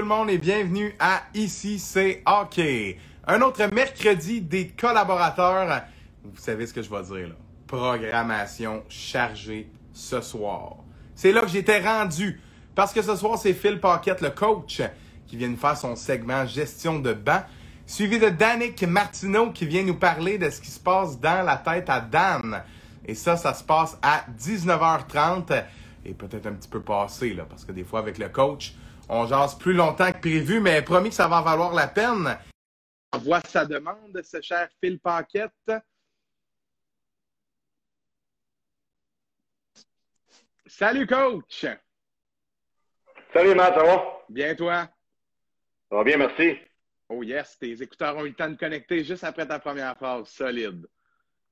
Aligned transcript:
tout 0.00 0.06
le 0.06 0.16
monde 0.16 0.30
et 0.30 0.38
bienvenue 0.38 0.94
à 0.98 1.24
Ici 1.34 1.78
c'est 1.78 2.22
Hockey. 2.24 2.96
Un 3.26 3.42
autre 3.42 3.62
mercredi 3.70 4.40
des 4.40 4.68
collaborateurs. 4.68 5.82
Vous 6.24 6.40
savez 6.40 6.66
ce 6.66 6.72
que 6.72 6.80
je 6.80 6.88
vais 6.88 7.02
dire 7.02 7.28
là. 7.28 7.34
Programmation 7.66 8.82
chargée 8.88 9.68
ce 9.92 10.22
soir. 10.22 10.76
C'est 11.14 11.32
là 11.32 11.42
que 11.42 11.48
j'étais 11.48 11.80
rendu 11.80 12.40
parce 12.74 12.94
que 12.94 13.02
ce 13.02 13.14
soir 13.14 13.36
c'est 13.36 13.52
Phil 13.52 13.78
Paquette, 13.78 14.22
le 14.22 14.30
coach, 14.30 14.80
qui 15.26 15.36
vient 15.36 15.48
nous 15.48 15.58
faire 15.58 15.76
son 15.76 15.94
segment 15.96 16.46
gestion 16.46 16.98
de 16.98 17.12
banc, 17.12 17.42
suivi 17.84 18.18
de 18.18 18.30
Danick 18.30 18.82
Martineau 18.84 19.50
qui 19.50 19.66
vient 19.66 19.82
nous 19.82 19.98
parler 19.98 20.38
de 20.38 20.48
ce 20.48 20.62
qui 20.62 20.70
se 20.70 20.80
passe 20.80 21.20
dans 21.20 21.44
la 21.44 21.58
tête 21.58 21.90
à 21.90 22.00
Dan. 22.00 22.62
Et 23.04 23.14
ça, 23.14 23.36
ça 23.36 23.52
se 23.52 23.62
passe 23.62 23.98
à 24.00 24.24
19h30 24.40 25.62
et 26.06 26.14
peut-être 26.14 26.46
un 26.46 26.52
petit 26.52 26.68
peu 26.68 26.80
passé, 26.80 27.34
là, 27.34 27.44
parce 27.46 27.66
que 27.66 27.72
des 27.72 27.84
fois, 27.84 27.98
avec 27.98 28.16
le 28.16 28.30
coach, 28.30 28.72
on 29.10 29.26
jase 29.26 29.58
plus 29.58 29.72
longtemps 29.72 30.12
que 30.12 30.18
prévu, 30.18 30.60
mais 30.60 30.82
promis 30.82 31.08
que 31.08 31.16
ça 31.16 31.26
va 31.26 31.40
en 31.40 31.42
valoir 31.42 31.74
la 31.74 31.88
peine. 31.88 32.38
On 33.12 33.18
voit 33.18 33.40
sa 33.40 33.66
demande, 33.66 34.22
ce 34.22 34.40
cher 34.40 34.68
Phil 34.80 35.00
Paquette. 35.00 35.72
Salut, 40.66 41.06
coach! 41.08 41.66
Salut, 43.32 43.54
Matt, 43.56 43.74
ça 43.74 43.82
va? 43.82 44.04
Bien, 44.28 44.54
toi? 44.54 44.88
Ça 45.90 45.96
va 45.96 46.04
bien, 46.04 46.16
merci. 46.16 46.56
Oh 47.08 47.24
yes, 47.24 47.58
tes 47.58 47.82
écouteurs 47.82 48.16
ont 48.16 48.24
eu 48.24 48.28
le 48.28 48.34
temps 48.34 48.48
de 48.48 48.56
connecter 48.56 49.02
juste 49.02 49.24
après 49.24 49.46
ta 49.46 49.58
première 49.58 49.96
phrase. 49.96 50.28
Solide. 50.28 50.86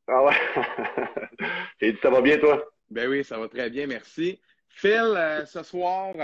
Ah 0.06 0.22
ouais? 0.22 0.36
J'ai 1.80 1.92
dit, 1.92 1.98
ça 2.00 2.10
va 2.10 2.20
bien, 2.20 2.38
toi? 2.38 2.64
Ben 2.88 3.08
oui, 3.08 3.24
ça 3.24 3.36
va 3.36 3.48
très 3.48 3.68
bien, 3.68 3.88
merci. 3.88 4.40
Phil, 4.68 5.14
euh, 5.16 5.44
ce 5.44 5.64
soir, 5.64 6.14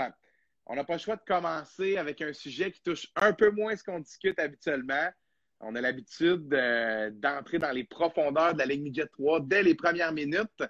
on 0.65 0.75
n'a 0.75 0.83
pas 0.83 0.93
le 0.93 0.99
choix 0.99 1.15
de 1.15 1.23
commencer 1.25 1.97
avec 1.97 2.21
un 2.21 2.33
sujet 2.33 2.71
qui 2.71 2.81
touche 2.81 3.07
un 3.15 3.33
peu 3.33 3.51
moins 3.51 3.75
ce 3.75 3.83
qu'on 3.83 3.99
discute 3.99 4.39
habituellement. 4.39 5.09
On 5.59 5.75
a 5.75 5.81
l'habitude 5.81 6.53
euh, 6.53 7.11
d'entrer 7.13 7.59
dans 7.59 7.71
les 7.71 7.83
profondeurs 7.83 8.53
de 8.53 8.59
la 8.59 8.65
Ligue 8.65 8.83
Midget 8.83 9.07
3 9.07 9.41
dès 9.41 9.63
les 9.63 9.75
premières 9.75 10.11
minutes. 10.11 10.63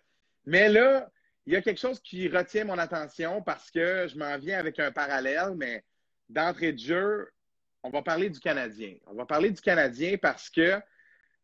Mais 0.45 0.69
là, 0.69 1.09
il 1.45 1.53
y 1.53 1.55
a 1.55 1.61
quelque 1.61 1.79
chose 1.79 1.99
qui 2.01 2.27
retient 2.27 2.65
mon 2.65 2.77
attention 2.77 3.41
parce 3.41 3.71
que 3.71 4.07
je 4.07 4.17
m'en 4.17 4.37
viens 4.37 4.59
avec 4.59 4.79
un 4.79 4.91
parallèle, 4.91 5.55
mais 5.57 5.83
d'entrée 6.29 6.73
de 6.73 6.79
jeu, 6.79 7.29
on 7.83 7.89
va 7.89 8.01
parler 8.01 8.29
du 8.29 8.39
Canadien. 8.39 8.95
On 9.07 9.13
va 9.13 9.25
parler 9.25 9.51
du 9.51 9.61
Canadien 9.61 10.17
parce 10.17 10.49
que 10.49 10.79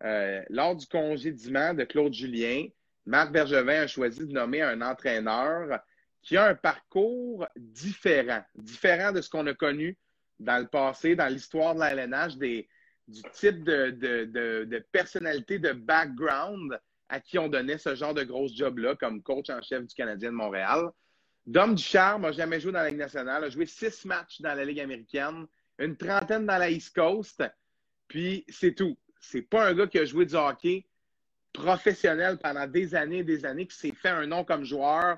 euh, 0.04 0.44
lors 0.50 0.76
du 0.76 0.88
congédiement 0.88 1.74
de 1.74 1.84
Claude 1.84 2.14
Julien, 2.14 2.68
Marc 3.06 3.32
Bergevin 3.32 3.84
a 3.84 3.88
choisi 3.88 4.26
de 4.26 4.34
nommer 4.34 4.62
un 4.62 4.82
entraîneur 4.82 5.80
qui 6.22 6.38
a 6.38 6.46
un 6.46 6.56
parcours 6.56 7.48
différent, 7.56 8.44
différent 8.56 9.12
de 9.12 9.22
ce 9.22 9.30
qu'on 9.30 9.48
a 9.48 9.54
connu 9.54 9.98
dans 10.40 10.60
le 10.60 10.68
passé, 10.68 11.16
dans 11.16 11.28
l'histoire 11.28 11.76
de 11.76 11.80
la 11.80 11.92
LNH, 11.94 12.38
des, 12.38 12.68
du 13.08 13.22
type 13.34 13.64
de, 13.64 13.92
de, 13.92 14.26
de, 14.26 14.66
de, 14.66 14.80
personnalité, 14.92 15.60
de 15.60 15.74
background 15.74 16.80
à 17.10 17.20
qui 17.20 17.38
on 17.38 17.48
donnait 17.50 17.78
ce 17.78 17.96
genre 17.96 18.14
de 18.14 18.24
gros 18.24 18.48
job-là 18.48 18.96
comme 18.96 19.22
coach 19.22 19.50
en 19.50 19.62
chef 19.62 19.86
du 19.86 19.94
Canadien 19.94 20.32
de 20.32 20.36
Montréal. 20.36 20.90
Dom 21.46 21.76
Ducharme 21.76 22.22
n'a 22.22 22.32
jamais 22.32 22.60
joué 22.60 22.72
dans 22.72 22.80
la 22.80 22.90
Ligue 22.90 23.00
nationale, 23.00 23.44
a 23.44 23.50
joué 23.50 23.66
six 23.66 24.06
matchs 24.06 24.42
dans 24.42 24.54
la 24.54 24.64
Ligue 24.64 24.80
américaine, 24.80 25.46
une 25.80 25.98
trentaine 25.98 26.46
dans 26.46 26.58
la 26.58 26.70
East 26.70 26.96
Coast, 26.96 27.44
puis 28.08 28.46
c'est 28.48 28.74
tout. 28.74 28.98
C'est 29.20 29.42
pas 29.42 29.68
un 29.68 29.74
gars 29.74 29.88
qui 29.88 30.00
a 30.00 30.06
joué 30.06 30.26
du 30.26 30.36
hockey 30.36 30.86
professionnel 31.52 32.38
pendant 32.38 32.68
des 32.68 32.96
années 32.96 33.20
et 33.20 33.24
des 33.24 33.46
années, 33.46 33.68
qui 33.68 33.76
s'est 33.76 33.94
fait 33.94 34.10
un 34.10 34.28
nom 34.28 34.44
comme 34.44 34.64
joueur 34.64 35.18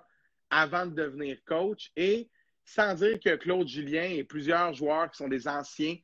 avant 0.53 0.85
de 0.85 0.93
devenir 0.93 1.37
coach. 1.45 1.91
Et 1.95 2.29
sans 2.65 2.93
dire 2.95 3.19
que 3.19 3.35
Claude 3.35 3.67
Julien 3.67 4.03
et 4.03 4.23
plusieurs 4.23 4.73
joueurs 4.73 5.09
qui 5.11 5.17
sont 5.17 5.27
des 5.27 5.47
anciens, 5.47 5.97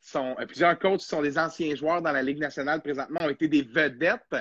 sont, 0.00 0.36
euh, 0.38 0.46
plusieurs 0.46 0.78
coachs 0.78 1.00
qui 1.00 1.06
sont 1.06 1.22
des 1.22 1.38
anciens 1.38 1.74
joueurs 1.74 2.00
dans 2.00 2.12
la 2.12 2.22
Ligue 2.22 2.38
nationale 2.38 2.80
présentement 2.80 3.20
ont 3.20 3.28
été 3.28 3.48
des 3.48 3.62
vedettes, 3.62 4.36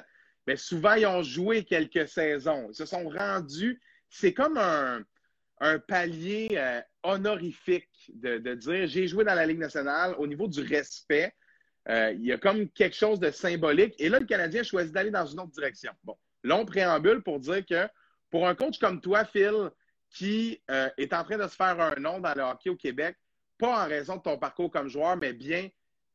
mais 0.46 0.56
souvent 0.56 0.94
ils 0.94 1.06
ont 1.08 1.24
joué 1.24 1.64
quelques 1.64 2.08
saisons. 2.08 2.68
Ils 2.70 2.76
se 2.76 2.86
sont 2.86 3.10
rendus. 3.10 3.82
C'est 4.10 4.34
comme 4.34 4.58
un, 4.58 5.04
un 5.60 5.80
palier 5.80 6.50
euh, 6.54 6.82
honorifique 7.04 7.90
de, 8.14 8.38
de 8.38 8.54
dire 8.54 8.88
j'ai 8.88 9.08
joué 9.08 9.26
dans 9.26 9.36
la 9.36 9.46
Ligue 9.46 9.60
nationale 9.60 10.16
au 10.20 10.28
niveau 10.28 10.48
du 10.48 10.62
respect. 10.62 11.34
Euh, 11.90 12.12
il 12.14 12.26
y 12.26 12.32
a 12.32 12.38
comme 12.38 12.70
quelque 12.70 12.96
chose 12.96 13.20
de 13.20 13.32
symbolique. 13.32 13.96
Et 13.98 14.10
là, 14.10 14.20
le 14.20 14.26
Canadien 14.26 14.62
a 14.62 14.64
choisi 14.64 14.92
d'aller 14.92 15.12
dans 15.12 15.26
une 15.26 15.40
autre 15.40 15.52
direction. 15.52 15.92
Bon, 16.04 16.18
long 16.44 16.66
préambule 16.66 17.22
pour 17.24 17.40
dire 17.40 17.66
que 17.66 17.88
pour 18.30 18.48
un 18.48 18.56
coach 18.56 18.80
comme 18.80 19.02
toi, 19.02 19.26
Phil, 19.26 19.72
qui 20.10 20.62
euh, 20.72 20.90
est 20.98 21.14
en 21.14 21.24
train 21.24 21.38
de 21.38 21.48
se 21.48 21.56
faire 21.56 21.80
un 21.80 21.96
nom 21.96 22.20
dans 22.20 22.34
le 22.34 22.44
hockey 22.44 22.70
au 22.70 22.76
Québec, 22.76 23.18
pas 23.58 23.86
en 23.86 23.88
raison 23.88 24.18
de 24.18 24.22
ton 24.22 24.38
parcours 24.38 24.72
comme 24.72 24.90
joueur, 24.90 25.18
mais 25.18 25.34
bien 25.34 25.70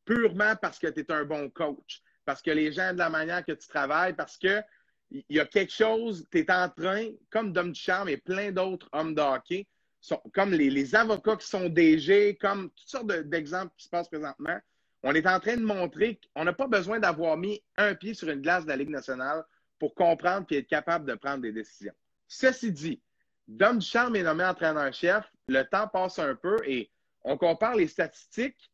purement 0.05 0.57
parce 0.57 0.79
que 0.79 0.89
tu 0.89 1.01
es 1.01 1.13
un 1.13 1.25
bon 1.25 1.51
coach, 1.51 2.03
parce 2.25 2.43
que 2.43 2.51
les 2.51 2.73
gens 2.73 2.93
de 2.93 2.99
la 2.99 3.11
manière 3.11 3.45
que 3.45 3.53
tu 3.53 3.69
travailles, 3.69 4.15
parce 4.15 4.37
que 4.37 4.63
il 5.11 5.25
y 5.29 5.41
a 5.41 5.45
quelque 5.45 5.73
chose, 5.73 6.27
tu 6.31 6.39
es 6.39 6.51
en 6.51 6.71
train, 6.71 7.11
comme 7.31 7.53
Dom 7.53 7.73
Ducharme 7.73 8.09
et 8.09 8.17
plein 8.17 8.51
d'autres 8.51 8.89
hommes 8.93 9.15
de 9.15 9.21
hockey, 9.21 9.67
sont, 10.01 10.21
comme 10.33 10.53
les, 10.53 10.71
les, 10.71 10.95
avocats 10.95 11.37
qui 11.37 11.47
sont 11.47 11.69
DG, 11.69 12.37
comme 12.37 12.71
toutes 12.71 12.89
sortes 12.89 13.07
d'exemples 13.07 13.73
qui 13.77 13.85
se 13.85 13.91
passent 13.91 14.09
présentement, 14.09 14.59
on 15.03 15.15
est 15.15 15.27
en 15.27 15.39
train 15.39 15.57
de 15.57 15.65
montrer 15.65 16.19
qu'on 16.35 16.45
n'a 16.45 16.53
pas 16.53 16.67
besoin 16.67 16.99
d'avoir 16.99 17.37
mis 17.37 17.63
un 17.77 17.95
pied 17.95 18.15
sur 18.15 18.29
une 18.29 18.41
glace 18.41 18.65
de 18.65 18.71
la 18.71 18.77
Ligue 18.77 18.91
nationale 18.91 19.45
pour 19.79 19.95
comprendre 19.95 20.47
et 20.51 20.59
être 20.59 20.69
capable 20.69 21.05
de 21.05 21.15
prendre 21.15 21.43
des 21.43 21.53
décisions. 21.53 21.93
Ceci 22.33 22.73
dit, 22.73 23.03
Dom 23.47 23.79
Ducharme 23.79 24.17
est 24.17 24.23
nommé 24.23 24.43
entraîneur-chef, 24.43 25.31
le 25.49 25.65
temps 25.65 25.87
passe 25.87 26.19
un 26.19 26.35
peu 26.35 26.57
et 26.65 26.91
on 27.25 27.37
compare 27.37 27.77
les 27.77 27.87
statistiques, 27.87 28.73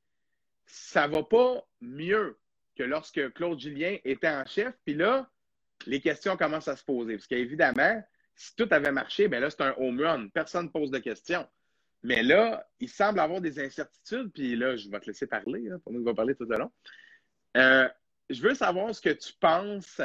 ça 0.65 1.09
va 1.09 1.25
pas 1.25 1.67
mieux 1.81 2.39
que 2.77 2.85
lorsque 2.85 3.33
Claude 3.33 3.59
Julien 3.59 3.97
était 4.05 4.29
en 4.29 4.47
chef. 4.47 4.75
Puis 4.85 4.95
là, 4.95 5.29
les 5.87 6.01
questions 6.01 6.37
commencent 6.37 6.69
à 6.69 6.77
se 6.77 6.85
poser. 6.85 7.17
Parce 7.17 7.27
qu'évidemment, 7.27 8.01
si 8.37 8.55
tout 8.55 8.69
avait 8.71 8.93
marché, 8.93 9.27
bien 9.27 9.41
là, 9.41 9.51
c'est 9.51 9.63
un 9.63 9.75
home 9.77 10.01
run. 10.01 10.29
Personne 10.29 10.67
ne 10.67 10.71
pose 10.71 10.93
de 10.93 10.99
questions. 10.99 11.45
Mais 12.05 12.23
là, 12.23 12.65
il 12.79 12.89
semble 12.89 13.19
avoir 13.19 13.41
des 13.41 13.59
incertitudes. 13.59 14.31
Puis 14.33 14.55
là, 14.55 14.77
je 14.77 14.89
vais 14.89 15.01
te 15.01 15.07
laisser 15.07 15.27
parler, 15.27 15.69
pour 15.83 15.93
nous, 15.93 16.03
on 16.03 16.05
va 16.05 16.15
parler 16.15 16.37
tout 16.37 16.45
le 16.45 16.59
long. 16.59 16.71
Euh, 17.57 17.89
je 18.31 18.41
veux 18.41 18.55
savoir 18.55 18.95
ce 18.95 19.01
que 19.01 19.11
tu 19.11 19.33
penses 19.41 20.01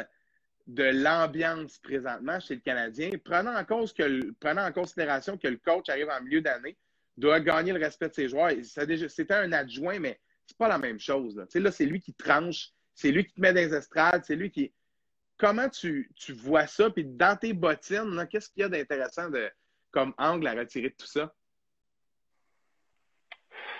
de 0.68 0.84
l'ambiance 0.84 1.78
présentement 1.80 2.40
chez 2.40 2.56
le 2.56 2.62
Canadien, 2.62 3.10
prenant 3.24 3.56
en, 3.56 3.66
cause 3.66 3.94
que, 3.94 4.32
prenant 4.40 4.66
en 4.66 4.72
considération 4.72 5.38
que 5.38 5.48
le 5.48 5.58
coach 5.58 5.90
arrive 5.90 6.10
en 6.10 6.22
milieu 6.22 6.42
d'année, 6.42 6.78
doit 7.18 7.40
gagner 7.40 7.74
le 7.74 7.80
respect 7.80 8.10
de 8.10 8.14
ses 8.14 8.30
joueurs. 8.30 8.52
C'était 8.64 9.34
un 9.34 9.52
adjoint, 9.52 10.00
mais 10.00 10.20
c'est 10.46 10.58
pas 10.58 10.68
la 10.68 10.78
même 10.78 11.00
chose. 11.00 11.36
Là, 11.36 11.46
là 11.54 11.72
c'est 11.72 11.86
lui 11.86 12.00
qui 12.00 12.14
tranche, 12.14 12.70
c'est 12.94 13.12
lui 13.12 13.26
qui 13.26 13.34
te 13.34 13.42
met 13.42 13.54
dans 13.54 13.62
les 13.62 13.74
estrades, 13.74 14.24
c'est 14.26 14.36
lui 14.36 14.52
qui. 14.52 14.74
Comment 15.38 15.68
tu, 15.68 16.10
tu 16.16 16.32
vois 16.32 16.68
ça? 16.68 16.90
Puis 16.90 17.04
dans 17.04 17.36
tes 17.36 17.54
bottines, 17.54 18.28
qu'est-ce 18.30 18.50
qu'il 18.50 18.62
y 18.62 18.64
a 18.64 18.70
d'intéressant 18.70 19.30
de, 19.30 19.50
comme 19.92 20.14
angle 20.18 20.48
à 20.48 20.54
retirer 20.54 20.90
de 20.90 20.96
tout 20.96 21.08
ça? 21.08 21.34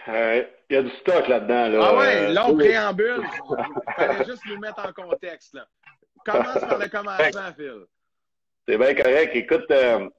Euh, 0.10 0.44
il 0.70 0.74
y 0.74 0.78
a 0.78 0.84
du 0.84 0.90
stock 0.98 1.28
là-dedans. 1.28 1.68
Là. 1.70 1.80
Ah 1.82 1.98
ouais, 1.98 2.34
long 2.34 2.58
préambule. 2.58 3.24
Il 3.24 3.94
fallait 3.96 4.26
juste 4.26 4.46
nous 4.48 4.60
mettre 4.60 4.86
en 4.86 4.92
contexte. 4.92 5.54
Là. 5.54 5.68
Commence 6.26 6.60
par 6.60 6.78
le 6.78 6.88
commencement, 6.90 7.54
Phil. 7.58 7.86
C'est 8.68 8.78
bien 8.78 8.94
correct. 8.96 9.36
Écoute, 9.36 9.70
euh, 9.72 10.10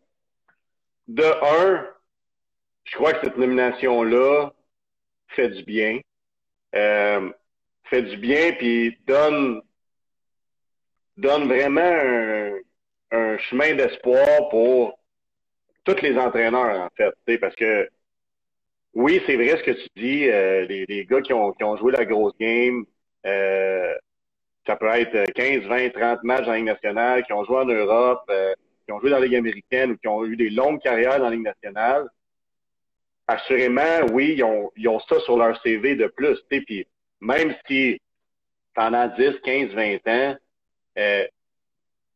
de 1.09 1.25
un, 1.25 1.87
je 2.84 2.94
crois 2.94 3.15
que 3.15 3.25
cette 3.26 3.37
nomination-là 3.37 4.50
fait 5.28 5.48
du 5.48 5.62
bien. 5.62 6.00
Euh, 6.75 7.31
fait 7.84 8.03
du 8.03 8.16
bien, 8.16 8.53
puis 8.53 8.98
donne, 9.06 9.62
donne 11.16 11.47
vraiment 11.47 11.80
un, 11.80 12.59
un 13.12 13.39
chemin 13.39 13.74
d'espoir 13.74 14.48
pour 14.50 14.98
tous 15.84 16.00
les 16.03 16.16
entraîneurs, 16.18 16.80
en 16.80 16.89
fait. 16.97 17.39
Parce 17.39 17.54
que 17.54 17.89
oui, 18.95 19.21
c'est 19.27 19.36
vrai 19.36 19.57
ce 19.59 19.62
que 19.62 19.71
tu 19.72 19.89
dis. 19.97 20.28
Euh, 20.28 20.65
les, 20.66 20.86
les, 20.86 21.04
gars 21.04 21.21
qui 21.21 21.33
ont, 21.33 21.53
qui 21.53 21.65
ont 21.65 21.77
joué 21.77 21.92
la 21.92 22.04
grosse 22.04 22.36
game, 22.39 22.84
euh, 23.27 23.95
ça 24.66 24.77
peut 24.77 24.87
être 24.87 25.33
15, 25.33 25.65
20, 25.65 25.91
30 25.91 26.22
matchs 26.22 26.49
en 26.49 26.53
Ligue 26.53 26.65
nationale, 26.65 27.25
qui 27.25 27.33
ont 27.33 27.45
joué 27.45 27.57
en 27.59 27.65
Europe, 27.66 28.22
euh, 28.31 28.55
qui 28.87 28.93
ont 28.93 29.01
joué 29.01 29.11
dans 29.11 29.19
la 29.19 29.27
Ligue 29.27 29.37
américaine 29.37 29.93
ou 29.93 29.97
qui 29.97 30.09
ont 30.09 30.25
eu 30.25 30.37
des 30.37 30.51
longues 30.51 30.81
carrières 30.81 31.19
dans 31.19 31.25
la 31.25 31.31
Ligue 31.31 31.45
nationale. 31.45 32.09
Assurément, 33.27 34.07
oui, 34.13 34.34
ils 34.37 34.45
ont, 34.45 34.71
ils 34.77 34.89
ont 34.89 35.01
ça 35.01 35.19
sur 35.21 35.37
leur 35.37 35.61
CV 35.63 35.97
de 35.97 36.07
plus. 36.07 36.39
Puis 36.49 36.87
même 37.21 37.55
si 37.66 38.01
pendant 38.75 39.07
10, 39.07 39.41
15, 39.43 39.71
20 39.71 40.09
ans, 40.09 40.37
euh, 40.99 41.27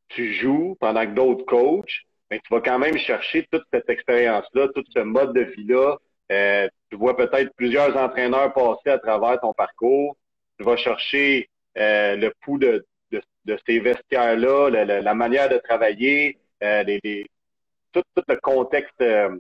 tu 0.09 0.35
joues 0.35 0.77
pendant 0.81 1.05
que 1.05 1.13
d'autres 1.13 1.45
coachent, 1.45 2.05
mais 2.31 2.41
tu 2.41 2.53
vas 2.53 2.61
quand 2.61 2.79
même 2.79 2.97
chercher 2.99 3.47
toute 3.51 3.65
cette 3.73 3.89
expérience-là, 3.89 4.69
tout 4.75 4.85
ce 4.95 5.01
mode 5.01 5.35
de 5.35 5.43
vie-là. 5.43 5.97
Euh, 6.31 6.69
tu 6.91 6.97
vois 6.97 7.17
peut-être 7.17 7.55
plusieurs 7.57 7.97
entraîneurs 7.97 8.53
passer 8.53 8.91
à 8.91 8.99
travers 8.99 9.41
ton 9.41 9.53
parcours. 9.55 10.17
Tu 10.59 10.65
vas 10.65 10.77
chercher 10.77 11.49
euh, 11.77 12.17
le 12.17 12.33
pouls 12.41 12.59
de, 12.59 12.87
de, 13.11 13.23
de 13.45 13.59
ces 13.67 13.81
vestiaires-là, 13.81 14.71
la, 14.71 15.15
manière 15.15 15.49
de 15.49 15.59
travailler, 15.59 16.39
euh, 16.63 16.83
les, 16.83 17.01
les, 17.05 17.27
tout, 17.93 18.03
tout, 18.15 18.23
le 18.29 18.37
contexte 18.37 19.01
euh, 19.01 19.37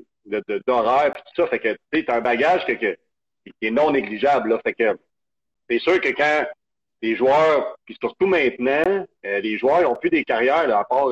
d'horaire, 0.66 1.12
puis 1.12 1.22
tout 1.26 1.42
ça. 1.42 1.48
Fait 1.48 1.58
que 1.58 1.76
tu 1.92 2.04
as 2.08 2.14
un 2.14 2.20
bagage 2.20 2.66
que, 2.66 2.72
que 2.72 2.96
est 3.62 3.70
non 3.70 3.90
négligeable. 3.90 4.50
Là. 4.50 4.60
Fait 4.62 4.74
que 4.74 4.98
c'est 5.68 5.78
sûr 5.78 6.00
que 6.00 6.10
quand 6.10 6.46
les 7.00 7.16
joueurs, 7.16 7.76
puis 7.84 7.96
surtout 8.00 8.26
maintenant, 8.26 9.06
les 9.22 9.56
joueurs 9.56 9.82
n'ont 9.82 9.94
plus 9.94 10.10
des 10.10 10.24
carrières, 10.24 10.66
là, 10.66 10.80
à 10.80 10.84
part 10.84 11.08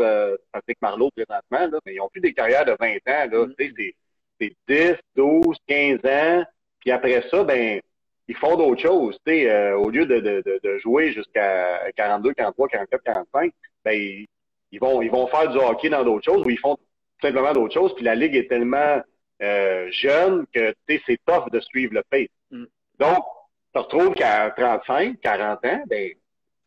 Patrick 0.52 0.78
Marleau 0.82 1.10
présentement, 1.10 1.72
là, 1.72 1.78
mais 1.86 1.94
ils 1.94 2.00
ont 2.00 2.08
plus 2.08 2.20
des 2.20 2.34
carrières 2.34 2.64
de 2.64 2.76
20 2.78 2.94
ans. 3.06 3.30
Là, 3.30 3.46
mm. 3.46 3.54
c'est, 3.58 3.94
c'est 4.40 4.52
10, 4.68 4.94
12, 5.14 5.56
15 5.66 5.98
ans. 6.04 6.44
Puis 6.80 6.90
après 6.90 7.24
ça, 7.30 7.44
ben, 7.44 7.80
ils 8.28 8.36
font 8.36 8.56
d'autres 8.56 8.82
choses. 8.82 9.18
Euh, 9.28 9.74
au 9.74 9.90
lieu 9.90 10.06
de, 10.06 10.18
de, 10.20 10.60
de, 10.62 10.78
jouer 10.78 11.12
jusqu'à 11.12 11.80
42, 11.96 12.34
43, 12.34 12.68
44, 12.68 13.02
45, 13.02 13.52
ben, 13.84 14.26
ils, 14.72 14.80
vont, 14.80 15.02
ils 15.02 15.10
vont 15.10 15.26
faire 15.28 15.50
du 15.50 15.58
hockey 15.58 15.88
dans 15.88 16.04
d'autres 16.04 16.24
choses 16.24 16.44
ou 16.44 16.50
ils 16.50 16.58
font 16.58 16.76
simplement 17.22 17.52
d'autres 17.52 17.74
choses. 17.74 17.94
Puis 17.94 18.04
la 18.04 18.14
ligue 18.14 18.34
est 18.34 18.48
tellement 18.48 19.00
euh, 19.42 19.88
jeune 19.90 20.46
que 20.52 20.74
c'est 20.88 21.18
tough 21.26 21.50
de 21.52 21.60
suivre 21.60 21.94
le 21.94 22.02
pace. 22.10 22.28
Mm. 22.50 22.64
Donc, 22.98 23.18
tu 23.18 23.72
te 23.74 23.78
retrouves 23.78 24.14
qu'à 24.14 24.50
35, 24.50 25.20
40 25.20 25.64
ans, 25.64 25.82
ben, 25.86 26.10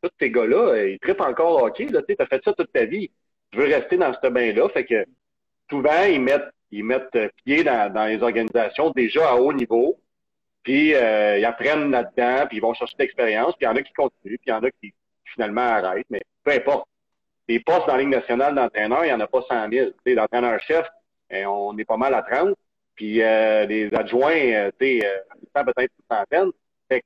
tous 0.01 0.11
ces 0.19 0.31
gars-là, 0.31 0.69
euh, 0.69 0.91
ils 0.91 0.99
trippent 0.99 1.21
encore 1.21 1.61
au 1.61 1.65
hockey. 1.65 1.87
Tu 1.87 1.95
as 1.97 2.25
fait 2.25 2.43
ça 2.43 2.53
toute 2.53 2.71
ta 2.71 2.85
vie. 2.85 3.09
Tu 3.51 3.59
veux 3.59 3.65
rester 3.65 3.97
dans 3.97 4.13
ce 4.13 4.29
bain-là. 4.29 4.69
Fait 4.69 4.85
que 4.85 5.05
souvent, 5.69 6.03
ils 6.09 6.21
mettent, 6.21 6.51
ils 6.71 6.85
mettent 6.85 7.17
pied 7.43 7.63
dans, 7.63 7.91
dans 7.91 8.05
les 8.05 8.21
organisations 8.21 8.91
déjà 8.91 9.31
à 9.31 9.35
haut 9.35 9.51
niveau. 9.51 9.99
Puis 10.63 10.93
euh, 10.93 11.37
ils 11.37 11.45
apprennent 11.45 11.91
là-dedans, 11.91 12.47
puis 12.47 12.57
ils 12.57 12.61
vont 12.61 12.73
chercher 12.73 12.95
de 12.97 13.03
l'expérience. 13.03 13.53
Puis 13.55 13.61
il 13.61 13.65
y 13.65 13.67
en 13.67 13.75
a 13.75 13.81
qui 13.81 13.93
continuent, 13.93 14.37
puis 14.37 14.47
il 14.47 14.49
y 14.49 14.53
en 14.53 14.63
a 14.63 14.71
qui 14.71 14.93
finalement 15.25 15.61
arrêtent. 15.61 16.07
Mais 16.09 16.21
peu 16.43 16.51
importe. 16.51 16.87
Les 17.47 17.59
postes 17.59 17.87
dans 17.87 17.95
la 17.95 18.01
Ligue 18.01 18.09
nationale 18.09 18.53
d'entraîneur, 18.53 19.03
il 19.05 19.07
n'y 19.07 19.13
en 19.13 19.19
a 19.19 19.25
pas 19.25 19.41
100 19.41 19.71
000. 19.71 19.89
D'entraîneur-chef, 20.05 20.85
eh, 21.31 21.47
on 21.47 21.75
est 21.79 21.83
pas 21.83 21.97
mal 21.97 22.13
à 22.13 22.21
30. 22.21 22.55
Puis 22.99 23.23
euh, 23.23 23.65
les 23.65 23.91
adjoints, 23.93 24.35
euh, 24.35 24.71
tu 24.77 24.99
sais, 24.99 25.07
euh, 25.07 25.63
peut-être 25.63 25.91
une 25.97 26.15
centaine. 26.15 26.51
Fait 26.89 26.99
que 26.99 27.05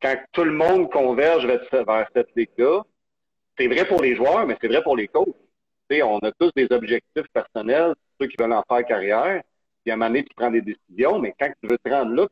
quand 0.00 0.16
tout 0.32 0.44
le 0.44 0.52
monde 0.52 0.90
converge 0.90 1.46
vers, 1.46 2.08
cette 2.14 2.34
ligue-là, 2.34 2.82
c'est 3.58 3.68
vrai 3.68 3.86
pour 3.86 4.00
les 4.00 4.16
joueurs, 4.16 4.46
mais 4.46 4.56
c'est 4.60 4.68
vrai 4.68 4.82
pour 4.82 4.96
les 4.96 5.08
coachs. 5.08 5.36
sais, 5.90 6.02
on 6.02 6.18
a 6.20 6.32
tous 6.32 6.50
des 6.56 6.66
objectifs 6.70 7.28
personnels, 7.34 7.94
ceux 8.18 8.28
qui 8.28 8.36
veulent 8.38 8.54
en 8.54 8.64
faire 8.66 8.86
carrière. 8.86 9.42
Puis 9.84 9.90
à 9.90 9.94
un 9.94 9.98
moment 9.98 10.08
donné, 10.08 10.24
tu 10.24 10.34
prends 10.34 10.50
des 10.50 10.62
décisions, 10.62 11.18
mais 11.18 11.34
quand 11.38 11.52
tu 11.60 11.68
veux 11.68 11.78
te 11.78 11.90
rendre 11.90 12.12
là, 12.14 12.26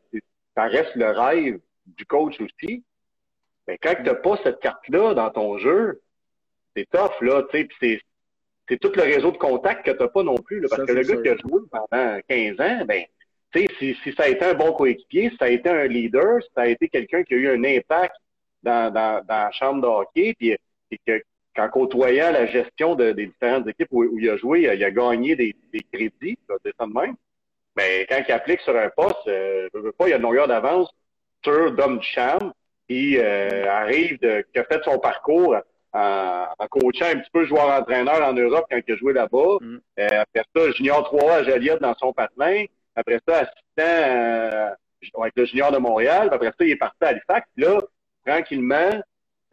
ça 0.56 0.65
reste 0.65 0.95
le 0.95 1.11
rêve 1.11 1.61
du 1.87 2.06
coach 2.06 2.41
aussi. 2.41 2.85
Mais 3.67 3.79
quand 3.79 3.95
tu 3.97 4.03
n'as 4.03 4.15
pas 4.15 4.39
cette 4.43 4.61
carte-là 4.61 5.15
dans 5.15 5.31
ton 5.31 5.59
jeu, 5.59 6.01
c'est 6.77 6.89
tough, 6.91 7.21
là, 7.21 7.43
tu 7.51 7.59
sais, 7.59 7.69
c'est, 7.81 8.01
c'est 8.69 8.79
tout 8.79 8.93
le 8.95 9.03
réseau 9.03 9.31
de 9.31 9.39
contact 9.39 9.85
que 9.85 9.91
tu 9.91 9.99
n'as 9.99 10.09
pas 10.09 10.23
non 10.23 10.37
plus, 10.37 10.61
là, 10.61 10.69
parce 10.69 10.85
que 10.85 10.93
le 10.93 11.03
gars 11.03 11.23
qui 11.23 11.29
a 11.29 11.37
joué 11.37 11.61
pendant 11.71 12.21
15 12.29 12.61
ans, 12.61 12.85
ben, 12.85 13.05
tu 13.53 13.61
sais, 13.61 13.69
si, 13.79 13.97
si, 14.03 14.12
ça 14.15 14.25
a 14.25 14.29
été 14.29 14.45
un 14.45 14.55
bon 14.55 14.73
coéquipier, 14.73 15.31
si 15.31 15.37
ça 15.37 15.47
a 15.47 15.49
été 15.49 15.69
un 15.69 15.87
leader, 15.87 16.43
si 16.43 16.49
ça 16.55 16.62
a 16.62 16.67
été 16.67 16.89
quelqu'un 16.89 17.23
qui 17.23 17.35
a 17.35 17.37
eu 17.37 17.49
un 17.49 17.65
impact 17.65 18.15
dans, 18.62 18.93
dans, 18.93 19.25
dans 19.25 19.45
la 19.45 19.53
chambre 19.53 19.83
de 19.83 19.87
hockey, 19.87 20.35
puis, 20.39 20.56
que 21.06 21.23
qu'en 21.55 21.69
côtoyant 21.69 22.33
la 22.33 22.47
gestion 22.47 22.97
de, 22.97 23.12
des 23.12 23.27
différentes 23.27 23.69
équipes 23.69 23.89
où, 23.93 24.19
il 24.19 24.29
a 24.29 24.37
joué, 24.37 24.62
il 24.62 24.85
a 24.85 24.91
gagné 24.91 25.37
des, 25.37 25.55
des 25.73 25.83
crédits, 25.93 26.37
c'est 26.65 26.77
ça 26.77 26.87
de 26.87 26.93
même. 26.93 27.15
Mais 27.76 28.06
quand 28.09 28.23
il 28.26 28.32
applique 28.32 28.61
sur 28.61 28.76
un 28.76 28.88
poste, 28.91 29.26
euh, 29.26 29.69
je 29.75 29.79
veux 29.79 29.93
pas, 29.93 30.06
il 30.06 30.11
y 30.11 30.12
a 30.15 30.17
une 30.17 30.23
longueur 30.23 30.49
d'avance 30.49 30.88
sur 31.43 31.73
Dom 31.73 31.99
Duchamp, 31.99 32.53
qui 32.88 33.19
euh, 33.19 33.71
arrive 33.71 34.21
de, 34.21 34.44
qui 34.53 34.59
a 34.59 34.65
fait 34.65 34.82
son 34.85 34.99
parcours 34.99 35.56
en, 35.93 36.47
en 36.59 36.67
coachant 36.67 37.06
un 37.06 37.19
petit 37.19 37.31
peu 37.32 37.44
joueur-entraîneur 37.47 38.23
en 38.23 38.32
Europe 38.32 38.67
quand 38.71 38.79
il 38.87 38.93
a 38.93 38.97
joué 38.97 39.12
là-bas. 39.12 39.59
Mm. 39.61 39.79
Euh, 40.00 40.09
après 40.23 40.44
ça, 40.55 40.71
junior 40.73 41.05
3 41.05 41.32
à 41.32 41.43
Joliette 41.44 41.81
dans 41.81 41.94
son 41.94 42.12
patelin. 42.12 42.65
Après 42.97 43.21
ça, 43.26 43.38
assistant 43.38 43.62
euh, 43.79 44.70
avec 45.20 45.32
le 45.37 45.44
junior 45.44 45.73
de 45.73 45.79
Montréal. 45.79 46.29
après 46.32 46.49
ça, 46.49 46.56
il 46.61 46.70
est 46.70 46.77
parti 46.77 46.97
à 47.03 47.09
Halifax. 47.09 47.49
Là, 47.56 47.81
tranquillement, 48.27 49.00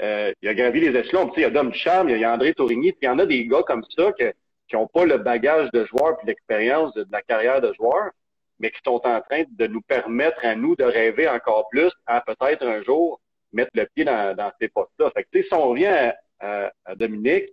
euh, 0.01 0.33
il 0.41 0.49
a 0.49 0.53
gravi 0.53 0.81
les 0.81 0.99
échelons. 0.99 1.27
Puis, 1.27 1.41
il 1.41 1.43
y 1.43 1.47
a 1.47 1.51
Dom 1.51 1.69
Duchamp, 1.69 2.07
il 2.07 2.17
y 2.17 2.23
a 2.23 2.33
André 2.33 2.53
Tourigny. 2.53 2.91
Puis, 2.91 3.01
il 3.03 3.05
y 3.05 3.09
en 3.09 3.19
a 3.19 3.25
des 3.25 3.45
gars 3.45 3.63
comme 3.63 3.83
ça 3.95 4.11
que 4.13 4.33
qui 4.71 4.77
n'ont 4.77 4.87
pas 4.87 5.05
le 5.05 5.17
bagage 5.17 5.69
de 5.71 5.83
joueur 5.83 6.17
puis 6.17 6.27
l'expérience 6.27 6.93
de, 6.93 7.05
la 7.11 7.21
carrière 7.21 7.59
de 7.59 7.73
joueur, 7.73 8.11
mais 8.57 8.71
qui 8.71 8.79
sont 8.85 9.01
en 9.05 9.19
train 9.21 9.43
de 9.49 9.67
nous 9.67 9.81
permettre 9.81 10.45
à 10.45 10.55
nous 10.55 10.77
de 10.77 10.85
rêver 10.85 11.27
encore 11.27 11.67
plus 11.69 11.91
à 12.05 12.21
peut-être 12.21 12.65
un 12.65 12.81
jour 12.81 13.19
mettre 13.51 13.71
le 13.73 13.85
pied 13.93 14.05
dans, 14.05 14.51
ces 14.61 14.69
postes-là. 14.69 15.11
Fait 15.11 15.25
que, 15.25 15.43
si 15.43 15.53
on 15.53 15.69
revient 15.69 16.13
à, 16.39 16.71
Dominique, 16.95 17.49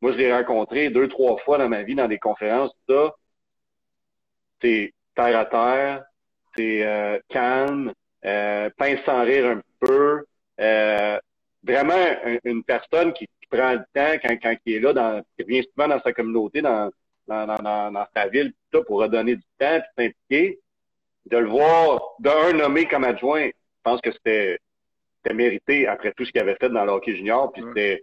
moi, 0.00 0.12
je 0.12 0.18
l'ai 0.18 0.32
rencontré 0.32 0.90
deux, 0.90 1.08
trois 1.08 1.38
fois 1.38 1.58
dans 1.58 1.68
ma 1.68 1.84
vie 1.84 1.94
dans 1.94 2.08
des 2.08 2.18
conférences, 2.18 2.72
ça. 2.88 3.14
C'est 4.60 4.92
terre 5.14 5.38
à 5.38 5.44
terre, 5.44 6.04
c'est 6.56 6.84
euh, 6.84 7.20
calme, 7.28 7.92
euh, 8.24 8.68
pince 8.76 8.98
sans 9.06 9.22
rire 9.22 9.46
un 9.46 9.60
peu. 9.78 10.24
Euh, 10.60 11.18
vraiment 11.62 12.04
une 12.42 12.64
personne 12.64 13.12
qui, 13.12 13.28
prend 13.50 13.72
le 13.72 13.84
temps 13.94 14.18
quand, 14.22 14.36
quand 14.42 14.56
il 14.66 14.74
est 14.74 14.80
là, 14.80 14.92
dans, 14.92 15.22
qui 15.36 15.42
revient 15.42 15.66
souvent 15.74 15.88
dans 15.88 16.00
sa 16.02 16.12
communauté, 16.12 16.62
dans, 16.62 16.90
dans, 17.26 17.46
dans, 17.46 17.92
dans 17.92 18.06
sa 18.14 18.28
ville, 18.28 18.52
tout 18.70 18.82
pour 18.84 19.00
redonner 19.00 19.36
du 19.36 19.42
temps, 19.58 19.80
puis 19.80 20.06
s'impliquer, 20.06 20.60
de 21.26 21.36
le 21.36 21.48
voir 21.48 22.00
d'un 22.20 22.52
nommé 22.54 22.86
comme 22.86 23.04
adjoint, 23.04 23.46
je 23.46 23.82
pense 23.82 24.00
que 24.00 24.10
c'était 24.12 24.58
mérité 25.34 25.86
après 25.86 26.12
tout 26.12 26.24
ce 26.24 26.32
qu'il 26.32 26.40
avait 26.40 26.56
fait 26.56 26.70
dans 26.70 26.84
le 26.84 26.92
hockey 26.92 27.16
junior, 27.16 27.52
puis 27.52 27.62
c'était 27.68 28.02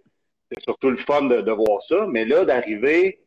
surtout 0.61 0.91
le 0.91 0.97
fun 0.97 1.23
de, 1.23 1.41
de, 1.41 1.51
voir 1.51 1.81
ça. 1.87 2.05
Mais 2.07 2.25
là, 2.25 2.45
d'arriver, 2.45 3.19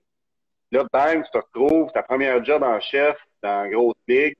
là, 0.70 0.84
bang, 0.92 1.24
tu 1.24 1.30
te 1.30 1.38
retrouves, 1.38 1.90
ta 1.92 2.02
première 2.02 2.44
job 2.44 2.62
en 2.62 2.80
chef 2.80 3.16
dans 3.42 3.62
la 3.62 3.68
grosse 3.68 3.96
ligue, 4.06 4.36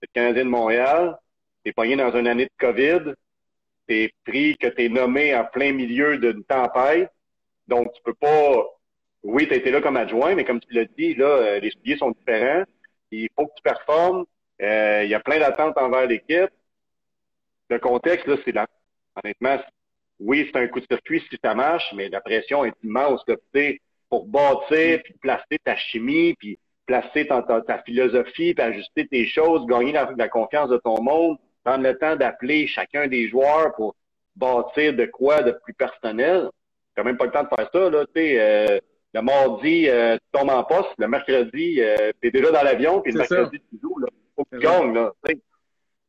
le 0.00 0.08
Canadien 0.12 0.44
de 0.44 0.50
Montréal, 0.50 1.18
t'es 1.64 1.72
pogné 1.72 1.96
dans 1.96 2.14
une 2.16 2.26
année 2.26 2.46
de 2.46 2.50
COVID, 2.58 3.14
t'es 3.86 4.12
pris, 4.24 4.56
que 4.56 4.68
t'es 4.68 4.88
nommé 4.88 5.34
en 5.34 5.44
plein 5.44 5.72
milieu 5.72 6.18
d'une 6.18 6.44
tempête, 6.44 7.10
donc, 7.68 7.92
tu 7.92 8.02
peux 8.02 8.14
pas. 8.14 8.64
Oui, 9.22 9.46
tu 9.46 9.54
as 9.54 9.56
été 9.56 9.70
là 9.70 9.80
comme 9.80 9.96
adjoint, 9.96 10.34
mais 10.34 10.44
comme 10.44 10.60
tu 10.60 10.72
l'as 10.74 10.84
dit, 10.84 11.14
là, 11.14 11.26
euh, 11.26 11.60
les 11.60 11.70
souliers 11.70 11.96
sont 11.96 12.10
différents. 12.10 12.64
Il 13.10 13.28
faut 13.36 13.46
que 13.46 13.54
tu 13.56 13.62
performes. 13.62 14.24
Euh, 14.60 15.02
il 15.04 15.10
y 15.10 15.14
a 15.14 15.20
plein 15.20 15.38
d'attentes 15.38 15.78
envers 15.78 16.06
l'équipe. 16.06 16.50
Le 17.70 17.78
contexte, 17.78 18.26
là, 18.26 18.36
c'est 18.44 18.52
là. 18.52 18.66
Honnêtement, 19.22 19.58
oui, 20.20 20.48
c'est 20.50 20.58
un 20.58 20.68
coup 20.68 20.80
de 20.80 20.86
circuit 20.90 21.22
si 21.30 21.38
ça 21.42 21.54
marche, 21.54 21.92
mais 21.94 22.08
la 22.08 22.20
pression 22.20 22.64
est 22.64 22.74
immense 22.82 23.22
là, 23.26 23.36
pour 24.08 24.26
bâtir, 24.26 25.00
puis 25.02 25.14
placer 25.20 25.58
ta 25.64 25.76
chimie, 25.76 26.34
puis 26.34 26.58
placer 26.86 27.26
ta, 27.26 27.82
philosophie, 27.84 28.54
puis 28.54 28.64
ajuster 28.64 29.06
tes 29.06 29.26
choses, 29.26 29.66
gagner 29.66 29.92
la 29.92 30.28
confiance 30.28 30.68
de 30.68 30.78
ton 30.78 31.00
monde, 31.02 31.38
prendre 31.64 31.84
le 31.84 31.96
temps 31.96 32.16
d'appeler 32.16 32.66
chacun 32.66 33.06
des 33.06 33.28
joueurs 33.28 33.74
pour 33.74 33.94
bâtir 34.36 34.94
de 34.94 35.06
quoi 35.06 35.42
de 35.42 35.52
plus 35.52 35.74
personnel 35.74 36.50
quand 36.96 37.04
même 37.04 37.16
pas 37.16 37.26
le 37.26 37.30
temps 37.32 37.42
de 37.42 37.48
faire 37.48 37.70
ça. 37.72 37.90
Là, 37.90 38.04
euh, 38.16 38.80
le 39.14 39.22
mardi, 39.22 39.88
euh, 39.88 40.16
tu 40.16 40.38
tombes 40.38 40.50
en 40.50 40.64
poste. 40.64 40.90
Le 40.98 41.08
mercredi, 41.08 41.80
euh, 41.80 42.12
tu 42.20 42.28
es 42.28 42.30
déjà 42.30 42.50
dans 42.50 42.62
l'avion. 42.62 43.00
Puis 43.00 43.12
le 43.12 43.18
mercredi, 43.18 43.60
tu 43.70 43.78
joues. 43.80 43.98
Là. 43.98 44.08
Faut 44.36 44.44
que 44.44 44.56
tu 44.56 44.62
gagnes. 44.62 44.94
Là, 44.94 45.12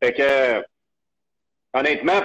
fait 0.02 0.13
que, 0.13 0.66
honnêtement, 1.74 2.22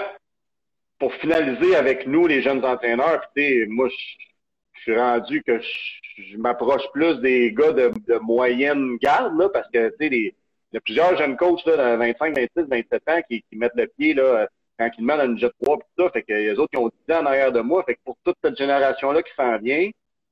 pour 0.98 1.14
finaliser 1.14 1.76
avec 1.76 2.06
nous, 2.08 2.26
les 2.26 2.42
jeunes 2.42 2.64
entraîneurs, 2.64 3.22
puis 3.34 3.66
moi, 3.68 3.88
je 3.88 4.80
suis 4.80 4.98
rendu 4.98 5.44
que 5.44 5.60
je, 5.60 6.36
m'approche 6.36 6.82
plus 6.92 7.20
des 7.20 7.52
gars 7.52 7.70
de, 7.70 7.92
de 8.08 8.18
moyenne 8.18 8.96
garde, 8.96 9.38
là, 9.38 9.48
parce 9.48 9.68
que, 9.70 9.90
tu 9.90 10.08
sais, 10.08 10.08
il 10.10 10.34
y 10.72 10.76
a 10.76 10.80
plusieurs 10.80 11.16
jeunes 11.16 11.36
coachs, 11.36 11.64
là, 11.66 11.92
de 11.92 11.98
25, 11.98 12.34
26, 12.34 12.68
27 12.68 13.02
ans, 13.08 13.20
qui, 13.30 13.44
qui 13.48 13.56
mettent 13.56 13.76
le 13.76 13.86
pied, 13.86 14.12
là, 14.14 14.48
tranquillement 14.78 15.16
dans 15.16 15.26
une 15.26 15.38
jet 15.38 15.52
3 15.62 15.76
et 15.76 15.80
tout 15.80 16.04
ça. 16.04 16.10
Fait 16.10 16.22
que 16.22 16.32
les 16.32 16.58
autres 16.58 16.70
qui 16.70 16.78
ont 16.78 16.90
10 17.08 17.14
ans 17.14 17.20
en 17.22 17.26
arrière 17.26 17.52
de 17.52 17.60
moi. 17.60 17.82
Fait 17.84 17.94
que 17.94 18.00
pour 18.04 18.16
toute 18.24 18.36
cette 18.42 18.56
génération-là 18.56 19.22
qui 19.22 19.32
s'en 19.36 19.58
vient, 19.58 19.90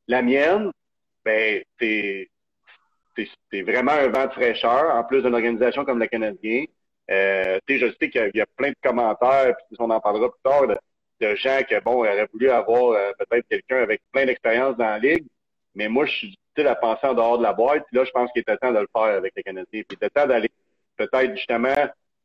la 0.09 0.23
mienne, 0.23 0.71
ben, 1.25 1.63
c'est, 1.81 2.29
vraiment 3.63 3.93
un 3.93 4.09
vent 4.09 4.27
de 4.27 4.33
fraîcheur, 4.33 4.95
en 4.95 5.03
plus 5.05 5.23
d'une 5.23 5.35
organisation 5.35 5.85
comme 5.85 5.99
le 5.99 6.07
Canadien. 6.07 6.65
Euh, 7.11 7.59
je 7.69 7.87
sais 8.01 8.11
qu'il 8.11 8.31
y, 8.35 8.41
a 8.41 8.47
plein 8.57 8.71
de 8.71 8.77
commentaires, 8.83 9.55
puis 9.57 9.77
on 9.79 9.91
en 9.91 10.01
parlera 10.01 10.29
plus 10.29 10.41
tard, 10.43 10.67
de, 10.67 11.35
gens 11.35 11.61
qui, 11.67 11.75
bon, 11.85 11.99
auraient 11.99 12.29
voulu 12.33 12.51
avoir 12.51 12.93
euh, 12.93 13.13
peut-être 13.19 13.49
quelqu'un 13.49 13.83
avec 13.83 14.03
plein 14.13 14.27
d'expérience 14.27 14.77
dans 14.77 14.85
la 14.85 14.99
Ligue. 14.99 15.25
Mais 15.75 15.89
moi, 15.89 16.07
je 16.07 16.13
suis 16.13 16.29
difficile 16.29 16.69
à 16.69 16.75
penser 16.75 17.07
en 17.07 17.15
dehors 17.15 17.39
de 17.39 17.43
la 17.43 17.53
boîte. 17.53 17.85
Puis 17.87 17.97
là, 17.97 18.05
je 18.05 18.11
pense 18.11 18.31
qu'il 18.33 18.43
était 18.43 18.57
temps 18.57 18.73
de 18.73 18.79
le 18.79 18.89
faire 18.93 19.17
avec 19.17 19.33
les 19.37 19.43
Canadiens. 19.43 19.67
Puis 19.71 19.87
il 19.91 19.95
était 19.95 20.11
temps 20.11 20.27
d'aller 20.27 20.51
peut-être 20.97 21.37
justement 21.37 21.75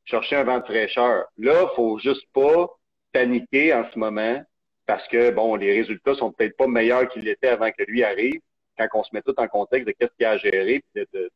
chercher 0.06 0.38
un 0.38 0.44
vent 0.44 0.60
de 0.60 0.66
fraîcheur. 0.66 1.26
Là, 1.38 1.68
faut 1.76 2.00
juste 2.00 2.26
pas 2.34 2.68
paniquer 3.14 3.74
en 3.74 3.90
ce 3.92 4.00
moment 4.00 4.42
parce 4.86 5.08
que, 5.08 5.32
bon, 5.32 5.56
les 5.56 5.72
résultats 5.74 6.16
sont 6.16 6.32
peut-être 6.32 6.58
pas 6.58 6.68
meilleurs 6.68 7.08
qu'ils 7.10 7.24
l'étaient 7.24 7.50
avant 7.50 7.72
que 7.72 7.84
lui 7.84 8.04
arrive. 8.04 8.40
Quand 8.78 8.88
on 8.94 9.04
se 9.04 9.10
met 9.14 9.22
tout 9.22 9.36
en 9.38 9.48
contexte 9.48 9.88
de 9.88 9.94
qu'est-ce 9.94 10.12
qu'il 10.18 10.26
a 10.26 10.32
à 10.32 10.38
gérer, 10.38 10.84
de, 10.96 11.30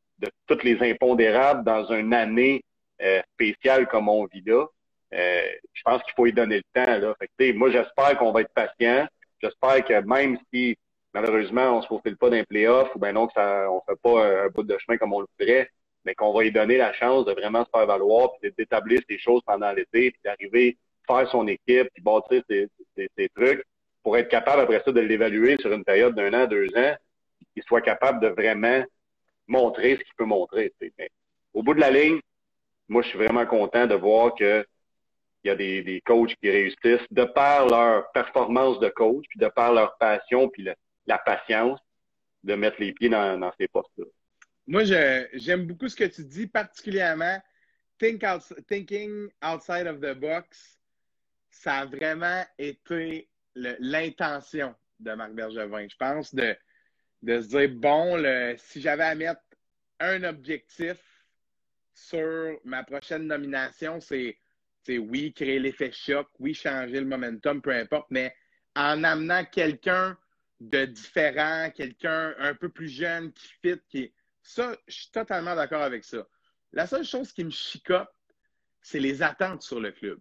toutes 0.48 0.64
les 0.64 0.82
impondérables 0.82 1.64
dans 1.64 1.86
une 1.92 2.14
année 2.14 2.64
euh, 3.02 3.22
spéciale 3.34 3.88
comme 3.88 4.10
on 4.10 4.26
vit 4.26 4.44
là, 4.46 4.66
euh, 5.14 5.48
je 5.74 5.82
pense 5.84 6.02
qu'il 6.04 6.14
faut 6.16 6.26
y 6.26 6.34
donner 6.34 6.58
le 6.58 6.64
temps. 6.74 7.00
Là. 7.00 7.16
Fait 7.40 7.54
moi, 7.54 7.70
j'espère 7.70 8.18
qu'on 8.18 8.32
va 8.32 8.42
être 8.42 8.54
patient. 8.54 9.08
J'espère 9.42 9.84
que 9.86 10.02
même 10.06 10.38
si 10.54 10.78
malheureusement 11.14 11.78
on 11.78 11.82
se 11.82 11.88
faufile 11.88 12.18
pas 12.18 12.30
d'un 12.30 12.44
playoff 12.44 12.94
ou 12.96 13.00
ben 13.00 13.14
non 13.14 13.28
que 13.28 13.34
ça 13.34 13.72
on 13.72 13.82
fait 13.88 14.00
pas 14.02 14.44
un 14.46 14.48
bout 14.50 14.64
de 14.64 14.78
chemin 14.78 14.98
comme 14.98 15.14
on 15.14 15.22
le 15.22 15.28
voudrait, 15.40 15.70
mais 16.06 16.16
qu'on 16.16 16.32
va 16.34 16.44
lui 16.44 16.52
donner 16.52 16.78
la 16.78 16.94
chance 16.94 17.26
de 17.26 17.32
vraiment 17.32 17.66
se 17.66 17.70
faire 17.72 17.88
valoir, 17.88 18.32
puis 18.40 18.52
d'établir 18.58 19.02
ses 19.10 19.18
choses 19.18 19.42
pendant 19.46 19.72
l'été, 19.72 20.12
puis 20.12 20.20
d'arriver 20.24 20.78
faire 21.08 21.30
son 21.30 21.48
équipe, 21.48 21.90
puis 21.94 22.02
bâtir 22.02 22.44
ses, 22.50 22.68
ses, 22.96 23.30
trucs, 23.30 23.64
pour 24.04 24.18
être 24.18 24.30
capable 24.30 24.62
après 24.62 24.82
ça 24.84 24.92
de 24.92 25.00
l'évaluer 25.00 25.58
sur 25.60 25.72
une 25.72 25.84
période 25.84 26.16
d'un 26.16 26.34
an, 26.34 26.48
deux 26.48 26.68
ans, 26.76 26.96
qu'il 27.54 27.64
soit 27.64 27.82
capable 27.82 28.20
de 28.22 28.28
vraiment 28.28 28.84
montrer 29.48 29.96
ce 29.96 30.04
qu'il 30.04 30.14
peut 30.18 30.26
montrer. 30.26 30.74
Mais 30.98 31.10
au 31.54 31.64
bout 31.64 31.74
de 31.74 31.80
la 31.80 31.92
ligne, 31.92 32.20
moi, 32.88 33.02
je 33.02 33.10
suis 33.10 33.18
vraiment 33.18 33.46
content 33.46 33.88
de 33.88 33.96
voir 33.96 34.36
que 34.36 34.66
il 35.44 35.50
y 35.50 35.52
a 35.52 35.56
des, 35.56 35.84
des 35.84 36.02
coachs 36.02 36.36
qui 36.42 36.50
réussissent 36.50 37.08
de 37.12 37.24
par 37.24 37.68
leur 37.68 38.12
performance 38.14 38.80
de 38.80 38.90
coach, 38.90 39.26
puis 39.30 39.40
de 39.40 39.48
par 39.48 39.74
leur 39.74 39.96
passion, 39.98 40.50
puis 40.50 40.68
la 41.06 41.18
patience 41.20 41.80
de 42.44 42.56
mettre 42.56 42.78
les 42.80 42.94
pieds 42.94 43.10
dans, 43.10 43.40
dans 43.40 43.52
ces 43.60 43.68
postes-là. 43.68 44.06
Moi, 44.68 44.84
j'aime 44.84 45.68
beaucoup 45.68 45.88
ce 45.88 45.96
que 45.96 46.06
tu 46.06 46.24
dis, 46.24 46.48
particulièrement 46.48 47.40
thinking 48.00 49.30
outside 49.42 49.88
of 49.88 50.00
the 50.00 50.14
box. 50.14 50.80
Ça 51.52 51.80
a 51.80 51.86
vraiment 51.86 52.44
été 52.58 53.30
l'intention 53.56 54.76
de 55.00 55.14
Marc 55.14 55.34
Bergevin. 55.34 55.88
Je 55.88 55.96
pense 55.96 56.34
de, 56.34 56.56
de 57.22 57.42
se 57.42 57.48
dire, 57.48 57.70
bon, 57.70 58.18
si 58.58 58.82
j'avais 58.82 59.04
à 59.04 59.16
mettre 59.16 59.42
un 60.00 60.24
objectif 60.24 60.98
sur 61.94 62.60
ma 62.66 62.84
prochaine 62.84 63.28
nomination, 63.28 64.00
c'est 64.02 64.38
oui, 64.90 65.34
créer 65.34 65.60
l'effet 65.60 65.92
choc, 65.92 66.28
oui, 66.40 66.54
changer 66.54 67.00
le 67.00 67.06
momentum, 67.06 67.62
peu 67.62 67.72
importe, 67.72 68.08
mais 68.10 68.36
en 68.76 69.04
amenant 69.04 69.46
quelqu'un 69.46 70.18
de 70.60 70.86
différent, 70.86 71.70
quelqu'un 71.72 72.36
un 72.40 72.54
peu 72.56 72.70
plus 72.70 72.90
jeune 72.90 73.32
qui 73.32 73.48
fit, 73.62 73.82
qui 73.90 74.14
ça, 74.46 74.78
je 74.88 74.94
suis 74.94 75.12
totalement 75.12 75.56
d'accord 75.56 75.82
avec 75.82 76.04
ça. 76.04 76.26
La 76.72 76.86
seule 76.86 77.04
chose 77.04 77.32
qui 77.32 77.44
me 77.44 77.50
chicote, 77.50 78.08
c'est 78.80 79.00
les 79.00 79.24
attentes 79.24 79.64
sur 79.64 79.80
le 79.80 79.92
club. 79.92 80.20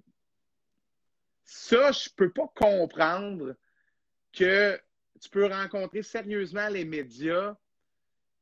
Ça, 1.45 1.93
je 1.93 2.09
ne 2.09 2.14
peux 2.16 2.33
pas 2.33 2.50
comprendre 2.54 3.54
que 4.33 4.81
tu 5.21 5.28
peux 5.28 5.47
rencontrer 5.47 6.02
sérieusement 6.02 6.69
les 6.69 6.87
médias 6.87 7.54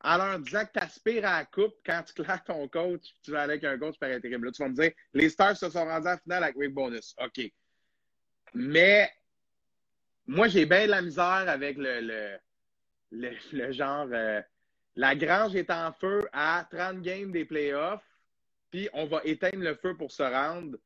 en 0.05 0.17
leur 0.17 0.39
disant 0.39 0.65
que 0.67 0.73
tu 0.73 0.85
aspires 0.85 1.27
à 1.27 1.39
la 1.39 1.45
coupe 1.47 1.75
quand 1.85 2.03
tu 2.05 2.15
claques 2.23 2.45
ton 2.45 2.69
coach, 2.69 3.15
tu 3.25 3.33
vas 3.33 3.43
aller 3.43 3.55
avec 3.55 3.65
un 3.65 3.77
coach 3.77 3.99
par 3.99 4.11
intérim. 4.11 4.45
Là, 4.45 4.53
tu 4.53 4.63
vas 4.63 4.69
me 4.69 4.75
dire, 4.75 4.93
les 5.13 5.29
Stars 5.31 5.57
se 5.57 5.69
sont 5.69 5.85
rendus 5.85 6.09
en 6.09 6.19
finale 6.19 6.45
avec 6.45 6.57
Rick 6.57 6.75
Bonus. 6.75 7.17
OK. 7.19 7.41
Mais 8.55 9.13
moi, 10.27 10.47
j'ai 10.47 10.65
bien 10.65 10.87
de 10.87 10.91
la 10.91 11.03
misère 11.03 11.49
avec 11.49 11.77
le, 11.77 12.39
le, 13.11 13.73
genre 13.73 14.09
euh, 14.13 14.41
la 14.97 15.15
grange 15.15 15.55
est 15.55 15.71
en 15.71 15.93
feu 15.93 16.29
à 16.33 16.67
30 16.71 17.03
games 17.03 17.33
des 17.33 17.45
playoffs, 17.45 18.05
puis 18.71 18.89
on 18.93 19.07
va 19.07 19.21
éteindre 19.25 19.63
le 19.63 19.75
feu 19.75 19.97
pour 19.97 20.13
se 20.13 20.23
rendre. 20.23 20.79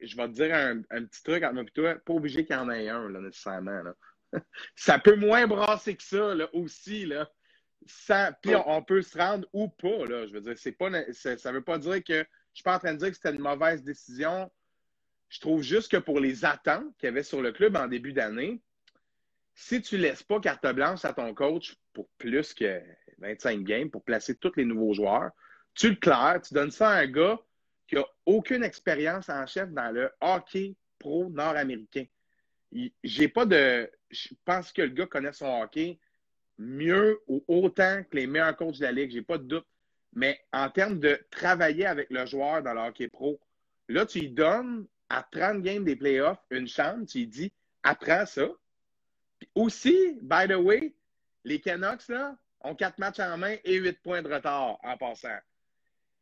Je 0.00 0.16
vais 0.16 0.28
te 0.28 0.32
dire 0.32 0.54
un, 0.54 0.82
petit 1.04 1.22
truc 1.22 1.42
entre 1.42 1.54
moi 1.54 1.62
et 1.62 1.70
toi, 1.70 1.94
pas 1.96 2.12
obligé 2.12 2.44
qu'il 2.44 2.54
y 2.54 2.58
en 2.58 2.70
ait 2.70 2.88
un, 2.88 3.08
là, 3.08 3.20
nécessairement. 3.20 3.82
Là. 3.82 3.94
ça 4.74 4.98
peut 4.98 5.16
moins 5.16 5.46
brasser 5.46 5.96
que 5.96 6.02
ça 6.02 6.34
là, 6.34 6.48
aussi. 6.52 7.06
Là 7.06 7.30
puis 8.42 8.54
on, 8.54 8.82
peut 8.82 9.02
se 9.02 9.16
rendre 9.16 9.46
ou 9.52 9.68
pas. 9.68 10.06
Là, 10.06 10.26
je 10.26 10.32
veux 10.32 10.40
dire, 10.40 10.54
c'est 10.56 10.72
pas, 10.72 10.90
ça 11.12 11.34
ne 11.34 11.52
veut 11.52 11.64
pas 11.64 11.78
dire 11.78 12.02
que 12.02 12.14
je 12.14 12.20
ne 12.20 12.24
suis 12.54 12.64
pas 12.64 12.76
en 12.76 12.78
train 12.78 12.94
de 12.94 12.98
dire 12.98 13.10
que 13.10 13.16
c'était 13.16 13.34
une 13.34 13.40
mauvaise 13.40 13.82
décision. 13.82 14.50
Je 15.28 15.40
trouve 15.40 15.62
juste 15.62 15.90
que 15.90 15.96
pour 15.96 16.20
les 16.20 16.44
attentes 16.44 16.96
qu'il 16.98 17.06
y 17.06 17.08
avait 17.08 17.22
sur 17.22 17.42
le 17.42 17.52
club 17.52 17.76
en 17.76 17.88
début 17.88 18.12
d'année, 18.12 18.60
si 19.54 19.82
tu 19.82 19.96
ne 19.96 20.02
laisses 20.02 20.22
pas 20.22 20.40
carte 20.40 20.66
blanche 20.66 21.04
à 21.04 21.12
ton 21.12 21.34
coach 21.34 21.76
pour 21.92 22.08
plus 22.18 22.54
que 22.54 22.80
25 23.18 23.62
games, 23.62 23.90
pour 23.90 24.02
placer 24.02 24.34
tous 24.34 24.52
les 24.56 24.64
nouveaux 24.64 24.94
joueurs, 24.94 25.30
tu 25.74 25.90
le 25.90 25.96
claires, 25.96 26.40
tu 26.42 26.54
donnes 26.54 26.70
ça 26.70 26.90
à 26.90 27.00
un 27.00 27.06
gars 27.06 27.38
qui 27.86 27.94
n'a 27.94 28.04
aucune 28.24 28.64
expérience 28.64 29.28
en 29.28 29.46
chef 29.46 29.70
dans 29.70 29.90
le 29.90 30.10
hockey 30.20 30.74
pro 30.98 31.28
nord-américain. 31.30 32.04
J'ai 33.04 33.28
pas 33.28 33.46
de. 33.46 33.90
Je 34.10 34.28
pense 34.44 34.72
que 34.72 34.82
le 34.82 34.88
gars 34.88 35.06
connaît 35.06 35.32
son 35.32 35.62
hockey 35.62 35.98
mieux 36.58 37.20
ou 37.26 37.44
autant 37.48 38.02
que 38.10 38.16
les 38.16 38.26
meilleurs 38.26 38.56
coachs 38.56 38.78
de 38.78 38.82
la 38.82 38.92
Ligue, 38.92 39.10
j'ai 39.10 39.22
pas 39.22 39.38
de 39.38 39.44
doute. 39.44 39.66
Mais 40.12 40.40
en 40.52 40.70
termes 40.70 40.98
de 40.98 41.20
travailler 41.30 41.86
avec 41.86 42.10
le 42.10 42.24
joueur 42.24 42.62
dans 42.62 42.72
le 42.72 42.80
hockey 42.80 43.08
pro, 43.08 43.38
là, 43.88 44.06
tu 44.06 44.20
lui 44.20 44.30
donnes 44.30 44.86
à 45.08 45.22
30 45.22 45.62
games 45.62 45.84
des 45.84 45.96
playoffs 45.96 46.42
une 46.50 46.66
chance, 46.66 47.10
tu 47.10 47.18
lui 47.18 47.26
dis 47.26 47.52
apprends 47.82 48.26
ça. 48.26 48.48
Puis 49.38 49.48
aussi, 49.54 50.18
by 50.22 50.48
the 50.48 50.56
way, 50.56 50.94
les 51.44 51.60
Canucks 51.60 52.08
là, 52.08 52.36
ont 52.66 52.74
quatre 52.74 52.98
matchs 52.98 53.20
en 53.20 53.36
main 53.38 53.56
et 53.64 53.76
huit 53.76 54.00
points 54.02 54.22
de 54.22 54.32
retard 54.32 54.78
en 54.82 54.96
passant. 54.96 55.38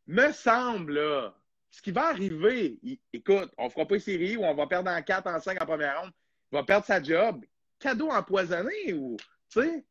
Me 0.07 0.33
semble, 0.33 0.95
là, 0.95 1.35
ce 1.71 1.83
qui 1.83 1.91
va 1.91 2.09
arriver, 2.09 2.79
écoute, 3.13 3.51
on 3.59 3.65
ne 3.65 3.71
fera 3.71 3.87
pas 3.87 3.95
une 3.95 4.01
série 4.01 4.37
ou 4.37 4.45
on 4.45 4.55
va 4.55 4.67
perdre 4.67 4.91
en 4.91 5.03
4 5.03 5.27
en 5.27 5.41
5 5.41 5.61
en 5.63 5.67
première 5.67 6.01
ronde, 6.01 6.13
il 6.53 6.57
va 6.57 6.63
perdre 6.63 6.87
sa 6.87 7.03
job. 7.03 7.45
Cadeau 7.79 8.11
empoisonné 8.11 8.93
ou, 8.93 9.17
tu 9.51 9.61
sais, 9.61 9.85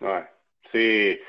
Ouais. 0.00 0.24
C'est. 0.72 1.20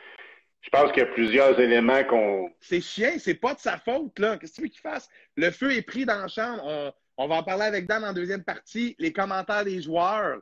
Je 0.62 0.70
pense 0.70 0.92
qu'il 0.92 1.02
y 1.02 1.06
a 1.06 1.14
plusieurs 1.14 1.60
éléments 1.60 2.04
qu'on. 2.04 2.52
C'est 2.60 2.82
chien, 2.82 3.18
c'est 3.18 3.36
pas 3.36 3.54
de 3.56 3.60
sa 3.60 3.78
faute, 3.78 4.18
là. 4.20 4.38
Qu'est-ce 4.38 4.54
que 4.54 4.56
tu 4.58 4.62
veux 4.64 4.68
qu'il 4.68 4.82
fasse? 4.82 5.10
Le 5.36 5.52
feu 5.52 5.76
est 5.76 5.82
pris 5.82 6.06
dans 6.06 6.20
la 6.20 6.28
chambre. 6.28 6.94
On, 7.18 7.28
va 7.28 7.36
en 7.36 7.44
parler 7.44 7.64
avec 7.64 7.88
Dan 7.88 8.04
en 8.04 8.14
deuxième 8.14 8.44
partie. 8.44 8.96
Les 9.00 9.12
commentaires 9.12 9.66
des 9.66 9.82
joueurs. 9.82 10.40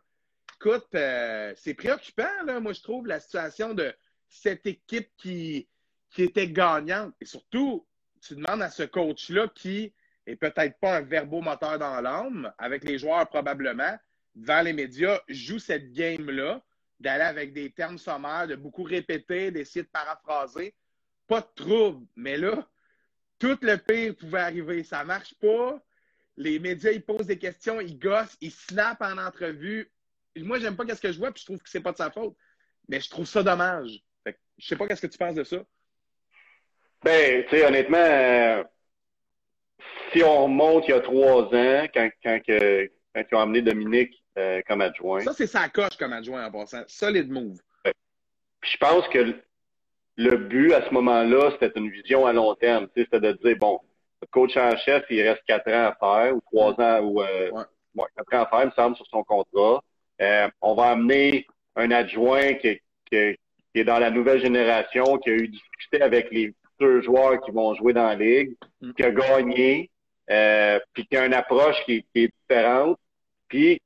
Écoute, 0.61 0.89
euh, 0.93 1.53
c'est 1.55 1.73
préoccupant, 1.73 2.27
là, 2.45 2.59
moi, 2.59 2.73
je 2.73 2.81
trouve, 2.81 3.07
la 3.07 3.21
situation 3.21 3.73
de 3.73 3.93
cette 4.27 4.65
équipe 4.65 5.09
qui, 5.15 5.69
était 6.17 6.49
gagnante. 6.49 7.13
Et 7.21 7.25
surtout, 7.25 7.87
tu 8.21 8.35
demandes 8.35 8.61
à 8.61 8.69
ce 8.69 8.83
coach-là 8.83 9.47
qui 9.55 9.93
est 10.25 10.35
peut-être 10.35 10.77
pas 10.81 10.97
un 10.97 11.01
verbomoteur 11.01 11.79
dans 11.79 12.01
l'âme, 12.01 12.51
avec 12.57 12.83
les 12.83 12.99
joueurs 12.99 13.29
probablement, 13.29 13.97
devant 14.35 14.61
les 14.61 14.73
médias, 14.73 15.21
joue 15.29 15.59
cette 15.59 15.93
game-là 15.93 16.61
d'aller 16.99 17.23
avec 17.23 17.53
des 17.53 17.71
termes 17.71 17.97
sommaires, 17.97 18.45
de 18.45 18.55
beaucoup 18.55 18.83
répéter, 18.83 19.51
d'essayer 19.51 19.83
de 19.83 19.89
paraphraser. 19.89 20.75
Pas 21.27 21.39
de 21.39 21.47
trouble. 21.55 22.05
Mais 22.17 22.35
là, 22.35 22.67
tout 23.37 23.57
le 23.61 23.77
pire 23.77 24.13
pouvait 24.13 24.41
arriver. 24.41 24.83
Ça 24.83 25.05
marche 25.05 25.35
pas. 25.35 25.81
Les 26.35 26.59
médias, 26.59 26.91
ils 26.91 27.05
posent 27.05 27.27
des 27.27 27.39
questions, 27.39 27.79
ils 27.79 27.97
gossent, 27.97 28.35
ils 28.41 28.51
snappent 28.51 29.01
en 29.01 29.17
entrevue. 29.17 29.89
Moi, 30.43 30.59
j'aime 30.59 30.75
pas 30.75 30.83
ce 30.87 31.01
que 31.01 31.11
je 31.11 31.19
vois, 31.19 31.31
puis 31.31 31.41
je 31.41 31.45
trouve 31.45 31.59
que 31.59 31.69
c'est 31.69 31.81
pas 31.81 31.91
de 31.91 31.97
sa 31.97 32.11
faute. 32.11 32.35
Mais 32.87 32.99
je 32.99 33.09
trouve 33.09 33.25
ça 33.25 33.43
dommage. 33.43 33.99
Fait 34.23 34.37
je 34.57 34.67
sais 34.67 34.75
pas 34.75 34.87
qu'est-ce 34.87 35.01
que 35.01 35.07
tu 35.07 35.17
penses 35.17 35.35
de 35.35 35.43
ça. 35.43 35.57
Ben, 37.03 37.43
tu 37.45 37.49
sais, 37.49 37.65
honnêtement, 37.65 37.97
euh, 37.97 38.63
si 40.11 40.23
on 40.23 40.43
remonte 40.43 40.87
il 40.87 40.91
y 40.91 40.93
a 40.93 40.99
trois 40.99 41.43
ans, 41.43 41.87
quand, 41.93 42.09
quand, 42.23 42.39
que, 42.45 42.91
quand 43.13 43.23
ils 43.31 43.35
ont 43.35 43.39
amené 43.39 43.61
Dominique 43.61 44.21
euh, 44.37 44.61
comme 44.67 44.81
adjoint. 44.81 45.21
Ça, 45.21 45.33
c'est 45.33 45.47
sa 45.47 45.69
coche 45.69 45.97
comme 45.97 46.13
adjoint 46.13 46.45
en 46.45 46.51
passant. 46.51 46.83
Solid 46.87 47.29
move. 47.29 47.59
je 47.85 48.77
pense 48.77 49.07
que 49.09 49.35
le 50.17 50.37
but 50.37 50.73
à 50.73 50.85
ce 50.85 50.93
moment-là, 50.93 51.51
c'était 51.51 51.79
une 51.79 51.89
vision 51.89 52.25
à 52.25 52.33
long 52.33 52.53
terme. 52.55 52.87
C'était 52.95 53.21
de 53.21 53.31
dire, 53.31 53.55
bon, 53.57 53.79
le 54.21 54.27
coach 54.27 54.57
en 54.57 54.75
chef, 54.77 55.05
il 55.09 55.21
reste 55.21 55.43
quatre 55.47 55.69
ans 55.69 55.93
à 55.93 55.95
faire, 55.99 56.35
ou 56.35 56.41
trois 56.41 56.73
ans, 56.73 56.99
ou 57.01 57.21
euh, 57.21 57.49
quatre 58.17 58.33
ans 58.33 58.43
à 58.43 58.45
faire, 58.47 58.61
il 58.63 58.65
me 58.65 58.71
semble, 58.71 58.95
sur 58.97 59.07
son 59.07 59.23
contrat. 59.23 59.81
Euh, 60.21 60.47
on 60.61 60.75
va 60.75 60.91
amener 60.91 61.45
un 61.75 61.91
adjoint 61.91 62.53
qui, 62.55 62.79
qui, 63.09 63.15
est 63.15 63.83
dans 63.83 63.99
la 63.99 64.11
nouvelle 64.11 64.41
génération, 64.41 65.17
qui 65.17 65.29
a 65.29 65.33
eu 65.33 65.47
discuté 65.47 66.01
avec 66.01 66.29
les 66.31 66.53
deux 66.79 67.01
joueurs 67.01 67.39
qui 67.41 67.51
vont 67.51 67.73
jouer 67.75 67.93
dans 67.93 68.07
la 68.07 68.15
ligue, 68.15 68.55
mm. 68.81 68.93
qui 68.93 69.03
a 69.03 69.11
gagné, 69.11 69.89
euh, 70.29 70.79
puis 70.93 71.05
qui 71.07 71.17
a 71.17 71.25
une 71.25 71.33
approche 71.33 71.77
qui, 71.85 72.05
qui 72.13 72.23
est 72.25 72.33
différente. 72.41 72.97
Puis 73.47 73.81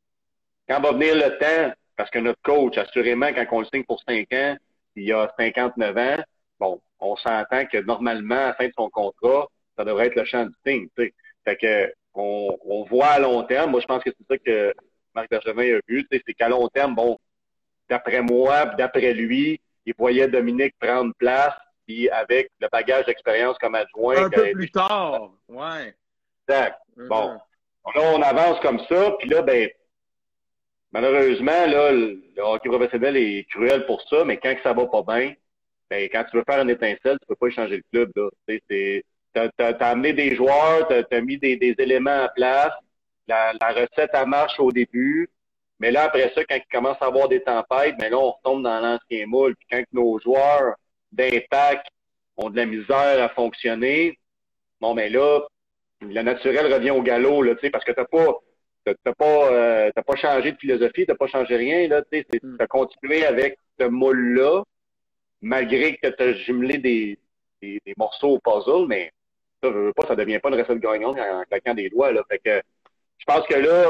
quand 0.67 0.81
va 0.81 0.91
venir 0.91 1.15
le 1.15 1.37
temps, 1.37 1.73
parce 1.95 2.09
que 2.09 2.19
notre 2.19 2.41
coach, 2.41 2.77
assurément, 2.77 3.31
quand 3.33 3.45
on 3.51 3.59
le 3.59 3.67
signe 3.71 3.83
pour 3.83 4.01
5 4.07 4.31
ans, 4.33 4.57
il 4.95 5.03
y 5.03 5.13
a 5.13 5.31
59 5.37 5.97
ans, 5.97 6.23
bon, 6.59 6.81
on 6.99 7.15
s'entend 7.17 7.65
que 7.65 7.77
normalement, 7.77 8.35
à 8.35 8.47
la 8.47 8.53
fin 8.55 8.67
de 8.67 8.73
son 8.75 8.89
contrat, 8.89 9.47
ça 9.77 9.83
devrait 9.83 10.07
être 10.07 10.15
le 10.15 10.25
champ 10.25 10.45
du 10.45 10.53
signe. 10.65 10.87
Fait 10.95 11.57
que 11.57 11.93
on, 12.13 12.55
on, 12.65 12.83
voit 12.83 13.07
à 13.07 13.19
long 13.19 13.43
terme, 13.43 13.71
moi 13.71 13.81
je 13.81 13.87
pense 13.87 14.03
que 14.03 14.11
c'est 14.11 14.27
ça 14.27 14.37
que 14.37 14.73
Marc 15.15 15.29
Bergevin 15.29 15.77
a 15.77 15.79
vu, 15.87 16.07
c'est 16.11 16.33
qu'à 16.33 16.49
long 16.49 16.67
terme, 16.69 16.95
bon, 16.95 17.17
d'après 17.89 18.21
moi, 18.21 18.65
d'après 18.77 19.13
lui, 19.13 19.61
il 19.85 19.93
voyait 19.97 20.27
Dominique 20.27 20.75
prendre 20.79 21.13
place, 21.17 21.53
puis 21.85 22.09
avec 22.09 22.49
le 22.59 22.67
bagage 22.71 23.05
d'expérience 23.05 23.57
comme 23.59 23.75
adjoint. 23.75 24.25
Un 24.25 24.29
peu 24.29 24.51
plus 24.51 24.71
tard, 24.71 25.31
ouais. 25.49 25.93
Exact. 26.47 26.79
Bon. 26.95 27.37
Là, 27.95 28.01
on 28.13 28.21
avance 28.21 28.59
comme 28.61 28.79
ça, 28.87 29.15
puis 29.19 29.29
là, 29.29 29.41
ben, 29.41 29.69
malheureusement, 30.91 31.65
là, 31.67 31.91
le 31.91 32.41
hockey 32.41 32.69
professionnel 32.69 33.17
est 33.17 33.45
cruel 33.49 33.85
pour 33.85 34.01
ça, 34.09 34.23
mais 34.23 34.37
quand 34.37 34.55
ça 34.63 34.73
va 34.73 34.87
pas 34.87 35.03
bien, 35.03 35.33
ben, 35.89 36.09
quand 36.11 36.23
tu 36.29 36.37
veux 36.37 36.43
faire 36.49 36.61
une 36.61 36.69
étincelle, 36.69 37.17
tu 37.19 37.27
peux 37.27 37.35
pas 37.35 37.49
changer 37.49 37.77
le 37.77 37.83
club. 37.91 38.11
Là. 38.15 38.29
Tu 38.47 39.03
as, 39.35 39.49
as, 39.59 39.89
amené 39.89 40.13
des 40.13 40.35
joueurs, 40.35 40.87
tu 40.87 41.15
as, 41.15 41.21
mis 41.21 41.37
des, 41.37 41.57
des, 41.57 41.75
éléments 41.77 42.23
en 42.23 42.29
place, 42.33 42.71
la, 43.27 43.53
la 43.59 43.69
recette, 43.69 44.11
elle 44.13 44.27
marche 44.27 44.59
au 44.59 44.71
début, 44.71 45.29
mais 45.79 45.91
là, 45.91 46.03
après 46.03 46.31
ça, 46.33 46.43
quand 46.45 46.55
il 46.55 46.71
commence 46.71 46.97
à 47.01 47.05
avoir 47.07 47.27
des 47.27 47.41
tempêtes, 47.41 47.95
ben 47.97 48.09
là, 48.11 48.17
on 48.17 48.31
retombe 48.31 48.63
dans 48.63 48.79
l'ancien 48.79 49.25
moule. 49.25 49.55
Puis 49.55 49.67
quand 49.71 49.83
nos 49.91 50.19
joueurs 50.19 50.75
d'impact 51.11 51.87
ont 52.37 52.49
de 52.49 52.57
la 52.57 52.65
misère 52.65 53.23
à 53.23 53.29
fonctionner. 53.29 54.17
Bon, 54.81 54.93
mais 54.93 55.09
là, 55.09 55.41
le 56.01 56.21
naturel 56.21 56.73
revient 56.73 56.91
au 56.91 57.01
galop, 57.01 57.43
là, 57.43 57.55
tu 57.55 57.61
sais, 57.61 57.69
parce 57.69 57.85
que 57.85 57.91
t'as 57.91 58.05
pas, 58.05 58.33
t'as 58.85 59.13
pas, 59.13 59.51
euh, 59.51 59.91
t'as 59.95 60.01
pas 60.03 60.15
changé 60.15 60.51
de 60.51 60.57
philosophie, 60.57 61.05
t'as 61.05 61.15
pas 61.15 61.27
changé 61.27 61.55
rien, 61.55 61.87
là, 61.87 62.01
tu 62.11 62.19
sais, 62.19 62.39
Mm. 62.41 62.57
t'as 62.57 62.67
continué 62.67 63.25
avec 63.25 63.57
ce 63.79 63.85
moule-là, 63.85 64.63
malgré 65.41 65.97
que 65.97 66.07
t'as 66.07 66.33
jumelé 66.33 66.77
des, 66.77 67.19
des, 67.61 67.79
des 67.85 67.93
morceaux 67.97 68.31
au 68.35 68.39
puzzle, 68.39 68.87
mais 68.87 69.11
ça, 69.61 69.69
je 69.71 69.77
veux 69.77 69.93
pas, 69.93 70.07
ça 70.07 70.15
devient 70.15 70.39
pas 70.39 70.49
une 70.49 70.59
recette 70.61 70.79
gagnante 70.79 71.17
en, 71.19 71.41
en 71.41 71.43
claquant 71.43 71.73
des 71.73 71.89
doigts, 71.89 72.11
là. 72.11 72.23
Fait 72.29 72.39
que, 72.39 72.61
je 73.27 73.33
pense 73.33 73.47
que 73.47 73.55
là, 73.55 73.89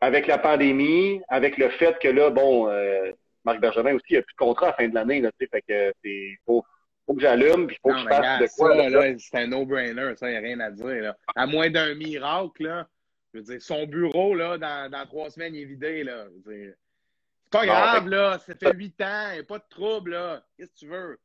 avec 0.00 0.26
la 0.26 0.38
pandémie, 0.38 1.20
avec 1.28 1.58
le 1.58 1.68
fait 1.70 1.98
que 2.00 2.08
là, 2.08 2.30
bon, 2.30 2.68
euh, 2.68 3.10
Marc 3.44 3.60
Bergevin 3.60 3.94
aussi, 3.94 4.04
il 4.10 4.16
a 4.18 4.22
plus 4.22 4.34
de 4.34 4.36
contrat 4.38 4.66
à 4.66 4.70
la 4.70 4.76
fin 4.76 4.88
de 4.88 4.94
l'année, 4.94 5.20
là, 5.20 5.30
tu 5.38 5.44
sais, 5.44 5.50
fait 5.50 5.62
que 5.62 5.92
c'est, 6.04 6.36
faut, 6.46 6.64
faut 7.06 7.14
que 7.14 7.20
j'allume, 7.20 7.66
puis 7.66 7.76
faut 7.82 7.88
que 7.88 7.94
Non, 7.94 7.98
je 8.00 8.04
mais 8.04 8.10
fasse 8.10 8.18
regarde, 8.20 8.42
de 8.42 8.48
quoi, 8.56 8.68
ça, 8.70 8.76
là, 8.76 8.88
là, 8.88 9.14
c'est 9.18 9.38
un 9.38 9.46
no-brainer, 9.48 10.16
ça, 10.16 10.28
il 10.28 10.32
n'y 10.32 10.36
a 10.36 10.40
rien 10.40 10.60
à 10.60 10.70
dire. 10.70 10.86
Là. 11.02 11.16
À 11.34 11.46
moins 11.46 11.70
d'un 11.70 11.94
miracle, 11.94 12.64
là, 12.64 12.88
je 13.32 13.38
veux 13.38 13.44
dire, 13.44 13.62
son 13.62 13.86
bureau, 13.86 14.34
là, 14.34 14.58
dans, 14.58 14.90
dans 14.90 15.06
trois 15.06 15.30
semaines, 15.30 15.54
il 15.54 15.62
est 15.62 15.66
vidé, 15.66 16.04
là. 16.04 16.26
Je 16.26 16.50
veux 16.50 16.56
dire, 16.56 16.74
c'est 17.44 17.50
pas 17.52 17.66
grave, 17.66 18.04
fait- 18.04 18.10
là, 18.10 18.38
ça 18.38 18.54
fait 18.54 18.72
huit 18.74 19.00
ans, 19.02 19.26
il 19.30 19.34
n'y 19.34 19.40
a 19.40 19.44
pas 19.44 19.58
de 19.58 19.64
trouble, 19.70 20.12
là. 20.12 20.44
Qu'est-ce 20.56 20.70
que 20.72 20.78
tu 20.78 20.86
veux? 20.86 21.18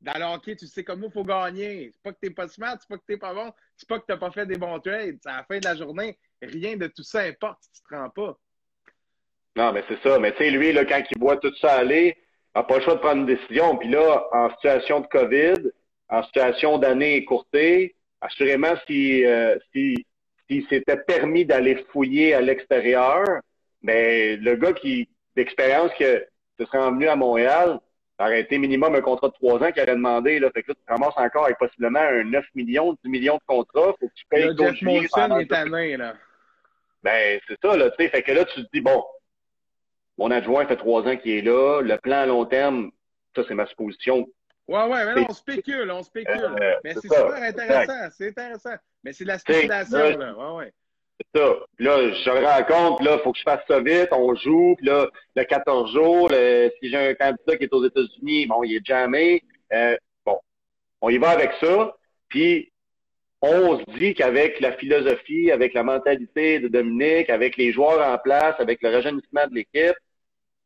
Dans 0.00 0.18
le 0.18 0.24
hockey, 0.34 0.56
tu 0.56 0.66
sais 0.66 0.82
comme 0.84 0.98
moi, 1.00 1.08
il 1.10 1.12
faut 1.14 1.24
gagner. 1.24 1.90
C'est 1.92 2.02
pas 2.02 2.12
que 2.12 2.18
t'es 2.20 2.30
pas 2.30 2.48
smart, 2.48 2.76
c'est 2.80 2.88
pas 2.88 2.98
que 2.98 3.04
t'es 3.06 3.16
pas 3.16 3.32
bon, 3.32 3.52
c'est 3.76 3.88
pas 3.88 4.00
que 4.00 4.04
t'as 4.06 4.16
pas 4.16 4.32
fait 4.32 4.46
des 4.46 4.56
bons 4.58 4.80
trades. 4.80 5.18
C'est 5.22 5.28
à 5.30 5.36
la 5.36 5.44
fin 5.44 5.58
de 5.60 5.64
la 5.64 5.76
journée, 5.76 6.18
rien 6.42 6.76
de 6.76 6.86
tout 6.86 7.02
ça 7.02 7.20
importe 7.20 7.58
si 7.62 7.70
tu 7.72 7.88
te 7.88 7.94
rends 7.94 8.10
pas. 8.10 8.36
Non, 9.56 9.72
mais 9.72 9.84
c'est 9.88 10.02
ça. 10.02 10.18
Mais 10.18 10.32
tu 10.32 10.38
sais, 10.38 10.50
lui, 10.50 10.72
là, 10.72 10.84
quand 10.84 11.02
il 11.10 11.18
voit 11.18 11.36
tout 11.36 11.54
ça 11.56 11.74
aller, 11.74 12.16
il 12.54 12.58
n'a 12.58 12.64
pas 12.64 12.78
le 12.78 12.82
choix 12.82 12.94
de 12.94 13.00
prendre 13.00 13.20
une 13.20 13.26
décision. 13.26 13.76
Puis 13.76 13.88
là, 13.88 14.26
en 14.32 14.50
situation 14.50 15.00
de 15.00 15.06
COVID, 15.06 15.70
en 16.08 16.22
situation 16.24 16.78
d'année 16.78 17.16
écourtée, 17.16 17.94
assurément, 18.20 18.74
si, 18.86 19.24
euh, 19.24 19.56
si, 19.72 20.06
s'il 20.48 20.66
s'était 20.68 20.96
permis 20.96 21.44
d'aller 21.44 21.84
fouiller 21.92 22.34
à 22.34 22.40
l'extérieur, 22.40 23.24
ben, 23.82 24.40
le 24.40 24.56
gars 24.56 24.72
qui, 24.72 25.08
d'expérience, 25.36 25.90
que 25.98 26.26
se 26.58 26.66
serait 26.66 26.78
envenu 26.78 27.08
à 27.08 27.16
Montréal, 27.16 27.80
ça 28.18 28.26
aurait 28.26 28.40
été 28.40 28.58
minimum 28.58 28.94
un 28.94 29.00
contrat 29.00 29.28
de 29.28 29.32
trois 29.34 29.62
ans 29.62 29.72
qu'il 29.72 29.82
aurait 29.82 29.96
demandé, 29.96 30.38
là. 30.38 30.50
Fait 30.50 30.62
que 30.62 30.70
là, 30.70 30.74
tu 30.74 30.84
te 30.84 30.92
ramasses 30.92 31.16
encore 31.16 31.46
avec 31.46 31.58
possiblement 31.58 32.00
un 32.00 32.24
9 32.24 32.44
millions, 32.54 32.96
10 33.04 33.10
millions 33.10 33.36
de 33.36 33.42
contrats. 33.46 33.94
Faut 33.98 34.08
que 34.08 34.14
tu 34.14 34.24
payes 34.28 34.54
ton 34.54 34.68
Jeff 34.68 34.82
il 34.82 35.40
est 35.40 35.48
tanné, 35.48 35.96
là. 35.96 36.14
Ben, 37.02 37.40
c'est 37.48 37.58
ça, 37.62 37.76
là, 37.76 37.90
tu 37.90 38.02
sais. 38.04 38.10
Fait 38.10 38.22
que 38.22 38.32
là, 38.32 38.44
tu 38.44 38.62
te 38.64 38.68
dis, 38.72 38.80
bon, 38.80 39.02
mon 40.18 40.30
adjoint 40.30 40.66
fait 40.66 40.76
trois 40.76 41.02
ans 41.02 41.16
qu'il 41.16 41.32
est 41.32 41.42
là. 41.42 41.80
Le 41.82 41.96
plan 41.98 42.16
à 42.22 42.26
long 42.26 42.44
terme, 42.44 42.90
ça, 43.34 43.42
c'est 43.46 43.54
ma 43.54 43.66
supposition. 43.66 44.26
Ouais, 44.68 44.84
ouais, 44.84 45.04
mais 45.04 45.14
là, 45.20 45.26
on 45.28 45.32
spécule, 45.34 45.90
on 45.90 46.02
spécule. 46.02 46.34
Euh, 46.60 46.74
mais 46.84 46.94
c'est 46.94 47.00
super 47.02 47.34
intéressant, 47.42 48.08
c'est 48.16 48.28
intéressant. 48.28 48.74
Mais 49.02 49.12
c'est 49.12 49.24
de 49.24 49.28
la 49.28 49.38
spéculation, 49.38 49.98
là, 49.98 50.16
là. 50.16 50.34
Ouais, 50.36 50.58
ouais. 50.64 50.72
C'est 51.34 51.40
ça. 51.40 51.54
Puis 51.76 51.84
là, 51.84 52.12
je 52.12 52.30
le 52.30 52.46
rends 52.46 52.64
compte, 52.64 52.96
puis 52.98 53.06
là, 53.06 53.18
faut 53.18 53.32
que 53.32 53.38
je 53.38 53.42
fasse 53.42 53.60
ça 53.68 53.80
vite. 53.80 54.08
On 54.12 54.34
joue, 54.34 54.74
puis 54.78 54.86
là, 54.86 55.08
le 55.36 55.44
14 55.44 55.92
jours, 55.92 56.28
le- 56.30 56.70
si 56.80 56.88
j'ai 56.90 56.96
un 56.96 57.14
candidat 57.14 57.56
qui 57.56 57.64
est 57.64 57.72
aux 57.74 57.84
États-Unis, 57.84 58.46
bon, 58.46 58.62
il 58.64 58.76
est 58.76 58.86
jamais. 58.86 59.42
Euh, 59.72 59.96
bon, 60.24 60.38
on 61.00 61.10
y 61.10 61.18
va 61.18 61.30
avec 61.30 61.52
ça. 61.60 61.94
Puis, 62.28 62.71
on 63.42 63.78
se 63.78 63.84
dit 63.98 64.14
qu'avec 64.14 64.60
la 64.60 64.72
philosophie, 64.72 65.50
avec 65.50 65.74
la 65.74 65.82
mentalité 65.82 66.60
de 66.60 66.68
Dominique, 66.68 67.28
avec 67.28 67.56
les 67.56 67.72
joueurs 67.72 68.06
en 68.06 68.16
place, 68.18 68.54
avec 68.58 68.80
le 68.82 68.90
rajeunissement 68.90 69.46
de 69.48 69.54
l'équipe, 69.56 69.96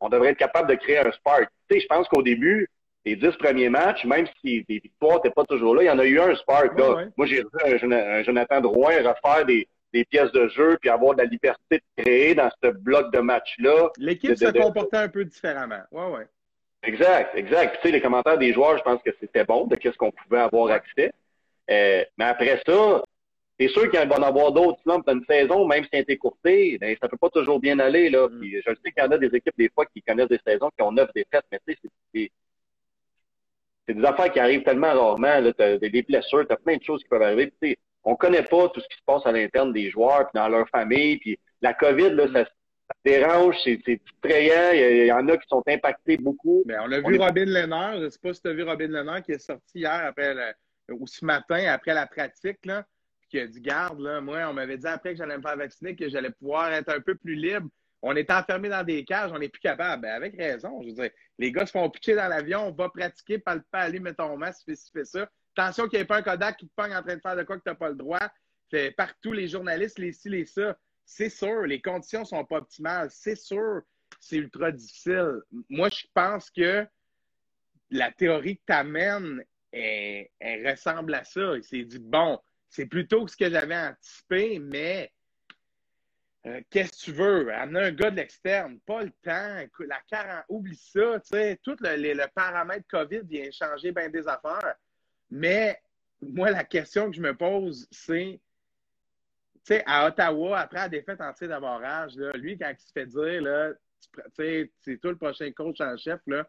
on 0.00 0.08
devrait 0.10 0.30
être 0.30 0.38
capable 0.38 0.68
de 0.68 0.74
créer 0.74 0.98
un 0.98 1.10
spark. 1.12 1.48
Tu 1.68 1.76
sais, 1.76 1.80
je 1.80 1.86
pense 1.86 2.06
qu'au 2.08 2.22
début, 2.22 2.68
les 3.06 3.16
dix 3.16 3.34
premiers 3.38 3.70
matchs, 3.70 4.04
même 4.04 4.26
si 4.40 4.64
les 4.68 4.78
victoires 4.78 5.16
n'étaient 5.16 5.30
pas 5.34 5.44
toujours 5.44 5.74
là, 5.74 5.82
il 5.84 5.86
y 5.86 5.90
en 5.90 5.98
a 5.98 6.04
eu 6.04 6.20
un 6.20 6.34
spark. 6.36 6.78
Là. 6.78 6.90
Ouais, 6.90 6.96
ouais. 6.96 7.08
Moi, 7.16 7.26
j'ai 7.26 7.36
vu 7.36 7.46
un, 7.64 7.76
Jona- 7.78 8.16
un 8.16 8.22
Jonathan 8.22 8.60
Drouin 8.60 8.96
refaire 8.96 9.46
des, 9.46 9.66
des 9.94 10.04
pièces 10.04 10.32
de 10.32 10.48
jeu 10.48 10.76
puis 10.80 10.90
avoir 10.90 11.14
de 11.14 11.22
la 11.22 11.28
liberté 11.28 11.80
de 11.96 12.02
créer 12.02 12.34
dans 12.34 12.50
ce 12.62 12.68
bloc 12.68 13.10
de 13.12 13.20
match-là. 13.20 13.88
L'équipe 13.96 14.36
se 14.36 14.44
de- 14.46 14.60
comportait 14.60 14.98
un 14.98 15.08
peu 15.08 15.24
différemment. 15.24 15.80
Ouais, 15.92 16.10
ouais. 16.18 16.26
Exact, 16.82 17.34
exact. 17.36 17.70
Puis, 17.70 17.78
tu 17.82 17.88
sais, 17.88 17.92
les 17.92 18.00
commentaires 18.02 18.38
des 18.38 18.52
joueurs, 18.52 18.76
je 18.76 18.82
pense 18.82 19.00
que 19.02 19.10
c'était 19.18 19.44
bon 19.44 19.66
de 19.66 19.76
qu'est-ce 19.76 19.96
qu'on 19.96 20.10
pouvait 20.12 20.40
avoir 20.40 20.70
accès. 20.72 21.12
Euh, 21.70 22.04
mais 22.16 22.24
après 22.26 22.62
ça, 22.66 23.02
c'est 23.58 23.68
sûr 23.68 23.90
qu'il 23.90 23.98
va 24.08 24.18
en 24.18 24.22
avoir 24.22 24.52
d'autres 24.52 24.80
slumps 24.82 25.04
dans 25.06 25.14
une 25.14 25.24
saison, 25.24 25.66
même 25.66 25.82
si 25.84 25.90
c'est 25.92 26.08
écourté, 26.10 26.76
ben, 26.78 26.94
ça 27.00 27.08
peut 27.08 27.16
pas 27.16 27.30
toujours 27.30 27.58
bien 27.58 27.78
aller. 27.78 28.10
Là. 28.10 28.28
Mm. 28.28 28.38
Puis, 28.40 28.56
je 28.64 28.70
sais 28.70 28.92
qu'il 28.92 29.02
y 29.02 29.06
en 29.06 29.10
a 29.10 29.18
des 29.18 29.34
équipes, 29.34 29.56
des 29.56 29.70
fois, 29.74 29.86
qui 29.86 30.02
connaissent 30.02 30.28
des 30.28 30.40
saisons 30.46 30.70
qui 30.76 30.82
ont 30.82 30.92
neuf 30.92 31.10
défaites, 31.14 31.44
mais 31.50 31.58
tu 31.66 31.72
sais, 31.72 31.78
c'est- 31.82 31.90
c'est 32.14 32.30
c'est 33.88 33.94
des 33.94 34.04
affaires 34.04 34.32
qui 34.32 34.40
arrivent 34.40 34.64
tellement 34.64 34.92
rarement. 34.92 35.38
Là, 35.40 35.52
t'as 35.52 35.78
des 35.78 35.88
des 35.90 36.02
blessures, 36.02 36.44
t'as 36.48 36.56
plein 36.56 36.76
de 36.76 36.82
choses 36.82 37.02
qui 37.02 37.08
peuvent 37.08 37.22
arriver. 37.22 37.46
Puis, 37.46 37.56
tu 37.62 37.68
sais, 37.70 37.78
on 38.04 38.16
connaît 38.16 38.42
pas 38.42 38.68
tout 38.68 38.80
ce 38.80 38.88
qui 38.88 38.96
se 38.96 39.02
passe 39.06 39.24
à 39.26 39.32
l'interne 39.32 39.72
des 39.72 39.90
joueurs, 39.90 40.24
puis 40.28 40.32
dans 40.40 40.48
leur 40.48 40.68
famille. 40.68 41.18
Puis 41.18 41.38
la 41.62 41.72
COVID, 41.72 42.10
là, 42.10 42.26
ça, 42.32 42.44
ça 42.44 42.94
dérange, 43.04 43.56
c'est 43.62 43.78
c'est 43.86 44.00
distrayant. 44.04 44.72
Il 44.72 44.78
y, 44.80 44.82
a- 44.82 44.90
il 44.90 45.06
y 45.06 45.12
en 45.12 45.28
a 45.28 45.36
qui 45.36 45.46
sont 45.48 45.62
impactés 45.68 46.16
beaucoup. 46.16 46.62
Mais 46.66 46.74
on 46.80 46.90
a 46.90 46.98
On 47.00 47.08
vu 47.08 47.14
est- 47.14 47.18
Robin 47.24 47.44
Lennard. 47.44 47.98
Je 47.98 48.04
ne 48.04 48.08
sais 48.10 48.18
pas 48.20 48.34
si 48.34 48.42
tu 48.42 48.48
as 48.48 48.52
vu 48.52 48.64
Robin 48.64 48.88
Lennard 48.88 49.22
qui 49.22 49.32
est 49.32 49.38
sorti 49.38 49.78
hier 49.78 50.02
après 50.04 50.34
le- 50.34 50.52
ou 50.90 51.06
ce 51.06 51.24
matin 51.24 51.64
après 51.68 51.94
la 51.94 52.06
pratique, 52.06 52.64
là, 52.64 52.86
puis 53.20 53.28
qui 53.28 53.40
a 53.40 53.46
dit 53.46 53.60
Garde, 53.60 54.00
là, 54.00 54.20
moi, 54.20 54.48
on 54.48 54.52
m'avait 54.52 54.78
dit 54.78 54.86
après 54.86 55.12
que 55.12 55.18
j'allais 55.18 55.36
me 55.36 55.42
faire 55.42 55.56
vacciner 55.56 55.96
que 55.96 56.08
j'allais 56.08 56.30
pouvoir 56.30 56.72
être 56.72 56.90
un 56.90 57.00
peu 57.00 57.14
plus 57.14 57.34
libre. 57.34 57.68
On 58.02 58.14
est 58.14 58.30
enfermé 58.30 58.68
dans 58.68 58.84
des 58.84 59.04
cages, 59.04 59.32
on 59.32 59.38
n'est 59.38 59.48
plus 59.48 59.60
capable. 59.60 60.02
Ben, 60.02 60.12
avec 60.14 60.36
raison. 60.36 60.80
Je 60.82 60.88
veux 60.88 60.94
dire, 60.94 61.10
les 61.38 61.50
gars 61.50 61.66
se 61.66 61.72
font 61.72 61.90
pitcher 61.90 62.14
dans 62.14 62.28
l'avion, 62.28 62.68
on 62.68 62.72
va 62.72 62.88
pratiquer, 62.88 63.38
pas 63.38 63.54
le 63.54 63.62
pas 63.70 63.80
aller, 63.80 63.98
mets 63.98 64.14
ton 64.14 64.36
masque, 64.36 64.62
fais 64.66 64.76
ci, 64.76 64.90
fais 64.92 65.04
ça. 65.04 65.28
Attention 65.56 65.88
qu'il 65.88 65.98
n'y 65.98 66.02
ait 66.02 66.06
pas 66.06 66.18
un 66.18 66.22
Kodak 66.22 66.58
qui 66.58 66.68
te 66.68 66.72
pogne 66.76 66.94
en 66.94 67.02
train 67.02 67.16
de 67.16 67.20
faire 67.20 67.36
de 67.36 67.42
quoi 67.42 67.56
que 67.56 67.62
tu 67.62 67.70
n'as 67.70 67.74
pas 67.74 67.88
le 67.88 67.96
droit. 67.96 68.30
Fait 68.70 68.90
partout, 68.90 69.32
les 69.32 69.48
journalistes, 69.48 69.98
les 69.98 70.12
ci, 70.12 70.28
les 70.28 70.44
ça. 70.44 70.76
C'est 71.04 71.30
sûr, 71.30 71.62
les 71.62 71.80
conditions 71.80 72.24
sont 72.24 72.44
pas 72.44 72.58
optimales. 72.58 73.08
C'est 73.10 73.36
sûr, 73.36 73.82
c'est 74.20 74.36
ultra 74.36 74.72
difficile. 74.72 75.40
Moi, 75.68 75.88
je 75.88 76.04
pense 76.12 76.50
que 76.50 76.86
la 77.90 78.10
théorie 78.10 78.56
que 78.56 78.62
tu 78.66 78.72
amènes, 78.72 79.42
elle, 79.76 80.68
ressemble 80.68 81.14
à 81.14 81.24
ça. 81.24 81.56
Il 81.56 81.64
s'est 81.64 81.84
dit, 81.84 81.98
bon, 81.98 82.40
c'est 82.68 82.86
plutôt 82.86 83.26
ce 83.26 83.36
que 83.36 83.50
j'avais 83.50 83.76
anticipé, 83.76 84.58
mais 84.58 85.12
euh, 86.46 86.60
qu'est-ce 86.70 86.92
que 86.92 87.10
tu 87.10 87.12
veux? 87.12 87.52
Amener 87.52 87.80
un 87.80 87.92
gars 87.92 88.10
de 88.10 88.16
l'externe, 88.16 88.78
pas 88.80 89.02
le 89.02 89.10
temps. 89.22 89.66
La 89.80 90.00
40, 90.08 90.44
oublie 90.48 90.76
ça, 90.76 91.20
tu 91.20 91.28
sais, 91.28 91.60
tout 91.62 91.76
le, 91.80 92.26
paramètre 92.34 92.86
COVID 92.88 93.22
vient 93.24 93.50
changer 93.50 93.92
bien 93.92 94.08
des 94.08 94.26
affaires. 94.28 94.76
Mais 95.30 95.80
moi, 96.20 96.50
la 96.50 96.64
question 96.64 97.10
que 97.10 97.16
je 97.16 97.20
me 97.20 97.36
pose, 97.36 97.88
c'est, 97.90 98.40
tu 99.54 99.60
sais, 99.64 99.82
à 99.86 100.06
Ottawa, 100.06 100.60
après 100.60 100.78
la 100.78 100.88
défaite 100.88 101.20
en 101.20 101.32
tir 101.32 101.60
lui, 102.34 102.56
quand 102.56 102.70
il 102.70 102.78
se 102.78 102.92
fait 102.92 103.06
dire, 103.06 103.42
là, 103.42 103.72
c'est 104.36 104.70
toi 105.00 105.10
le 105.10 105.16
prochain 105.16 105.50
coach 105.52 105.80
en 105.80 105.96
chef, 105.96 106.20
là, 106.26 106.48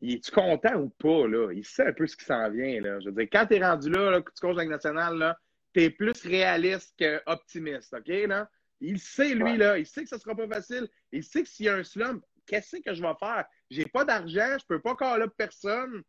il 0.00 0.14
est-tu 0.14 0.30
content 0.30 0.74
ou 0.76 0.88
pas, 0.90 1.26
là? 1.26 1.52
Il 1.52 1.64
sait 1.64 1.86
un 1.86 1.92
peu 1.92 2.06
ce 2.06 2.16
qui 2.16 2.24
s'en 2.24 2.50
vient, 2.50 2.80
là. 2.80 3.00
Je 3.00 3.06
veux 3.06 3.12
dire, 3.12 3.28
quand 3.32 3.46
t'es 3.46 3.60
rendu 3.64 3.90
là, 3.90 4.10
là 4.10 4.20
que 4.20 4.30
tu 4.32 4.40
coaches 4.40 4.56
avec 4.56 4.68
nationale, 4.68 5.16
là, 5.16 5.38
t'es 5.72 5.90
plus 5.90 6.20
réaliste 6.24 6.94
qu'optimiste, 6.98 7.94
OK, 7.94 8.08
là? 8.08 8.48
Il 8.80 8.98
sait, 9.00 9.34
lui, 9.34 9.42
Ouais. 9.52 9.56
là, 9.56 9.78
il 9.78 9.86
sait 9.86 10.02
que 10.02 10.08
ce 10.10 10.18
sera 10.18 10.34
pas 10.34 10.46
facile. 10.48 10.86
Il 11.10 11.24
sait 11.24 11.42
que 11.42 11.48
s'il 11.48 11.66
y 11.66 11.68
a 11.70 11.76
un 11.76 11.84
slump, 11.84 12.22
qu'est-ce 12.46 12.76
que 12.76 12.92
je 12.94 13.00
vais 13.00 13.14
faire? 13.18 13.46
J'ai 13.70 13.86
pas 13.86 14.04
d'argent, 14.04 14.56
je 14.60 14.66
peux 14.66 14.80
pas 14.80 14.94
caller 14.94 15.24
up 15.24 15.32
personne. 15.36 16.02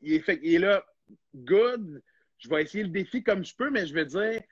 Il 0.00 0.14
est, 0.14 0.20
fait, 0.20 0.40
il 0.42 0.54
est 0.54 0.58
là, 0.58 0.82
good. 1.34 2.02
Je 2.38 2.48
vais 2.48 2.62
essayer 2.62 2.82
le 2.84 2.90
défi 2.90 3.22
comme 3.22 3.44
je 3.44 3.54
peux, 3.54 3.68
mais 3.68 3.86
je 3.86 3.94
veux 3.94 4.06
dire, 4.06 4.42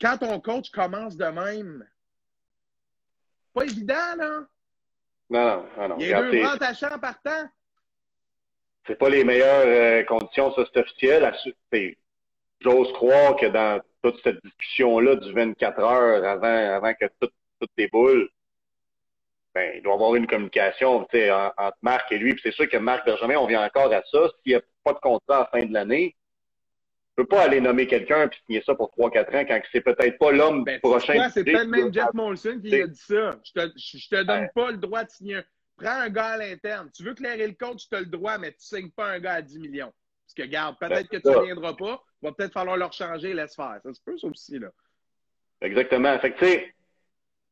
quand 0.00 0.16
ton 0.16 0.40
coach 0.40 0.70
commence 0.70 1.16
de 1.18 1.26
même, 1.26 1.86
pas 3.52 3.64
évident, 3.64 4.16
là. 4.16 4.48
Non, 5.30 5.46
non, 5.46 5.64
non, 5.78 5.88
non. 5.88 5.96
Il 5.98 6.08
y 6.08 6.12
a 6.12 6.22
deux 6.22 6.44
en 6.44 6.98
partant? 6.98 7.48
c'est 8.86 8.98
pas 8.98 9.08
les 9.08 9.24
meilleures 9.24 9.66
euh, 9.66 10.02
conditions, 10.04 10.52
ça, 10.52 10.64
c'est 10.72 10.80
officiel. 10.80 11.32
J'ose 12.60 12.92
croire 12.92 13.36
que 13.36 13.46
dans 13.46 13.80
toute 14.02 14.20
cette 14.22 14.42
discussion-là 14.44 15.16
du 15.16 15.32
24 15.32 15.78
heures 15.80 16.24
avant, 16.24 16.74
avant 16.76 16.92
que 16.94 17.06
tout, 17.20 17.30
tout 17.60 17.68
déboule, 17.76 18.28
ben, 19.54 19.72
il 19.76 19.82
doit 19.82 19.92
y 19.92 19.94
avoir 19.94 20.14
une 20.14 20.26
communication 20.26 20.96
entre 21.00 21.74
Marc 21.82 22.10
et 22.12 22.18
lui. 22.18 22.34
Puis 22.34 22.42
c'est 22.44 22.52
sûr 22.52 22.68
que 22.68 22.76
Marc 22.76 23.06
Bergevin, 23.06 23.36
on 23.36 23.46
vient 23.46 23.64
encore 23.64 23.92
à 23.92 24.02
ça. 24.10 24.28
S'il 24.42 24.52
n'y 24.52 24.54
a 24.54 24.60
pas 24.84 24.92
de 24.92 24.98
contrat 24.98 25.36
à 25.36 25.38
la 25.40 25.46
fin 25.46 25.66
de 25.66 25.72
l'année, 25.72 26.14
ne 27.20 27.26
peut 27.26 27.36
pas 27.36 27.42
aller 27.44 27.60
nommer 27.60 27.86
quelqu'un 27.86 28.28
puis 28.28 28.40
signer 28.46 28.62
ça 28.64 28.74
pour 28.74 28.90
3-4 28.96 29.36
ans 29.36 29.44
quand 29.46 29.60
c'est 29.72 29.80
peut-être 29.80 30.18
pas 30.18 30.32
l'homme 30.32 30.64
Ben, 30.64 30.80
prochain. 30.80 31.28
c'est 31.30 31.44
peut-être 31.44 31.66
même. 31.68 31.92
Jeff 31.92 32.12
Molson 32.14 32.60
qui 32.60 32.74
a 32.80 32.86
dit 32.86 32.98
ça. 32.98 33.38
Je 33.44 33.52
te, 33.52 33.70
je, 33.76 33.98
je 33.98 34.08
te 34.08 34.22
donne 34.22 34.40
Ouais. 34.42 34.50
pas 34.54 34.70
le 34.70 34.76
droit 34.78 35.04
de 35.04 35.10
signer 35.10 35.36
un. 35.36 35.44
Prends 35.76 36.00
un 36.00 36.08
gars 36.10 36.26
à 36.32 36.36
l'interne. 36.36 36.90
Tu 36.94 37.02
veux 37.02 37.14
clairer 37.14 37.46
le 37.46 37.54
coach, 37.54 37.88
tu 37.88 37.96
as 37.96 38.00
le 38.00 38.06
droit, 38.06 38.36
mais 38.38 38.50
tu 38.52 38.58
signes 38.60 38.90
pas 38.90 39.06
un 39.06 39.18
gars 39.18 39.34
à 39.34 39.42
10 39.42 39.58
millions. 39.58 39.92
Parce 40.26 40.34
que, 40.34 40.42
garde, 40.52 40.76
peut-être 40.78 41.08
que 41.08 41.16
Ben, 41.16 41.22
tu 41.22 41.28
ne 41.28 41.32
ça. 41.32 41.38
reviendras 41.40 41.74
pas. 41.74 42.02
Il 42.22 42.26
va 42.26 42.32
peut-être 42.32 42.52
falloir 42.52 42.76
leur 42.76 42.92
changer, 42.92 43.32
laisse 43.32 43.56
faire. 43.56 43.78
Ça 43.82 43.92
se 43.94 44.00
peut, 44.04 44.18
ça 44.18 44.26
aussi, 44.28 44.58
là. 44.58 44.68
Exactement. 45.62 46.18
Fait 46.18 46.32
que, 46.32 46.38
tu 46.38 46.44
sais, 46.46 46.74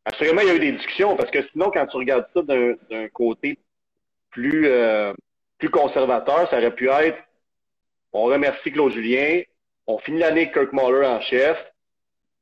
assurément, 0.05 0.43
il 0.43 0.49
y 0.49 0.51
a 0.51 0.55
eu 0.57 0.61
des 0.61 0.73
discussions 0.73 1.17
parce 1.17 1.31
que 1.31 1.47
sinon, 1.53 1.71
quand 1.71 1.87
tu 1.87 1.97
regardes 1.97 2.27
ça 2.35 2.43
d'un 2.43 2.75
d'un 2.91 3.09
côté 3.09 3.59
plus, 4.31 4.67
euh, 4.67 5.13
plus 5.59 5.71
conservateur, 5.71 6.49
ça 6.51 6.59
aurait 6.59 6.75
pu 6.75 6.89
être 6.89 7.19
on 8.13 8.25
remercie 8.25 8.73
Claude 8.73 8.93
Julien, 8.93 9.43
on 9.89 9.99
finit 9.99 10.19
l'année 10.19 10.43
avec 10.43 10.55
Kirk 10.55 10.73
Muller 10.73 11.07
en 11.07 11.21
chef, 11.23 11.57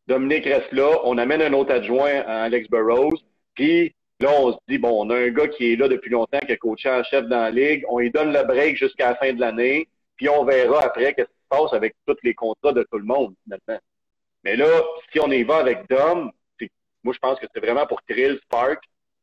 Dominique 0.08 0.44
reste 0.44 0.72
là, 0.72 0.98
on 1.04 1.16
amène 1.16 1.42
un 1.42 1.52
autre 1.52 1.72
adjoint 1.72 2.20
à 2.26 2.42
Alex 2.42 2.68
Burrows, 2.68 3.16
puis 3.54 3.94
là, 4.20 4.30
on 4.38 4.52
se 4.52 4.58
dit, 4.68 4.78
bon, 4.78 5.06
on 5.06 5.10
a 5.10 5.16
un 5.16 5.30
gars 5.30 5.48
qui 5.48 5.72
est 5.72 5.76
là 5.76 5.88
depuis 5.88 6.10
longtemps, 6.10 6.40
qui 6.40 6.52
a 6.52 6.56
coaché 6.56 6.90
en 6.90 7.02
chef 7.04 7.24
dans 7.26 7.40
la 7.40 7.50
ligue, 7.50 7.84
on 7.88 8.00
lui 8.00 8.10
donne 8.10 8.32
le 8.32 8.42
break 8.44 8.76
jusqu'à 8.76 9.10
la 9.10 9.16
fin 9.16 9.32
de 9.32 9.40
l'année, 9.40 9.88
puis 10.16 10.28
on 10.28 10.44
verra 10.44 10.84
après 10.84 11.14
qu'est-ce 11.14 11.28
qui 11.28 11.42
se 11.42 11.48
passe 11.48 11.72
avec 11.72 11.94
tous 12.06 12.16
les 12.22 12.34
contrats 12.34 12.72
de 12.72 12.86
tout 12.90 12.98
le 12.98 13.04
monde, 13.04 13.34
finalement. 13.44 13.80
Mais 14.44 14.56
là, 14.56 14.68
si 15.12 15.20
on 15.20 15.30
y 15.30 15.42
va 15.44 15.56
avec 15.56 15.88
Dom, 15.88 16.30
moi, 17.04 17.14
je 17.14 17.18
pense 17.20 17.38
que 17.38 17.46
c'est 17.54 17.60
vraiment 17.60 17.86
pour 17.86 18.02
créer 18.02 18.30
le 18.30 18.38
spark. 18.38 18.82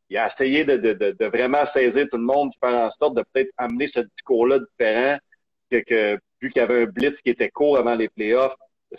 Il 0.10 0.18
a 0.18 0.32
essayé 0.34 0.64
de, 0.64 0.78
de, 0.78 0.94
de, 0.94 1.26
vraiment 1.26 1.66
saisir 1.74 2.08
tout 2.10 2.18
le 2.18 2.24
monde, 2.24 2.52
de 2.52 2.68
faire 2.68 2.80
en 2.80 2.92
sorte 2.92 3.16
de 3.16 3.24
peut-être 3.34 3.52
amener 3.58 3.90
ce 3.94 4.00
discours-là 4.02 4.60
différent, 4.60 5.18
que, 5.70 5.80
que 5.80 6.20
vu 6.44 6.52
qu'il 6.52 6.62
y 6.62 6.64
avait 6.64 6.84
un 6.84 6.86
blitz 6.86 7.16
qui 7.24 7.30
était 7.30 7.50
court 7.50 7.78
avant 7.78 7.96
les 7.96 8.10
playoffs, 8.10 8.56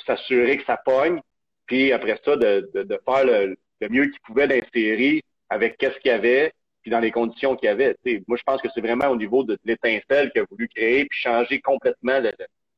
s'assurer 0.06 0.56
que 0.56 0.64
ça 0.64 0.78
pogne, 0.78 1.20
puis 1.66 1.92
après 1.92 2.18
ça, 2.24 2.36
de, 2.36 2.70
de, 2.74 3.00
faire 3.04 3.24
le, 3.24 3.56
mieux 3.90 4.06
qu'il 4.06 4.20
pouvait 4.22 4.66
séries 4.72 5.22
avec 5.50 5.76
qu'est-ce 5.76 5.98
qu'il 5.98 6.10
y 6.10 6.14
avait, 6.14 6.52
puis 6.80 6.90
dans 6.90 7.00
les 7.00 7.10
conditions 7.10 7.54
qu'il 7.54 7.66
y 7.66 7.70
avait. 7.70 7.96
moi, 8.26 8.38
je 8.38 8.42
pense 8.44 8.62
que 8.62 8.68
c'est 8.74 8.80
vraiment 8.80 9.08
au 9.08 9.16
niveau 9.16 9.44
de 9.44 9.58
l'étincelle 9.64 10.30
qu'il 10.32 10.40
a 10.40 10.46
voulu 10.50 10.68
créer, 10.68 11.04
puis 11.04 11.18
changer 11.18 11.60
complètement 11.60 12.18
le, 12.18 12.32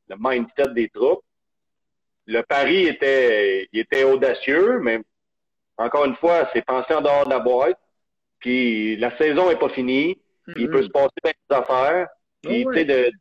le 0.09 0.17
mindset 0.19 0.75
des 0.75 0.89
troupes. 0.89 1.23
Le 2.27 2.43
pari 2.43 2.89
était, 2.89 3.69
il 3.73 3.81
était 3.81 4.03
audacieux, 4.03 4.81
mais 4.81 5.01
encore 5.79 6.07
une 6.07 6.17
fois, 6.17 6.51
c'est 6.53 6.65
pensé 6.65 6.93
en 6.93 7.03
dehors 7.03 7.25
de 7.25 7.31
la 7.31 7.39
boîte. 7.39 7.79
Puis 8.41 8.97
la 8.97 9.17
saison 9.17 9.49
est 9.51 9.59
pas 9.59 9.69
finie. 9.69 10.19
Il 10.57 10.69
peut 10.69 10.81
mm-hmm. 10.81 10.87
se 10.87 10.91
passer 10.91 11.21
des 11.25 11.57
affaires. 11.57 12.09
Puis, 12.43 12.67
ah 12.69 12.85
de, 12.85 13.13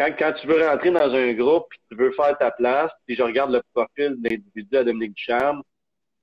quand, 0.00 0.14
quand 0.18 0.32
tu 0.32 0.46
veux 0.46 0.66
rentrer 0.66 0.90
dans 0.90 1.14
un 1.14 1.32
groupe, 1.34 1.66
puis 1.68 1.78
tu 1.90 1.96
veux 1.96 2.12
faire 2.12 2.36
ta 2.38 2.50
place, 2.50 2.90
si 3.06 3.14
je 3.14 3.22
regarde 3.22 3.52
le 3.52 3.62
profil 3.74 4.16
d'individu 4.18 4.76
à 4.76 4.84
Dominique 4.84 5.14
Ducharme, 5.14 5.62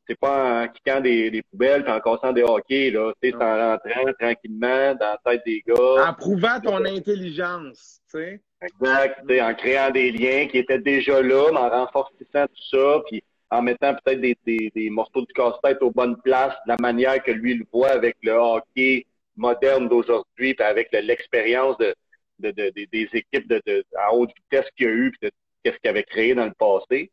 c'est 0.08 0.20
pas 0.20 0.64
en 0.64 0.68
kickant 0.70 1.02
des, 1.02 1.30
des 1.30 1.44
poubelles 1.44 1.84
puis 1.84 1.92
en 1.92 2.00
cassant 2.00 2.32
des 2.32 2.42
hockey, 2.42 2.92
là. 2.92 3.12
C'est 3.22 3.36
en 3.36 3.40
rentrant 3.40 4.14
tranquillement 4.20 4.96
dans 4.96 5.18
la 5.24 5.32
tête 5.32 5.44
des 5.46 5.62
gars. 5.68 6.10
En 6.10 6.14
prouvant 6.14 6.60
ton 6.62 6.86
intelligence, 6.86 8.00
tu 8.10 8.18
sais. 8.18 8.42
Exact. 8.62 9.20
En 9.30 9.54
créant 9.54 9.92
des 9.92 10.12
liens 10.12 10.48
qui 10.48 10.58
étaient 10.58 10.80
déjà 10.80 11.22
là, 11.22 11.52
en 11.54 11.70
renforçant 11.70 12.48
tout 12.48 12.70
ça, 12.72 13.02
puis 13.08 13.22
en 13.52 13.62
mettant 13.62 13.94
peut-être 13.94 14.22
des, 14.22 14.36
des, 14.46 14.72
des, 14.74 14.90
morceaux 14.90 15.22
de 15.22 15.32
casse-tête 15.34 15.82
aux 15.82 15.92
bonnes 15.92 16.20
places, 16.22 16.56
de 16.66 16.72
la 16.72 16.78
manière 16.80 17.22
que 17.22 17.32
lui 17.32 17.54
le 17.54 17.66
voit 17.72 17.90
avec 17.90 18.18
le 18.24 18.32
hockey 18.32 19.06
moderne 19.36 19.88
d'aujourd'hui, 19.88 20.56
puis 20.56 20.66
avec 20.66 20.92
l'expérience 20.92 21.78
de, 21.78 21.94
de, 22.40 22.52
de, 22.52 22.70
des 22.70 23.10
équipes 23.14 23.48
de, 23.48 23.86
à 23.98 24.14
haute 24.14 24.32
vitesse 24.36 24.70
qu'il 24.76 24.88
y 24.88 24.90
a 24.90 24.94
eu, 24.94 25.12
puis 25.12 25.30
qu'est-ce 25.64 25.78
qu'il 25.78 25.90
avait 25.90 26.04
créé 26.04 26.36
dans 26.36 26.46
le 26.46 26.54
passé. 26.54 27.12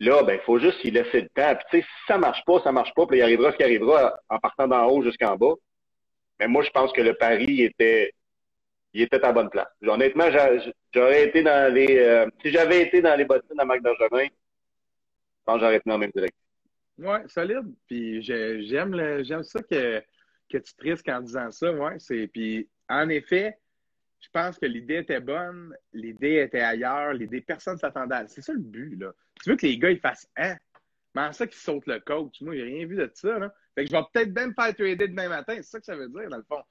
Là, 0.00 0.22
ben, 0.22 0.34
il 0.34 0.44
faut 0.44 0.58
juste 0.58 0.82
y 0.84 0.90
laisser 0.90 1.22
le 1.22 1.28
temps. 1.28 1.54
Puis, 1.54 1.64
tu 1.70 1.78
sais, 1.78 1.82
si 1.82 2.06
ça 2.06 2.18
marche 2.18 2.44
pas, 2.44 2.60
ça 2.62 2.72
marche 2.72 2.92
pas, 2.94 3.06
puis 3.06 3.18
il 3.18 3.22
arrivera 3.22 3.52
ce 3.52 3.56
qui 3.56 3.62
arrivera 3.62 4.18
en 4.28 4.38
partant 4.38 4.66
d'en 4.66 4.86
haut 4.88 5.02
jusqu'en 5.02 5.36
bas. 5.36 5.54
Mais 6.40 6.48
moi, 6.48 6.62
je 6.62 6.70
pense 6.70 6.92
que 6.92 7.00
le 7.00 7.14
pari 7.14 7.62
était, 7.62 8.12
il 8.92 9.02
était 9.02 9.24
à 9.24 9.32
bonne 9.32 9.50
place. 9.50 9.68
Honnêtement, 9.86 10.26
j'aurais 10.92 11.28
été 11.28 11.42
dans 11.42 11.72
les, 11.72 11.96
euh, 11.98 12.26
si 12.42 12.50
j'avais 12.50 12.82
été 12.82 13.00
dans 13.00 13.16
les 13.16 13.24
bottines 13.24 13.58
à 13.58 13.64
Marc 13.64 13.82
Benjamin, 13.82 14.24
je 14.24 15.44
pense 15.44 15.56
que 15.56 15.60
j'aurais 15.60 15.76
été 15.76 15.84
dans 15.86 15.94
la 15.94 15.98
même 15.98 16.10
direction. 16.10 16.38
Ouais, 16.98 17.22
solide. 17.28 17.74
Puis 17.88 18.22
j'aime 18.22 19.22
j'aime 19.24 19.42
ça 19.42 19.60
que, 19.62 20.00
que 20.50 20.58
tu 20.58 20.74
te 20.74 20.82
risques 20.82 21.08
en 21.08 21.20
disant 21.20 21.50
ça. 21.50 21.72
Ouais, 21.72 21.98
c'est, 21.98 22.28
puis 22.28 22.68
en 22.88 23.08
effet, 23.08 23.58
je 24.24 24.30
pense 24.32 24.58
que 24.58 24.64
l'idée 24.64 24.96
était 24.96 25.20
bonne, 25.20 25.76
l'idée 25.92 26.36
était 26.36 26.60
ailleurs, 26.60 27.12
l'idée, 27.12 27.42
personne 27.42 27.74
ne 27.74 27.78
s'attendait 27.78 28.14
à 28.14 28.26
C'est 28.26 28.40
ça 28.40 28.54
le 28.54 28.60
but, 28.60 28.96
là. 28.96 29.12
Tu 29.42 29.50
veux 29.50 29.56
que 29.56 29.66
les 29.66 29.78
gars, 29.78 29.90
ils 29.90 30.00
fassent 30.00 30.28
Hein? 30.36 30.56
Mais 31.14 31.32
ça 31.32 31.46
qu'ils 31.46 31.58
sautent 31.58 31.86
le 31.86 32.00
coach. 32.00 32.40
Moi, 32.40 32.56
j'ai 32.56 32.62
rien 32.62 32.86
vu 32.86 32.96
de 32.96 33.10
ça, 33.14 33.38
là. 33.38 33.54
Fait 33.74 33.84
que 33.84 33.90
je 33.90 33.96
vais 33.96 34.02
peut-être 34.12 34.34
même 34.34 34.54
faire 34.54 34.74
trader 34.74 35.08
demain 35.08 35.28
matin. 35.28 35.56
C'est 35.56 35.62
ça 35.62 35.78
que 35.78 35.84
ça 35.84 35.94
veut 35.94 36.08
dire, 36.08 36.28
dans 36.28 36.38
le 36.38 36.42
fond. 36.44 36.62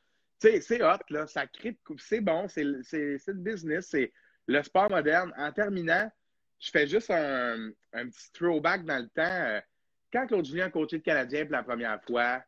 Tu 0.41 0.49
sais, 0.49 0.61
c'est 0.61 0.83
hot, 0.83 0.97
là. 1.09 1.27
Ça 1.27 1.45
crée 1.45 1.77
C'est 1.97 2.21
bon, 2.21 2.47
c'est 2.47 2.63
le 2.63 3.33
business, 3.33 3.87
c'est 3.91 4.11
le 4.47 4.63
sport 4.63 4.89
moderne. 4.89 5.31
En 5.37 5.51
terminant, 5.51 6.11
je 6.59 6.71
fais 6.71 6.87
juste 6.87 7.11
un, 7.11 7.69
un 7.93 8.09
petit 8.09 8.31
throwback 8.33 8.83
dans 8.83 8.97
le 8.97 9.09
temps. 9.09 9.21
Euh, 9.21 9.61
quand 10.11 10.25
Claude 10.27 10.45
Julien 10.45 10.65
a 10.65 10.69
coaché 10.69 10.97
le 10.97 11.01
Canadien 11.03 11.45
pour 11.45 11.53
la 11.53 11.63
première 11.63 12.03
fois, 12.03 12.43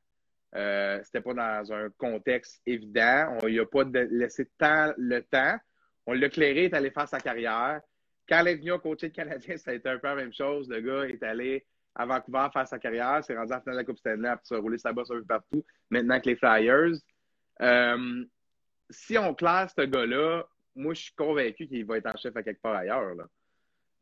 euh, 0.55 1.01
c'était 1.03 1.21
pas 1.21 1.33
dans 1.33 1.73
un 1.73 1.89
contexte 1.97 2.61
évident. 2.65 3.37
On 3.41 3.45
lui 3.45 3.59
a 3.59 3.65
pas 3.65 3.83
laissé 3.83 4.49
tant 4.57 4.93
le 4.97 5.21
temps. 5.21 5.57
On 6.05 6.13
l'a 6.13 6.29
clairé, 6.29 6.65
il 6.65 6.65
est 6.65 6.73
allé 6.73 6.91
faire 6.91 7.07
sa 7.07 7.19
carrière. 7.19 7.81
Quand 8.27 8.41
il 8.41 8.47
est 8.47 8.55
venu 8.55 8.79
coacher 8.79 9.07
le 9.07 9.13
Canadien, 9.13 9.57
ça 9.57 9.71
a 9.71 9.73
été 9.73 9.89
un 9.89 9.97
peu 9.97 10.07
la 10.07 10.15
même 10.15 10.33
chose. 10.33 10.69
Le 10.69 10.79
gars 10.81 11.07
est 11.09 11.21
allé 11.23 11.65
à 11.93 12.05
Vancouver 12.05 12.47
faire 12.51 12.67
sa 12.67 12.79
carrière, 12.79 13.23
s'est 13.23 13.35
rendu 13.35 13.51
à 13.51 13.55
la 13.55 13.61
finale 13.61 13.75
de 13.75 13.79
la 13.79 13.85
Coupe 13.85 13.97
Stanley, 13.97 14.27
après 14.27 14.45
ça 14.45 14.55
a 14.55 14.59
roulé 14.59 14.77
sa 14.77 14.91
bosse 14.91 15.11
un 15.11 15.15
peu 15.15 15.25
partout. 15.25 15.65
Maintenant 15.89 16.19
que 16.19 16.29
les 16.29 16.35
Flyers. 16.35 16.95
Euh, 17.61 18.25
si 18.89 19.17
on 19.17 19.33
classe 19.33 19.73
ce 19.77 19.85
gars-là, 19.85 20.43
moi, 20.75 20.93
je 20.93 21.03
suis 21.03 21.15
convaincu 21.15 21.67
qu'il 21.67 21.85
va 21.85 21.97
être 21.97 22.07
en 22.07 22.17
chef 22.17 22.35
à 22.35 22.43
quelque 22.43 22.61
part 22.61 22.75
ailleurs. 22.75 23.15
Là. 23.15 23.25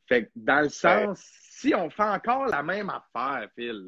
Fait 0.07 0.25
que 0.25 0.31
dans 0.35 0.61
le 0.61 0.69
sens, 0.69 1.23
si 1.49 1.73
on 1.75 1.89
fait 1.89 2.03
encore 2.03 2.47
la 2.47 2.63
même 2.63 2.89
affaire, 2.89 3.47
Phil, 3.55 3.87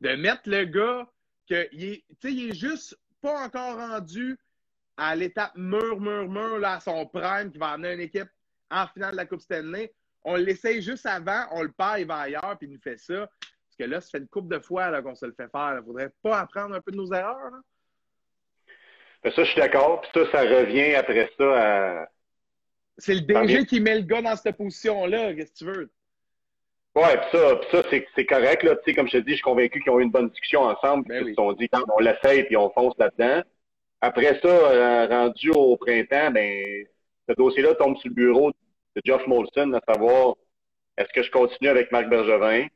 de 0.00 0.16
mettre 0.16 0.42
le 0.46 0.64
gars 0.64 1.06
qu'il 1.46 1.84
est, 1.84 2.04
il 2.24 2.50
est 2.50 2.54
juste 2.54 2.98
pas 3.20 3.44
encore 3.44 3.76
rendu 3.76 4.38
à 4.96 5.16
l'étape 5.16 5.52
mur, 5.56 6.00
mur, 6.00 6.28
mur, 6.28 6.58
là, 6.58 6.74
à 6.74 6.80
son 6.80 7.06
prime, 7.06 7.50
qui 7.50 7.58
va 7.58 7.70
amener 7.70 7.94
une 7.94 8.00
équipe 8.00 8.28
en 8.70 8.86
finale 8.88 9.12
de 9.12 9.16
la 9.16 9.26
Coupe 9.26 9.40
Stanley. 9.40 9.92
On 10.24 10.36
l'essaye 10.36 10.82
juste 10.82 11.06
avant, 11.06 11.46
on 11.52 11.62
le 11.62 11.72
perd, 11.72 12.00
il 12.00 12.06
va 12.06 12.18
ailleurs, 12.18 12.56
puis 12.58 12.68
il 12.68 12.72
nous 12.72 12.80
fait 12.80 12.98
ça. 12.98 13.26
Parce 13.40 13.76
que 13.78 13.84
là, 13.84 14.00
ça 14.00 14.10
fait 14.10 14.18
une 14.18 14.28
coupe 14.28 14.48
de 14.48 14.58
fois 14.58 15.02
qu'on 15.02 15.14
se 15.14 15.26
le 15.26 15.32
fait 15.32 15.50
faire. 15.50 15.78
Il 15.80 15.84
faudrait 15.84 16.12
pas 16.22 16.40
apprendre 16.40 16.74
un 16.74 16.80
peu 16.80 16.92
de 16.92 16.96
nos 16.96 17.12
erreurs. 17.12 17.50
Là? 17.50 17.60
Ben, 19.22 19.32
ça, 19.32 19.44
je 19.44 19.50
suis 19.50 19.60
d'accord. 19.60 20.00
Puis 20.02 20.10
ça, 20.14 20.30
ça 20.30 20.40
revient 20.42 20.94
après 20.94 21.30
ça 21.38 22.00
à. 22.02 22.08
C'est 22.98 23.14
le 23.14 23.20
DG 23.22 23.64
qui 23.64 23.80
met 23.80 23.96
le 23.96 24.02
gars 24.02 24.20
dans 24.20 24.36
cette 24.36 24.56
position-là. 24.56 25.34
Qu'est-ce 25.34 25.52
que 25.52 25.58
tu 25.58 25.64
veux? 25.64 25.90
Ouais, 26.94 27.16
pis 27.16 27.36
ça, 27.36 27.56
pis 27.56 27.66
ça 27.70 27.82
c'est 28.14 28.26
correct. 28.26 28.62
Là. 28.62 28.76
sais, 28.84 28.94
comme 28.94 29.08
je 29.08 29.18
te 29.18 29.22
dis, 29.22 29.30
je 29.30 29.36
suis 29.36 29.42
convaincu 29.42 29.80
qu'ils 29.80 29.90
ont 29.90 29.98
eu 29.98 30.02
une 30.02 30.10
bonne 30.10 30.28
discussion 30.28 30.62
ensemble. 30.62 31.04
Ben 31.08 31.24
ils 31.26 31.30
se 31.30 31.34
sont 31.34 31.52
dit, 31.52 31.68
on 31.96 32.00
l'essaye 32.00 32.44
puis 32.44 32.56
on 32.56 32.70
fonce 32.70 32.94
là-dedans. 32.98 33.42
Après 34.02 34.38
ça, 34.40 34.48
euh, 34.48 35.06
rendu 35.06 35.50
au 35.50 35.76
printemps, 35.76 36.30
ben, 36.32 36.84
ce 37.28 37.34
dossier-là 37.34 37.74
tombe 37.76 37.96
sur 37.98 38.08
le 38.08 38.14
bureau 38.14 38.50
de 38.50 39.00
Geoff 39.04 39.26
Molson, 39.26 39.72
à 39.72 39.92
savoir 39.92 40.34
est-ce 40.98 41.08
que 41.14 41.22
je 41.22 41.30
continue 41.30 41.70
avec 41.70 41.90
Marc 41.92 42.08
Bergevin? 42.08 42.66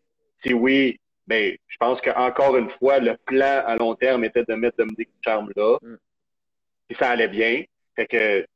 Si 0.45 0.55
oui, 0.55 0.99
ben, 1.27 1.57
je 1.67 1.77
pense 1.79 2.01
qu'encore 2.01 2.57
une 2.57 2.71
fois, 2.79 3.01
le 3.01 3.17
plan 3.27 3.63
à 3.67 3.77
long 3.77 3.95
terme 3.97 4.25
était 4.25 4.45
de 4.45 4.55
mettre 4.55 4.79
Dominique 4.79 5.11
Charme 5.25 5.51
là. 5.57 5.79
Mm. 5.83 5.97
Ça 6.99 7.11
allait 7.11 7.29
bien. 7.29 7.65
Fait 7.97 8.07
que 8.07 8.47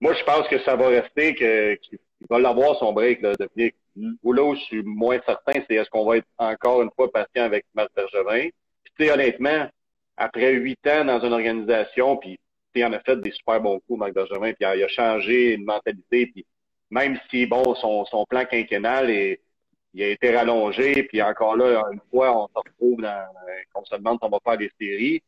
moi, 0.00 0.14
je 0.14 0.24
pense 0.24 0.48
que 0.48 0.58
ça 0.60 0.76
va 0.76 0.88
rester, 0.88 1.34
que 1.34 1.78
qu'il 2.20 2.26
va 2.28 2.38
l'avoir 2.38 2.76
son 2.78 2.92
break, 2.92 3.22
Dominique. 3.22 3.74
Ou 4.22 4.32
là 4.32 4.44
où 4.44 4.54
je 4.54 4.60
suis 4.60 4.82
moins 4.82 5.18
certain, 5.26 5.60
c'est 5.68 5.74
est-ce 5.74 5.90
qu'on 5.90 6.04
va 6.04 6.18
être 6.18 6.28
encore 6.38 6.82
une 6.82 6.90
fois 6.94 7.10
patient 7.10 7.44
avec 7.44 7.64
Marc 7.74 7.90
Bergevin? 7.96 8.48
Puis, 8.84 8.92
tu 8.98 9.04
sais, 9.04 9.12
honnêtement, 9.12 9.68
après 10.16 10.52
huit 10.52 10.78
ans 10.86 11.04
dans 11.04 11.20
une 11.20 11.32
organisation, 11.32 12.16
puis 12.18 12.38
il 12.74 12.84
en 12.84 12.92
a 12.92 13.00
fait 13.00 13.16
des 13.16 13.32
super 13.32 13.60
bons 13.60 13.80
coups, 13.80 13.98
Marc 13.98 14.12
Bergevin, 14.12 14.52
puis 14.52 14.66
il 14.74 14.84
a, 14.84 14.88
changé 14.88 15.54
une 15.54 15.64
mentalité, 15.64 16.26
puis 16.26 16.46
même 16.90 17.18
si, 17.30 17.46
bon, 17.46 17.74
son, 17.74 18.04
son 18.04 18.24
plan 18.26 18.44
quinquennal 18.44 19.10
est, 19.10 19.40
il 19.94 20.02
a 20.02 20.08
été 20.08 20.34
rallongé, 20.36 21.02
puis 21.04 21.20
encore 21.20 21.56
là, 21.56 21.82
une 21.92 22.00
fois, 22.10 22.44
on 22.44 22.46
se 22.48 22.68
retrouve 22.68 23.02
dans, 23.02 23.26
on 23.74 23.84
se 23.84 23.96
demande 23.96 24.18
si 24.20 24.26
on 24.26 24.28
va 24.28 24.38
faire 24.44 24.58
des 24.58 24.70
séries, 24.80 25.22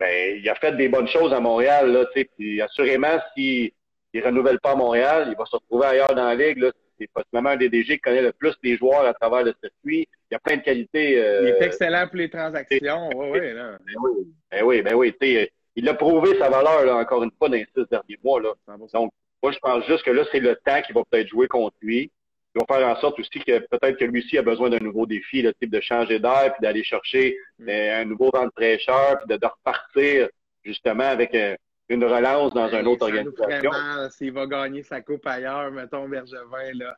ben, 0.00 0.38
il 0.38 0.48
a 0.48 0.56
fait 0.56 0.72
des 0.72 0.88
bonnes 0.88 1.06
choses 1.06 1.32
à 1.32 1.38
Montréal, 1.38 1.92
là, 1.92 2.04
tu 2.06 2.20
sais, 2.20 2.30
puis 2.36 2.60
assurément, 2.60 3.18
s'il 3.34 3.70
ne 4.20 4.26
renouvelle 4.26 4.60
pas 4.60 4.72
à 4.72 4.76
Montréal, 4.76 5.28
il 5.30 5.36
va 5.36 5.46
se 5.46 5.56
retrouver 5.56 5.86
ailleurs 5.86 6.14
dans 6.14 6.24
la 6.24 6.34
ligue, 6.34 6.58
là, 6.58 6.72
c'est 6.98 7.10
possiblement 7.12 7.50
un 7.50 7.56
des 7.56 7.68
DG 7.68 7.94
qui 7.94 8.00
connaît 8.00 8.22
le 8.22 8.32
plus 8.32 8.54
les 8.62 8.76
joueurs 8.76 9.04
à 9.04 9.14
travers 9.14 9.42
le 9.42 9.54
circuit. 9.60 10.08
Il 10.30 10.32
y 10.32 10.34
a 10.34 10.38
plein 10.38 10.56
de 10.56 10.62
qualités. 10.62 11.18
Euh, 11.18 11.42
il 11.42 11.48
est 11.48 11.66
excellent 11.66 12.06
pour 12.06 12.16
les 12.16 12.30
transactions. 12.30 13.10
Oui, 13.14 13.28
oui, 13.32 13.52
là. 13.54 13.78
Ben 13.86 13.94
oui, 14.02 14.12
ben 14.50 14.64
oui, 14.64 14.82
ben 14.82 14.94
oui. 14.94 15.48
Il 15.74 15.88
a 15.88 15.94
prouvé 15.94 16.38
sa 16.38 16.50
valeur, 16.50 16.84
là, 16.84 16.96
encore 16.96 17.22
une 17.22 17.30
fois, 17.38 17.48
dans 17.48 17.56
les 17.56 17.66
six 17.74 17.84
derniers 17.90 18.18
mois. 18.22 18.40
Là. 18.40 18.52
Donc, 18.92 19.12
moi, 19.42 19.52
je 19.52 19.58
pense 19.58 19.86
juste 19.86 20.04
que 20.04 20.10
là, 20.10 20.24
c'est 20.30 20.40
le 20.40 20.56
temps 20.56 20.82
qui 20.82 20.92
va 20.92 21.02
peut-être 21.10 21.28
jouer 21.28 21.48
contre 21.48 21.76
lui. 21.80 22.10
Il 22.54 22.60
va 22.60 22.76
faire 22.76 22.86
en 22.86 23.00
sorte 23.00 23.18
aussi 23.18 23.40
que 23.40 23.58
peut-être 23.58 23.96
que 23.98 24.04
lui 24.04 24.22
aussi 24.22 24.36
a 24.36 24.42
besoin 24.42 24.68
d'un 24.68 24.78
nouveau 24.78 25.06
défi, 25.06 25.40
le 25.40 25.54
type 25.54 25.70
de 25.70 25.80
changer 25.80 26.18
d'air, 26.18 26.52
puis 26.52 26.62
d'aller 26.62 26.84
chercher 26.84 27.36
mm. 27.58 27.68
euh, 27.68 28.02
un 28.02 28.04
nouveau 28.04 28.30
vent 28.32 28.44
de 28.44 28.52
fraîcheur, 28.54 29.18
puis 29.18 29.34
de, 29.34 29.40
de 29.40 29.46
repartir 29.46 30.28
justement 30.62 31.04
avec 31.04 31.34
un, 31.34 31.56
une 31.92 32.04
relance 32.04 32.54
dans 32.54 32.68
une 32.68 32.86
autre 32.86 33.02
organisation. 33.04 33.70
S'il 34.10 34.32
va 34.32 34.46
gagner 34.46 34.82
sa 34.82 35.00
coupe 35.02 35.26
ailleurs, 35.26 35.70
mettons 35.70 36.08
Bergevin, 36.08 36.72
là, 36.74 36.96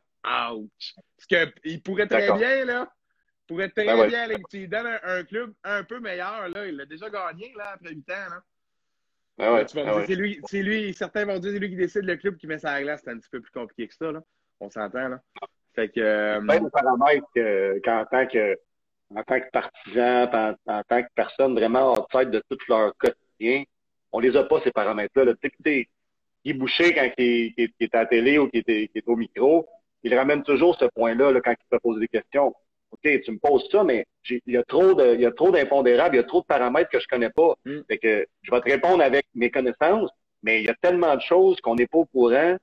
ouch. 0.53 0.95
Parce 1.17 1.51
qu'il 1.63 1.81
pourrait 1.83 2.07
très 2.07 2.31
bien, 2.31 2.65
là. 2.65 2.89
Il 3.43 3.47
pourrait 3.47 3.69
très 3.69 3.85
ben 3.85 4.07
bien, 4.07 4.27
ouais. 4.27 4.41
tu 4.49 4.57
lui 4.59 4.67
donnes 4.67 4.99
un, 5.03 5.23
club 5.23 5.53
un 5.63 5.83
peu 5.83 5.99
meilleur, 5.99 6.47
là. 6.49 6.65
Il 6.65 6.77
l'a 6.77 6.85
déjà 6.85 7.09
gagné, 7.09 7.53
là, 7.55 7.73
après 7.73 7.93
8 7.93 8.09
ans, 8.11 8.29
là. 8.29 8.41
Ah 9.37 9.53
ouais, 9.53 9.65
ouais. 9.75 10.05
c'est 10.07 10.15
lui, 10.15 10.39
c'est 10.47 10.63
lui, 10.63 10.93
certains 10.93 11.25
vont 11.25 11.37
dire 11.39 11.51
c'est 11.51 11.59
lui 11.59 11.69
qui 11.69 11.75
décide 11.75 12.05
le 12.05 12.15
club 12.15 12.37
qui 12.37 12.47
met 12.47 12.57
ça 12.57 12.71
à 12.71 12.75
la 12.75 12.83
glace. 12.83 13.01
C'est 13.03 13.11
un 13.11 13.17
petit 13.17 13.29
peu 13.29 13.41
plus 13.41 13.51
compliqué 13.51 13.87
que 13.89 13.93
ça, 13.93 14.11
là. 14.11 14.23
On 14.61 14.69
s'entend, 14.69 15.09
là. 15.09 15.19
Fait 15.75 15.89
que. 15.89 15.99
euh, 15.99 16.39
paramètres 16.71 17.27
que- 17.35 17.81
qu'en 17.83 18.05
tant 18.05 18.25
que 18.27 18.57
en 19.13 19.23
tant 19.23 19.39
que 19.39 19.49
partisan, 19.51 20.29
en, 20.33 20.55
en 20.65 20.83
tant 20.83 21.03
que 21.03 21.09
personne 21.13 21.53
vraiment 21.53 21.93
en 21.93 22.01
tête 22.03 22.31
de 22.31 22.41
tout 22.49 22.57
leur 22.69 22.95
quotidien, 22.97 23.63
on 24.15 24.19
les 24.19 24.37
a 24.37 24.43
pas 24.45 24.61
ces 24.63 24.71
paramètres-là. 24.71 25.25
Là. 25.25 25.33
Tu 25.41 25.51
sais, 25.65 25.89
Guy 26.45 26.53
Boucher, 26.53 26.93
quand 26.93 27.09
il 27.17 27.53
est, 27.57 27.95
à 27.95 27.99
la 27.99 28.05
télé 28.05 28.37
ou 28.39 28.47
qui 28.47 28.63
est, 28.65 29.07
au 29.07 29.17
micro, 29.17 29.67
il 30.03 30.15
ramène 30.15 30.41
toujours 30.41 30.77
ce 30.79 30.85
point-là 30.85 31.31
là, 31.33 31.41
quand 31.41 31.51
il 31.51 31.77
te 31.77 31.81
pose 31.81 31.99
des 31.99 32.07
questions. 32.07 32.55
OK, 32.91 33.21
tu 33.25 33.31
me 33.31 33.39
poses 33.39 33.67
ça, 33.69 33.83
mais 33.83 34.05
il 34.29 34.39
y 34.53 34.55
a 34.55 34.63
trop 34.63 34.93
de, 34.93 35.15
il 35.15 35.21
y 35.21 35.25
a 35.25 35.31
trop 35.31 35.51
d'impondérables, 35.51 36.15
il 36.15 36.19
y 36.19 36.21
a 36.21 36.23
trop 36.23 36.39
de 36.39 36.45
paramètres 36.45 36.89
que 36.89 36.99
je 36.99 37.07
connais 37.07 37.29
pas. 37.29 37.55
Mm. 37.65 37.79
Fait 37.89 37.97
que 37.97 38.25
je 38.41 38.51
vais 38.51 38.61
te 38.61 38.69
répondre 38.69 39.03
avec 39.03 39.25
mes 39.35 39.51
connaissances, 39.51 40.09
mais 40.43 40.61
il 40.61 40.65
y 40.65 40.69
a 40.69 40.75
tellement 40.81 41.15
de 41.15 41.21
choses 41.21 41.59
qu'on 41.59 41.75
n'est 41.75 41.87
pas 41.87 41.97
au 41.97 42.05
courant 42.05 42.55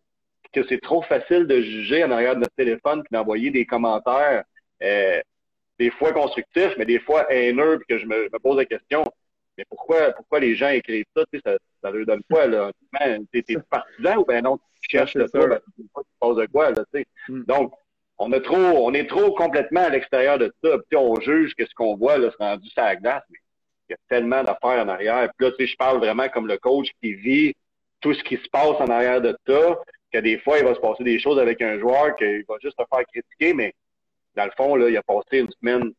que 0.55 0.67
c'est 0.69 0.81
trop 0.81 1.03
facile 1.03 1.47
de 1.47 1.61
juger 1.61 2.03
en 2.05 2.13
arrière 2.13 2.35
de 2.35 2.41
notre 2.41 2.55
téléphone 2.55 3.03
puis 3.03 3.09
d'envoyer 3.11 3.51
des 3.51 3.67
commentaires, 3.67 4.45
euh, 4.83 5.21
des 5.79 5.91
fois 5.91 6.13
constructifs, 6.13 6.75
mais 6.79 6.87
des 6.87 6.99
fois 6.99 7.31
haineux, 7.31 7.79
puis 7.79 7.97
que 7.97 8.03
je 8.03 8.07
me, 8.07 8.25
je 8.25 8.31
me 8.33 8.39
pose 8.39 8.57
la 8.57 8.65
question, 8.65 9.03
mais 9.57 9.65
pourquoi, 9.69 10.13
pourquoi 10.13 10.41
les 10.41 10.55
gens 10.55 10.71
écrivent 10.71 11.05
ça, 11.17 11.25
tu 11.33 11.39
sais, 11.39 11.43
ça, 11.45 11.59
ça 11.83 11.91
leur 11.91 12.07
donne 12.07 12.23
quoi, 12.31 12.47
là? 12.47 12.71
honnêtement? 12.93 13.27
T'es, 13.33 13.43
t'es 13.43 13.57
partisan 13.71 14.19
ou 14.19 14.25
ben 14.25 14.43
non, 14.43 14.59
tu 14.81 14.91
cherches 14.91 15.15
le 15.15 15.29
toi, 15.29 15.47
ben, 15.47 15.61
tu 15.77 15.85
passes 16.21 16.37
de 16.37 16.47
quoi, 16.47 16.71
là, 16.71 16.85
tu 16.93 17.01
sais. 17.01 17.07
Mm. 17.29 17.45
Donc, 17.45 17.73
on 18.19 18.33
a 18.33 18.41
trop, 18.41 18.57
on 18.57 18.93
est 18.95 19.09
trop 19.09 19.33
complètement 19.35 19.85
à 19.85 19.89
l'extérieur 19.89 20.39
de 20.39 20.53
ça, 20.63 20.77
puis 20.89 20.97
on 20.97 21.21
juge 21.21 21.55
que 21.55 21.67
ce 21.67 21.75
qu'on 21.75 21.97
voit, 21.97 22.19
là, 22.19 22.31
c'est 22.31 22.45
rendu 22.45 22.69
sur 22.69 22.83
la 22.83 22.97
glace, 22.97 23.25
mais 23.31 23.39
il 23.89 23.93
y 23.93 23.95
a 23.95 23.99
tellement 24.09 24.43
d'affaires 24.43 24.85
en 24.85 24.89
arrière. 24.89 25.31
Puis 25.37 25.47
là, 25.47 25.53
tu 25.53 25.65
sais, 25.65 25.73
je 25.73 25.77
parle 25.77 25.99
vraiment 25.99 26.29
comme 26.29 26.47
le 26.47 26.57
coach 26.59 26.89
qui 27.03 27.15
vit 27.15 27.55
tout 28.01 28.15
ce 28.15 28.23
qui 28.23 28.37
se 28.37 28.49
passe 28.51 28.81
en 28.81 28.89
arrière 28.89 29.21
de 29.21 29.37
ça, 29.47 29.79
que 30.13 30.19
des 30.19 30.39
fois, 30.39 30.59
il 30.59 30.65
va 30.65 30.75
se 30.75 30.81
passer 30.81 31.05
des 31.05 31.19
choses 31.19 31.39
avec 31.39 31.61
un 31.63 31.79
joueur 31.79 32.17
qu'il 32.17 32.45
va 32.49 32.57
juste 32.63 32.77
te 32.77 32.85
faire 32.95 33.05
critiquer, 33.07 33.55
mais 33.55 33.75
dans 34.35 34.45
le 34.45 34.51
fond, 34.57 34.77
là, 34.77 34.89
il 34.89 34.97
a 34.97 35.03
passé 35.03 35.39
une 35.39 35.51
semaine 35.61 35.93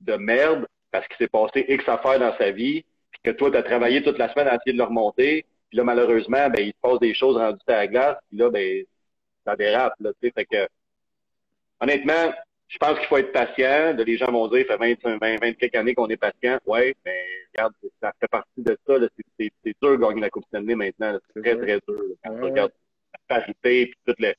de 0.00 0.14
merde 0.14 0.66
parce 0.90 1.06
qu'il 1.08 1.16
s'est 1.18 1.28
passé 1.28 1.64
X 1.68 1.88
affaires 1.88 2.18
dans 2.18 2.36
sa 2.36 2.50
vie, 2.50 2.84
puis 3.10 3.20
que 3.24 3.30
toi, 3.30 3.50
tu 3.50 3.56
as 3.56 3.62
travaillé 3.62 4.02
toute 4.02 4.18
la 4.18 4.32
semaine 4.32 4.48
à 4.48 4.54
essayer 4.56 4.72
de 4.72 4.78
le 4.78 4.84
remonter, 4.84 5.44
puis 5.68 5.78
là, 5.78 5.84
malheureusement, 5.84 6.48
ben, 6.50 6.60
il 6.60 6.72
se 6.72 6.80
passe 6.82 6.98
des 7.00 7.14
choses 7.14 7.36
rendues 7.36 7.58
à 7.68 7.72
la 7.72 7.86
glace, 7.86 8.16
puis 8.28 8.38
là, 8.38 8.50
ben, 8.50 8.84
ça 9.44 9.56
dérape, 9.56 9.94
là, 10.00 10.10
tu 10.20 10.28
sais, 10.28 10.32
fait 10.34 10.44
que, 10.44 10.68
honnêtement, 11.80 12.32
je 12.68 12.78
pense 12.78 12.98
qu'il 12.98 13.08
faut 13.08 13.16
être 13.16 13.32
patient. 13.32 13.94
Les 13.96 14.16
gens 14.16 14.30
vont 14.30 14.46
dire, 14.48 14.64
ça 14.68 14.78
fait 14.78 14.96
20, 15.02 15.18
20, 15.18 15.40
20 15.40 15.52
quelques 15.54 15.74
années 15.74 15.94
qu'on 15.94 16.06
est 16.08 16.16
patient. 16.16 16.58
Ouais, 16.66 16.94
mais 17.04 17.20
regarde, 17.52 17.72
ça 18.00 18.12
fait 18.20 18.28
partie 18.28 18.62
de 18.62 18.78
ça. 18.86 18.94
C'est- 19.38 19.50
dur 19.82 19.90
de 19.92 19.96
gagner 19.96 20.20
la 20.20 20.30
Coupe 20.30 20.44
Stanley 20.46 20.76
maintenant. 20.76 21.18
C'est 21.34 21.42
très, 21.42 21.56
très 21.56 21.80
dur. 21.88 21.98
là. 21.98 22.14
Quand 22.24 22.34
tu 22.34 22.40
Ouais, 22.42 22.50
regardes 22.50 22.72
la 23.12 23.36
parité, 23.40 23.86
puis 23.86 23.98
tout 24.06 24.14
le, 24.20 24.34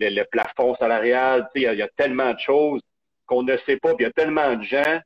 le, 0.00 0.08
le 0.16 0.24
plafond 0.24 0.74
salarial, 0.76 1.48
tu 1.54 1.62
sais, 1.62 1.68
il 1.72 1.74
y, 1.74 1.78
y 1.78 1.82
a 1.82 1.88
tellement 1.96 2.32
de 2.34 2.38
choses 2.40 2.80
qu'on 3.26 3.44
ne 3.44 3.56
sait 3.58 3.76
pas. 3.76 3.94
Puis 3.94 4.04
il 4.04 4.08
y 4.08 4.10
a 4.10 4.12
tellement 4.12 4.56
de 4.56 4.64
gens 4.64 5.00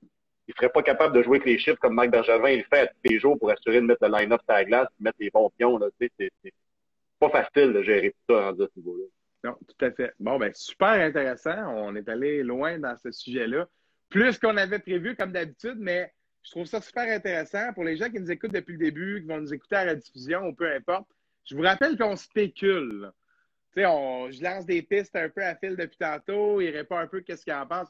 qui 0.50 0.56
seraient 0.56 0.72
pas 0.72 0.82
capables 0.82 1.14
de 1.14 1.22
jouer 1.22 1.36
avec 1.36 1.46
les 1.46 1.58
chiffres 1.58 1.78
comme 1.80 1.94
Marc 1.94 2.10
Bergevin 2.10 2.48
il 2.50 2.58
le 2.58 2.64
fait 2.64 2.80
à 2.80 2.86
tous 2.86 2.94
les 3.04 3.18
jours 3.18 3.38
pour 3.38 3.50
assurer 3.50 3.80
de 3.80 3.86
mettre 3.86 4.06
le 4.06 4.18
line-up 4.18 4.40
sur 4.44 4.54
la 4.54 4.64
glace, 4.64 4.88
de 4.98 5.04
mettre 5.04 5.18
les 5.20 5.30
bons 5.30 5.50
pions. 5.56 5.78
C'est 6.00 6.32
pas 7.18 7.30
facile 7.30 7.72
de 7.72 7.82
gérer 7.82 8.10
tout 8.10 8.34
ça 8.34 8.48
à 8.48 8.52
ce 8.54 8.68
niveau-là. 8.76 9.04
Non, 9.44 9.56
tout 9.66 9.84
à 9.84 9.90
fait. 9.90 10.12
Bon, 10.18 10.38
ben, 10.38 10.52
super 10.54 10.88
intéressant. 10.88 11.74
On 11.74 11.94
est 11.96 12.08
allé 12.08 12.42
loin 12.42 12.78
dans 12.78 12.96
ce 12.96 13.10
sujet-là. 13.10 13.68
Plus 14.08 14.38
qu'on 14.38 14.56
avait 14.56 14.80
prévu, 14.80 15.16
comme 15.16 15.32
d'habitude, 15.32 15.76
mais 15.78 16.12
je 16.42 16.50
trouve 16.50 16.66
ça 16.66 16.80
super 16.80 17.04
intéressant 17.04 17.72
pour 17.74 17.84
les 17.84 17.96
gens 17.96 18.10
qui 18.10 18.20
nous 18.20 18.30
écoutent 18.30 18.52
depuis 18.52 18.72
le 18.72 18.78
début, 18.78 19.20
qui 19.20 19.28
vont 19.28 19.40
nous 19.40 19.54
écouter 19.54 19.76
à 19.76 19.84
la 19.84 19.94
diffusion 19.94 20.46
ou 20.46 20.54
peu 20.54 20.70
importe. 20.72 21.06
Je 21.44 21.54
vous 21.54 21.62
rappelle 21.62 21.96
qu'on 21.96 22.16
spécule. 22.16 23.10
Tu 23.72 23.82
sais, 23.82 23.86
je 23.86 24.42
lance 24.42 24.66
des 24.66 24.82
pistes 24.82 25.14
un 25.16 25.28
peu 25.28 25.44
à 25.44 25.54
fil 25.54 25.76
depuis 25.76 25.96
tantôt. 25.98 26.60
Il 26.60 26.70
répond 26.70 26.96
un 26.96 27.06
peu 27.06 27.20
qu'est-ce 27.20 27.44
qu'il 27.44 27.52
en 27.52 27.66
pense. 27.66 27.88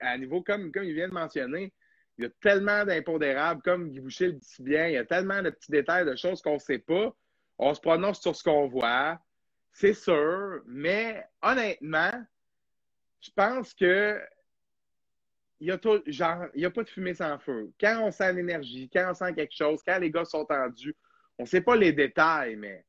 À 0.00 0.18
niveau, 0.18 0.42
comme, 0.42 0.72
comme 0.72 0.84
il 0.84 0.94
vient 0.94 1.08
de 1.08 1.14
mentionner, 1.14 1.72
il 2.20 2.24
y 2.24 2.26
a 2.26 2.30
tellement 2.42 2.84
d'impondérables, 2.84 3.62
comme 3.62 3.88
Guy 3.88 4.00
Boucher 4.00 4.26
le 4.26 4.32
dit 4.34 4.46
si 4.46 4.62
bien, 4.62 4.88
il 4.88 4.92
y 4.92 4.98
a 4.98 5.06
tellement 5.06 5.40
de 5.40 5.48
petits 5.48 5.72
détails, 5.72 6.04
de 6.04 6.14
choses 6.16 6.42
qu'on 6.42 6.54
ne 6.54 6.58
sait 6.58 6.78
pas. 6.78 7.16
On 7.56 7.72
se 7.72 7.80
prononce 7.80 8.20
sur 8.20 8.36
ce 8.36 8.44
qu'on 8.44 8.68
voit. 8.68 9.18
C'est 9.72 9.94
sûr, 9.94 10.60
mais 10.66 11.26
honnêtement, 11.40 12.12
je 13.22 13.30
pense 13.34 13.72
que 13.72 14.20
il 15.60 15.68
y 15.68 15.70
a 15.70 15.74
a 15.74 16.70
pas 16.70 16.82
de 16.82 16.88
fumée 16.90 17.14
sans 17.14 17.38
feu. 17.38 17.72
Quand 17.80 18.02
on 18.02 18.10
sent 18.10 18.34
l'énergie, 18.34 18.90
quand 18.92 19.10
on 19.10 19.14
sent 19.14 19.32
quelque 19.34 19.54
chose, 19.54 19.80
quand 19.86 19.98
les 19.98 20.10
gars 20.10 20.26
sont 20.26 20.44
tendus, 20.44 20.94
on 21.38 21.46
sait 21.46 21.62
pas 21.62 21.76
les 21.76 21.92
détails, 21.92 22.56
mais 22.56 22.84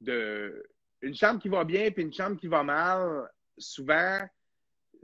de 0.00 0.64
une 1.02 1.14
chambre 1.14 1.40
qui 1.40 1.48
va 1.48 1.64
bien 1.64 1.90
puis 1.90 2.04
une 2.04 2.12
chambre 2.12 2.38
qui 2.38 2.46
va 2.46 2.62
mal, 2.62 3.28
souvent 3.58 4.20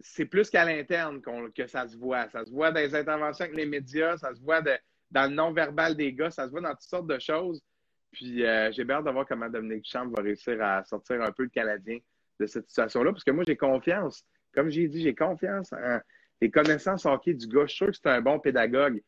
c'est 0.03 0.27
plus 0.27 0.51
qu'à 0.51 0.65
l'interne 0.65 1.21
que 1.55 1.67
ça 1.67 1.87
se 1.87 1.97
voit. 1.97 2.29
Ça 2.29 2.45
se 2.45 2.51
voit 2.51 2.71
dans 2.71 2.81
les 2.81 2.95
interventions 2.95 3.45
avec 3.45 3.57
les 3.57 3.67
médias, 3.67 4.17
ça 4.17 4.35
se 4.35 4.41
voit 4.41 4.61
dans 4.61 5.31
le 5.31 5.35
non-verbal 5.35 5.97
des 5.97 6.13
gars, 6.13 6.31
ça 6.31 6.47
se 6.47 6.51
voit 6.51 6.61
dans 6.61 6.71
toutes 6.71 6.83
sortes 6.83 7.07
de 7.07 7.19
choses. 7.19 7.63
Puis 8.11 8.45
euh, 8.45 8.71
j'ai 8.73 8.89
hâte 8.91 9.05
de 9.05 9.11
voir 9.11 9.27
comment 9.27 9.49
Dominique 9.49 9.89
Chambre 9.89 10.15
va 10.17 10.23
réussir 10.23 10.63
à 10.63 10.85
sortir 10.85 11.23
un 11.23 11.33
peu 11.33 11.45
le 11.45 11.49
Canadien 11.49 11.99
de 12.39 12.47
cette 12.47 12.69
situation-là, 12.69 13.13
parce 13.13 13.25
que 13.25 13.31
moi, 13.31 13.45
j'ai 13.47 13.57
confiance. 13.57 14.25
Comme 14.55 14.69
j'ai 14.69 14.89
dit, 14.89 15.03
j'ai 15.03 15.15
confiance 15.15 15.73
en 15.73 15.99
les 16.43 16.51
connaissances 16.51 17.07
hockey 17.07 17.35
du 17.35 17.47
gars. 17.47 17.63
Je 17.63 17.69
suis 17.69 17.77
sûr 17.77 17.87
que 17.87 17.97
c'est 17.97 18.09
un 18.09 18.21
bon 18.21 18.41
pédagogue. 18.41 19.01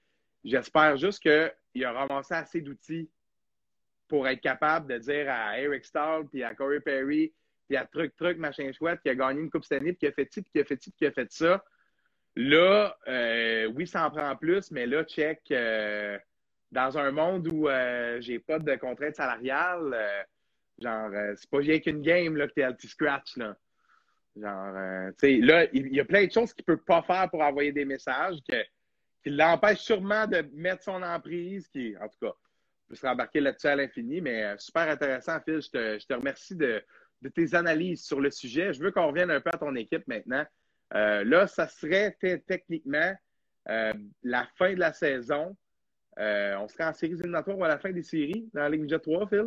J'espère 0.44 0.96
juste 0.96 1.20
qu'il 1.20 1.84
a 1.84 1.92
ramassé 1.92 2.34
assez 2.34 2.60
d'outils 2.60 3.10
pour 4.06 4.28
être 4.28 4.40
capable 4.40 4.86
de 4.86 4.98
dire 4.98 5.26
à 5.28 5.58
Eric 5.58 5.84
Stahl, 5.84 6.28
puis 6.28 6.44
à 6.44 6.54
Corey 6.54 6.78
Perry, 6.78 7.32
puis 7.68 7.76
à 7.76 7.84
Truc 7.86 8.14
Truc, 8.16 8.38
machin 8.38 8.70
chouette, 8.72 9.00
qui 9.02 9.08
a 9.08 9.14
gagné 9.14 9.40
une 9.40 9.50
Coupe 9.50 9.64
cette 9.64 9.80
année, 9.80 9.92
puis 9.92 10.00
qui 10.00 10.06
a 10.06 10.12
fait 10.12 10.32
ci, 10.32 10.42
puis 10.42 10.50
qui 10.52 10.60
a 10.60 10.64
fait 10.64 10.82
ci, 10.82 10.90
puis 10.90 10.98
qui 10.98 11.06
a 11.06 11.12
fait 11.12 11.30
ça. 11.32 11.64
Là, 12.36 12.96
euh, 13.06 13.66
oui, 13.66 13.86
ça 13.86 14.06
en 14.06 14.10
prend 14.10 14.34
plus, 14.36 14.70
mais 14.70 14.86
là, 14.86 15.04
check, 15.04 15.40
euh, 15.52 16.18
dans 16.72 16.98
un 16.98 17.12
monde 17.12 17.46
où 17.52 17.68
euh, 17.68 18.20
j'ai 18.20 18.40
pas 18.40 18.58
de 18.58 18.74
contraintes 18.74 19.14
salariales, 19.14 19.94
euh, 19.94 20.22
genre, 20.78 21.10
c'est 21.36 21.48
pas 21.48 21.58
rien 21.58 21.78
qu'une 21.78 22.02
game 22.02 22.36
là, 22.36 22.48
que 22.48 22.54
t'es 22.54 22.66
anti-scratch, 22.66 23.36
là. 23.36 23.56
Genre, 24.36 25.12
tu 25.12 25.28
sais, 25.28 25.36
là, 25.36 25.66
il 25.72 25.94
y 25.94 26.00
a 26.00 26.04
plein 26.04 26.26
de 26.26 26.32
choses 26.32 26.52
qu'il 26.52 26.64
peut 26.64 26.76
pas 26.76 27.02
faire 27.02 27.30
pour 27.30 27.40
envoyer 27.40 27.70
des 27.70 27.84
messages, 27.84 28.38
qui 29.22 29.30
l'empêchent 29.30 29.82
sûrement 29.82 30.26
de 30.26 30.44
mettre 30.54 30.82
son 30.82 31.00
emprise, 31.04 31.68
qui, 31.68 31.94
en 32.00 32.08
tout 32.08 32.18
cas, 32.20 32.32
peut 32.88 32.96
se 32.96 33.06
rembarquer 33.06 33.38
là-dessus 33.38 33.68
à 33.68 33.76
l'infini, 33.76 34.20
mais 34.20 34.58
super 34.58 34.88
intéressant, 34.88 35.38
Phil. 35.44 35.60
Je 35.62 36.04
te 36.04 36.14
remercie 36.14 36.56
de, 36.56 36.82
de 37.24 37.30
tes 37.30 37.54
analyses 37.54 38.04
sur 38.04 38.20
le 38.20 38.30
sujet. 38.30 38.72
Je 38.74 38.82
veux 38.82 38.90
qu'on 38.92 39.06
revienne 39.06 39.30
un 39.30 39.40
peu 39.40 39.50
à 39.52 39.56
ton 39.56 39.74
équipe 39.74 40.06
maintenant. 40.06 40.44
Euh, 40.94 41.24
là, 41.24 41.46
ça 41.46 41.66
serait 41.66 42.16
techniquement 42.46 43.12
euh, 43.70 43.92
la 44.22 44.46
fin 44.56 44.74
de 44.74 44.78
la 44.78 44.92
saison. 44.92 45.56
Euh, 46.18 46.54
on 46.58 46.68
serait 46.68 46.84
en 46.84 46.92
séries 46.92 47.14
éliminatoires 47.14 47.58
ou 47.58 47.64
à 47.64 47.68
la 47.68 47.78
fin 47.78 47.90
des 47.90 48.02
séries 48.02 48.48
dans 48.52 48.60
la 48.60 48.68
Ligue 48.68 48.88
Jet 48.88 49.00
3, 49.00 49.26
Phil? 49.28 49.46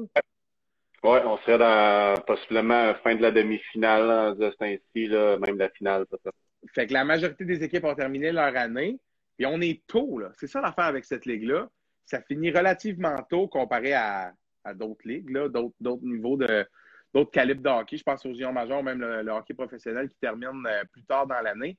Ouais, 1.03 1.21
on 1.23 1.37
serait 1.37 1.59
dans 1.59 2.19
possiblement 2.25 2.87
la 2.87 2.95
fin 2.95 3.15
de 3.15 3.21
la 3.21 3.31
demi-finale 3.31 4.07
là, 4.07 4.33
de 4.33 5.07
là, 5.13 5.37
même 5.37 5.57
la 5.57 5.69
finale, 5.69 6.05
peut-être. 6.07 6.35
Fait 6.73 6.87
que 6.87 6.93
la 6.93 7.05
majorité 7.05 7.45
des 7.45 7.63
équipes 7.63 7.85
ont 7.85 7.95
terminé 7.95 8.31
leur 8.31 8.57
année. 8.57 8.99
Et 9.39 9.45
on 9.45 9.61
est 9.61 9.85
tôt, 9.85 10.17
là. 10.17 10.31
C'est 10.33 10.47
ça 10.47 10.61
l'affaire 10.61 10.85
avec 10.85 11.05
cette 11.05 11.27
ligue-là. 11.27 11.69
Ça 12.05 12.21
finit 12.23 12.49
relativement 12.49 13.15
tôt 13.29 13.47
comparé 13.47 13.93
à, 13.93 14.33
à 14.63 14.73
d'autres 14.73 15.07
ligues, 15.07 15.31
d'autres 15.31 16.03
niveaux 16.03 16.37
de 16.37 16.65
d'autres 17.13 17.31
calibres 17.31 17.61
de 17.61 17.69
hockey. 17.69 17.97
Je 17.97 18.03
pense 18.03 18.25
aux 18.25 18.33
juniors 18.33 18.53
majeurs, 18.53 18.83
même 18.83 18.99
le, 18.99 19.31
hockey 19.31 19.53
professionnel 19.53 20.09
qui 20.09 20.17
termine 20.17 20.65
euh, 20.67 20.83
plus 20.91 21.03
tard 21.03 21.27
dans 21.27 21.41
l'année. 21.41 21.77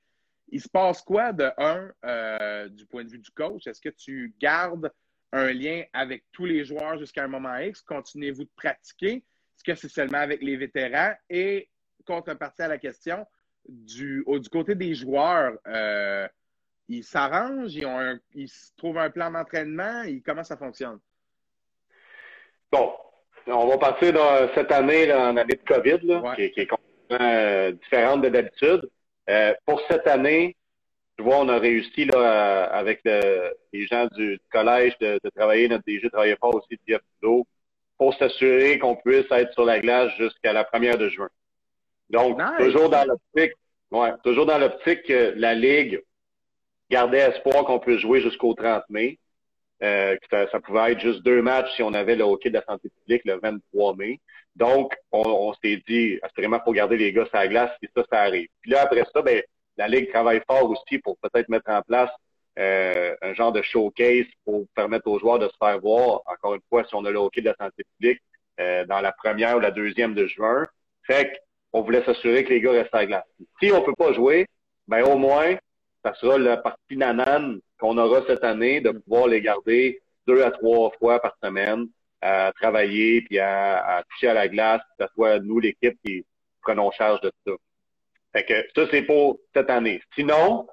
Il 0.50 0.60
se 0.60 0.68
passe 0.68 1.02
quoi 1.02 1.32
de 1.32 1.50
un 1.58 1.90
euh, 2.04 2.68
du 2.68 2.86
point 2.86 3.04
de 3.04 3.10
vue 3.10 3.18
du 3.18 3.30
coach? 3.30 3.66
Est-ce 3.66 3.80
que 3.80 3.90
tu 3.90 4.34
gardes 4.40 4.90
un 5.32 5.52
lien 5.52 5.84
avec 5.92 6.24
tous 6.32 6.46
les 6.46 6.64
joueurs 6.64 6.98
jusqu'à 6.98 7.24
un 7.24 7.28
moment 7.28 7.56
X? 7.56 7.82
Continuez-vous 7.82 8.44
de 8.44 8.50
pratiquer? 8.56 9.16
Est-ce 9.16 9.64
que 9.64 9.74
c'est 9.74 9.88
seulement 9.88 10.18
avec 10.18 10.42
les 10.42 10.56
vétérans? 10.56 11.14
Et 11.28 11.68
contrepartie 12.06 12.62
à 12.62 12.68
la 12.68 12.78
question, 12.78 13.26
du, 13.68 14.24
côté 14.50 14.74
des 14.74 14.94
joueurs, 14.94 15.58
euh, 15.66 16.26
ils 16.88 17.04
s'arrangent, 17.04 17.74
ils, 17.74 17.84
ont 17.84 17.98
un- 17.98 18.18
ils 18.34 18.50
trouvent 18.76 18.98
un 18.98 19.10
plan 19.10 19.30
d'entraînement, 19.30 20.04
comment 20.24 20.44
ça 20.44 20.56
fonctionne? 20.56 20.98
Bon, 22.72 22.92
on 23.48 23.66
va 23.68 23.78
passer 23.78 24.12
dans 24.12 24.48
cette 24.54 24.70
année, 24.72 25.06
là, 25.06 25.30
en 25.30 25.36
année 25.36 25.54
de 25.54 25.64
COVID, 25.74 26.06
là, 26.06 26.20
Ouais. 26.20 26.36
qui, 26.36 26.42
est- 26.42 26.50
qui 26.52 26.60
est 26.60 26.66
complètement 26.66 27.26
euh, 27.26 27.72
différente 27.72 28.22
de 28.22 28.28
d'habitude. 28.28 28.88
Euh, 29.30 29.54
pour 29.66 29.80
cette 29.88 30.06
année, 30.06 30.56
je 31.18 31.24
vois, 31.24 31.38
on 31.38 31.48
a 31.48 31.58
réussi 31.58 32.04
là, 32.04 32.18
à- 32.20 32.64
avec 32.76 33.00
le- 33.04 33.54
les 33.72 33.86
gens 33.86 34.06
du, 34.14 34.32
du 34.36 34.40
collège 34.52 34.96
de, 35.00 35.18
de 35.24 35.30
travailler, 35.34 35.68
notre 35.68 35.84
DG 35.86 36.08
travaillait 36.10 36.36
fort 36.38 36.54
aussi, 36.54 36.78
Jeff 36.86 37.00
Trudeau, 37.20 37.46
pour 37.96 38.14
s'assurer 38.14 38.78
qu'on 38.78 38.96
puisse 38.96 39.26
être 39.30 39.52
sur 39.54 39.64
la 39.64 39.80
glace 39.80 40.12
jusqu'à 40.18 40.52
la 40.52 40.64
première 40.64 40.98
de 40.98 41.08
juin. 41.08 41.28
Donc, 42.10 42.38
Nice. 42.38 42.48
toujours 42.66 42.88
dans 42.90 43.04
l'optique, 43.06 43.52
ouais, 43.90 44.10
toujours 44.22 44.46
dans 44.46 44.58
l'optique 44.58 45.02
que 45.04 45.32
la 45.36 45.54
Ligue 45.54 46.02
gardait 46.90 47.18
espoir 47.20 47.64
qu'on 47.64 47.78
puisse 47.80 48.00
jouer 48.00 48.20
jusqu'au 48.20 48.54
30 48.54 48.84
mai. 48.88 49.18
Euh, 49.82 50.16
ça, 50.30 50.50
ça, 50.50 50.60
pouvait 50.60 50.92
être 50.92 51.00
juste 51.00 51.22
deux 51.22 51.40
matchs 51.40 51.74
si 51.76 51.82
on 51.82 51.94
avait 51.94 52.16
le 52.16 52.24
hockey 52.24 52.50
de 52.50 52.54
la 52.54 52.64
santé 52.64 52.88
publique 52.88 53.22
le 53.24 53.38
23 53.40 53.94
mai. 53.96 54.20
Donc, 54.56 54.92
on, 55.12 55.22
on 55.22 55.54
s'est 55.62 55.80
dit, 55.86 56.18
assurément, 56.22 56.58
pour 56.58 56.72
garder 56.72 56.96
les 56.96 57.12
gars 57.12 57.26
sur 57.26 57.36
la 57.36 57.46
glace, 57.46 57.70
si 57.80 57.88
ça, 57.96 58.04
ça 58.10 58.22
arrive. 58.22 58.48
Puis 58.60 58.72
là, 58.72 58.82
après 58.82 59.04
ça, 59.14 59.22
ben, 59.22 59.40
la 59.76 59.86
Ligue 59.86 60.10
travaille 60.10 60.42
fort 60.46 60.68
aussi 60.68 60.98
pour 60.98 61.16
peut-être 61.18 61.48
mettre 61.48 61.70
en 61.70 61.82
place 61.82 62.10
euh, 62.58 63.14
un 63.22 63.34
genre 63.34 63.52
de 63.52 63.62
showcase 63.62 64.26
pour 64.44 64.66
permettre 64.74 65.06
aux 65.06 65.20
joueurs 65.20 65.38
de 65.38 65.46
se 65.46 65.56
faire 65.62 65.78
voir, 65.78 66.22
encore 66.26 66.54
une 66.54 66.60
fois, 66.68 66.84
si 66.84 66.94
on 66.96 67.04
a 67.04 67.10
le 67.10 67.18
hockey 67.18 67.40
de 67.40 67.46
la 67.46 67.54
santé 67.54 67.84
publique 67.84 68.20
euh, 68.58 68.84
dans 68.86 69.00
la 69.00 69.12
première 69.12 69.56
ou 69.56 69.60
la 69.60 69.70
deuxième 69.70 70.14
de 70.14 70.26
juin. 70.26 70.64
Fait 71.04 71.40
qu'on 71.70 71.82
voulait 71.82 72.04
s'assurer 72.04 72.44
que 72.44 72.50
les 72.50 72.60
gars 72.60 72.72
restent 72.72 72.94
à 72.94 72.98
la 72.98 73.06
glace. 73.06 73.24
Si 73.62 73.70
on 73.70 73.82
peut 73.82 73.94
pas 73.96 74.12
jouer, 74.12 74.46
ben 74.88 75.04
au 75.04 75.16
moins, 75.16 75.54
ça 76.04 76.14
sera 76.14 76.38
la 76.38 76.56
partie 76.56 76.96
nanane 76.96 77.60
qu'on 77.78 77.98
aura 77.98 78.22
cette 78.26 78.44
année 78.44 78.80
de 78.80 78.90
pouvoir 78.90 79.28
les 79.28 79.40
garder 79.40 80.00
deux 80.26 80.42
à 80.42 80.50
trois 80.50 80.90
fois 80.98 81.20
par 81.20 81.36
semaine 81.42 81.86
à 82.20 82.52
travailler 82.60 83.22
puis 83.22 83.38
à, 83.38 84.02
toucher 84.10 84.28
à 84.28 84.34
la 84.34 84.48
glace, 84.48 84.82
que 84.98 85.06
ce 85.06 85.12
soit 85.14 85.38
nous, 85.40 85.60
l'équipe, 85.60 85.96
qui 86.04 86.24
prenons 86.62 86.90
charge 86.90 87.20
de 87.20 87.32
ça. 87.46 87.52
Fait 88.32 88.44
que 88.44 88.54
ça, 88.74 88.88
c'est 88.90 89.02
pour 89.02 89.38
cette 89.54 89.70
année. 89.70 90.02
Sinon, 90.14 90.66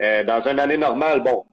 euh, 0.00 0.24
dans 0.24 0.42
une 0.46 0.60
année 0.60 0.76
normale, 0.76 1.22
bon, 1.22 1.44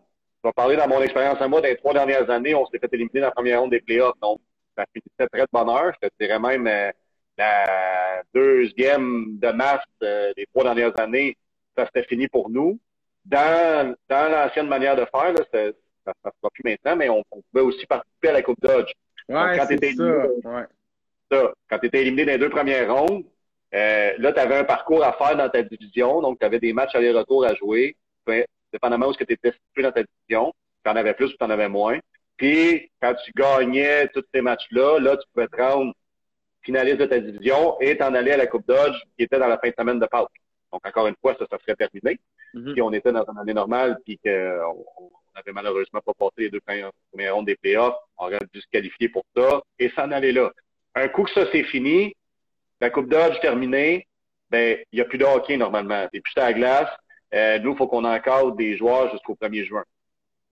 je 0.43 0.49
vais 0.49 0.53
parler 0.53 0.75
dans 0.75 0.87
mon 0.87 1.01
expérience 1.01 1.41
à 1.41 1.47
moi, 1.47 1.61
dans 1.61 1.67
les 1.67 1.77
trois 1.77 1.93
dernières 1.93 2.29
années, 2.29 2.53
on 2.53 2.65
s'est 2.67 2.79
fait 2.79 2.93
éliminer 2.93 3.21
dans 3.21 3.27
la 3.27 3.31
première 3.31 3.61
ronde 3.61 3.71
des 3.71 3.81
playoffs. 3.81 4.19
Donc, 4.21 4.39
ça 4.77 4.85
finissait 4.93 5.27
très 5.31 5.41
de 5.41 5.47
bonheur. 5.51 5.93
Je 6.01 6.09
dirais 6.19 6.39
même 6.39 6.67
euh, 6.67 6.91
la 7.37 8.23
deuxième 8.33 9.39
de 9.39 9.49
mars 9.49 9.85
euh, 10.03 10.31
des 10.35 10.45
trois 10.47 10.63
dernières 10.63 10.99
années, 10.99 11.37
ça 11.75 11.85
s'était 11.85 12.07
fini 12.07 12.27
pour 12.27 12.49
nous. 12.49 12.79
Dans, 13.27 13.95
dans 14.09 14.31
l'ancienne 14.31 14.67
manière 14.67 14.95
de 14.95 15.05
faire, 15.05 15.33
là, 15.33 15.41
ça 15.51 15.65
ne 15.65 15.71
se 15.71 16.13
fera 16.23 16.49
plus 16.53 16.63
maintenant, 16.63 16.95
mais 16.95 17.09
on, 17.09 17.23
pouvait 17.51 17.63
aussi 17.63 17.85
participer 17.85 18.29
à 18.29 18.33
la 18.33 18.41
Coupe 18.41 18.61
Dodge. 18.61 18.91
Ouais. 19.27 19.57
Ouais. 20.45 20.65
ça. 21.31 21.53
Quand 21.69 21.79
tu 21.79 21.87
étais 21.87 22.01
éliminé 22.01 22.25
dans 22.25 22.31
les 22.31 22.37
deux 22.37 22.49
premières 22.49 22.93
rondes, 22.93 23.25
euh, 23.73 24.13
là, 24.17 24.31
tu 24.31 24.39
avais 24.39 24.55
un 24.55 24.63
parcours 24.63 25.03
à 25.03 25.11
faire 25.13 25.35
dans 25.35 25.49
ta 25.49 25.61
division, 25.61 26.21
donc 26.21 26.39
tu 26.39 26.45
avais 26.45 26.59
des 26.59 26.71
matchs 26.71 26.95
aller-retour 26.95 27.45
à 27.45 27.53
jouer, 27.55 27.97
dépendamment 28.71 29.07
où 29.07 29.13
tu 29.13 29.23
étais 29.23 29.51
situé 29.51 29.83
dans 29.83 29.91
ta 29.91 30.03
division. 30.03 30.53
Tu 30.85 30.91
en 30.91 30.95
avais 30.95 31.13
plus 31.13 31.25
ou 31.25 31.37
tu 31.37 31.43
en 31.43 31.49
avais 31.49 31.67
moins. 31.67 31.99
Puis, 32.37 32.89
quand 33.01 33.13
tu 33.15 33.31
gagnais 33.35 34.07
tous 34.09 34.23
ces 34.33 34.41
matchs-là, 34.41 34.99
là, 34.99 35.17
tu 35.17 35.27
pouvais 35.33 35.47
te 35.47 35.61
rendre 35.61 35.93
finaliste 36.61 36.97
de 36.97 37.05
ta 37.05 37.19
division 37.19 37.79
et 37.81 37.97
t'en 37.97 38.13
aller 38.13 38.31
à 38.31 38.37
la 38.37 38.47
Coupe 38.47 38.67
Dodge 38.67 38.95
qui 39.17 39.23
était 39.23 39.39
dans 39.39 39.47
la 39.47 39.57
fin 39.57 39.69
de 39.69 39.75
semaine 39.77 39.99
de 39.99 40.05
Pâques. 40.05 40.27
Donc, 40.71 40.85
encore 40.85 41.07
une 41.07 41.15
fois, 41.21 41.35
ça, 41.37 41.45
ça 41.49 41.57
serait 41.59 41.75
terminé. 41.75 42.19
Mm 42.53 42.81
on 42.81 42.93
était 42.93 43.11
dans 43.11 43.25
une 43.25 43.37
année 43.39 43.53
normale 43.53 43.97
puis 44.05 44.17
qu'on 44.17 45.11
n'avait 45.35 45.53
malheureusement 45.53 46.01
pas 46.01 46.13
passé 46.13 46.43
les 46.43 46.49
deux 46.49 46.61
premières, 46.61 46.91
rondes 47.33 47.45
des 47.45 47.55
playoffs, 47.55 47.95
on 48.17 48.25
aurait 48.25 48.39
dû 48.53 48.61
se 48.61 48.67
qualifier 48.71 49.09
pour 49.09 49.23
ça 49.35 49.61
et 49.79 49.89
s'en 49.89 50.11
aller 50.11 50.31
là. 50.31 50.51
Un 50.95 51.07
coup 51.09 51.23
que 51.23 51.31
ça 51.31 51.45
c'est 51.51 51.63
fini, 51.63 52.15
la 52.81 52.89
Coupe 52.89 53.09
Dodge 53.09 53.39
terminée, 53.41 54.07
ben, 54.49 54.77
il 54.91 54.95
n'y 54.95 55.01
a 55.01 55.05
plus 55.05 55.17
de 55.17 55.25
hockey 55.25 55.57
normalement. 55.57 56.07
Et 56.13 56.21
puis 56.21 56.33
à 56.37 56.45
la 56.45 56.53
glace. 56.53 56.89
Euh, 57.33 57.59
nous, 57.59 57.71
il 57.71 57.77
faut 57.77 57.87
qu'on 57.87 58.05
encadre 58.05 58.55
des 58.55 58.77
joueurs 58.77 59.11
jusqu'au 59.11 59.35
1er 59.35 59.65
juin. 59.65 59.83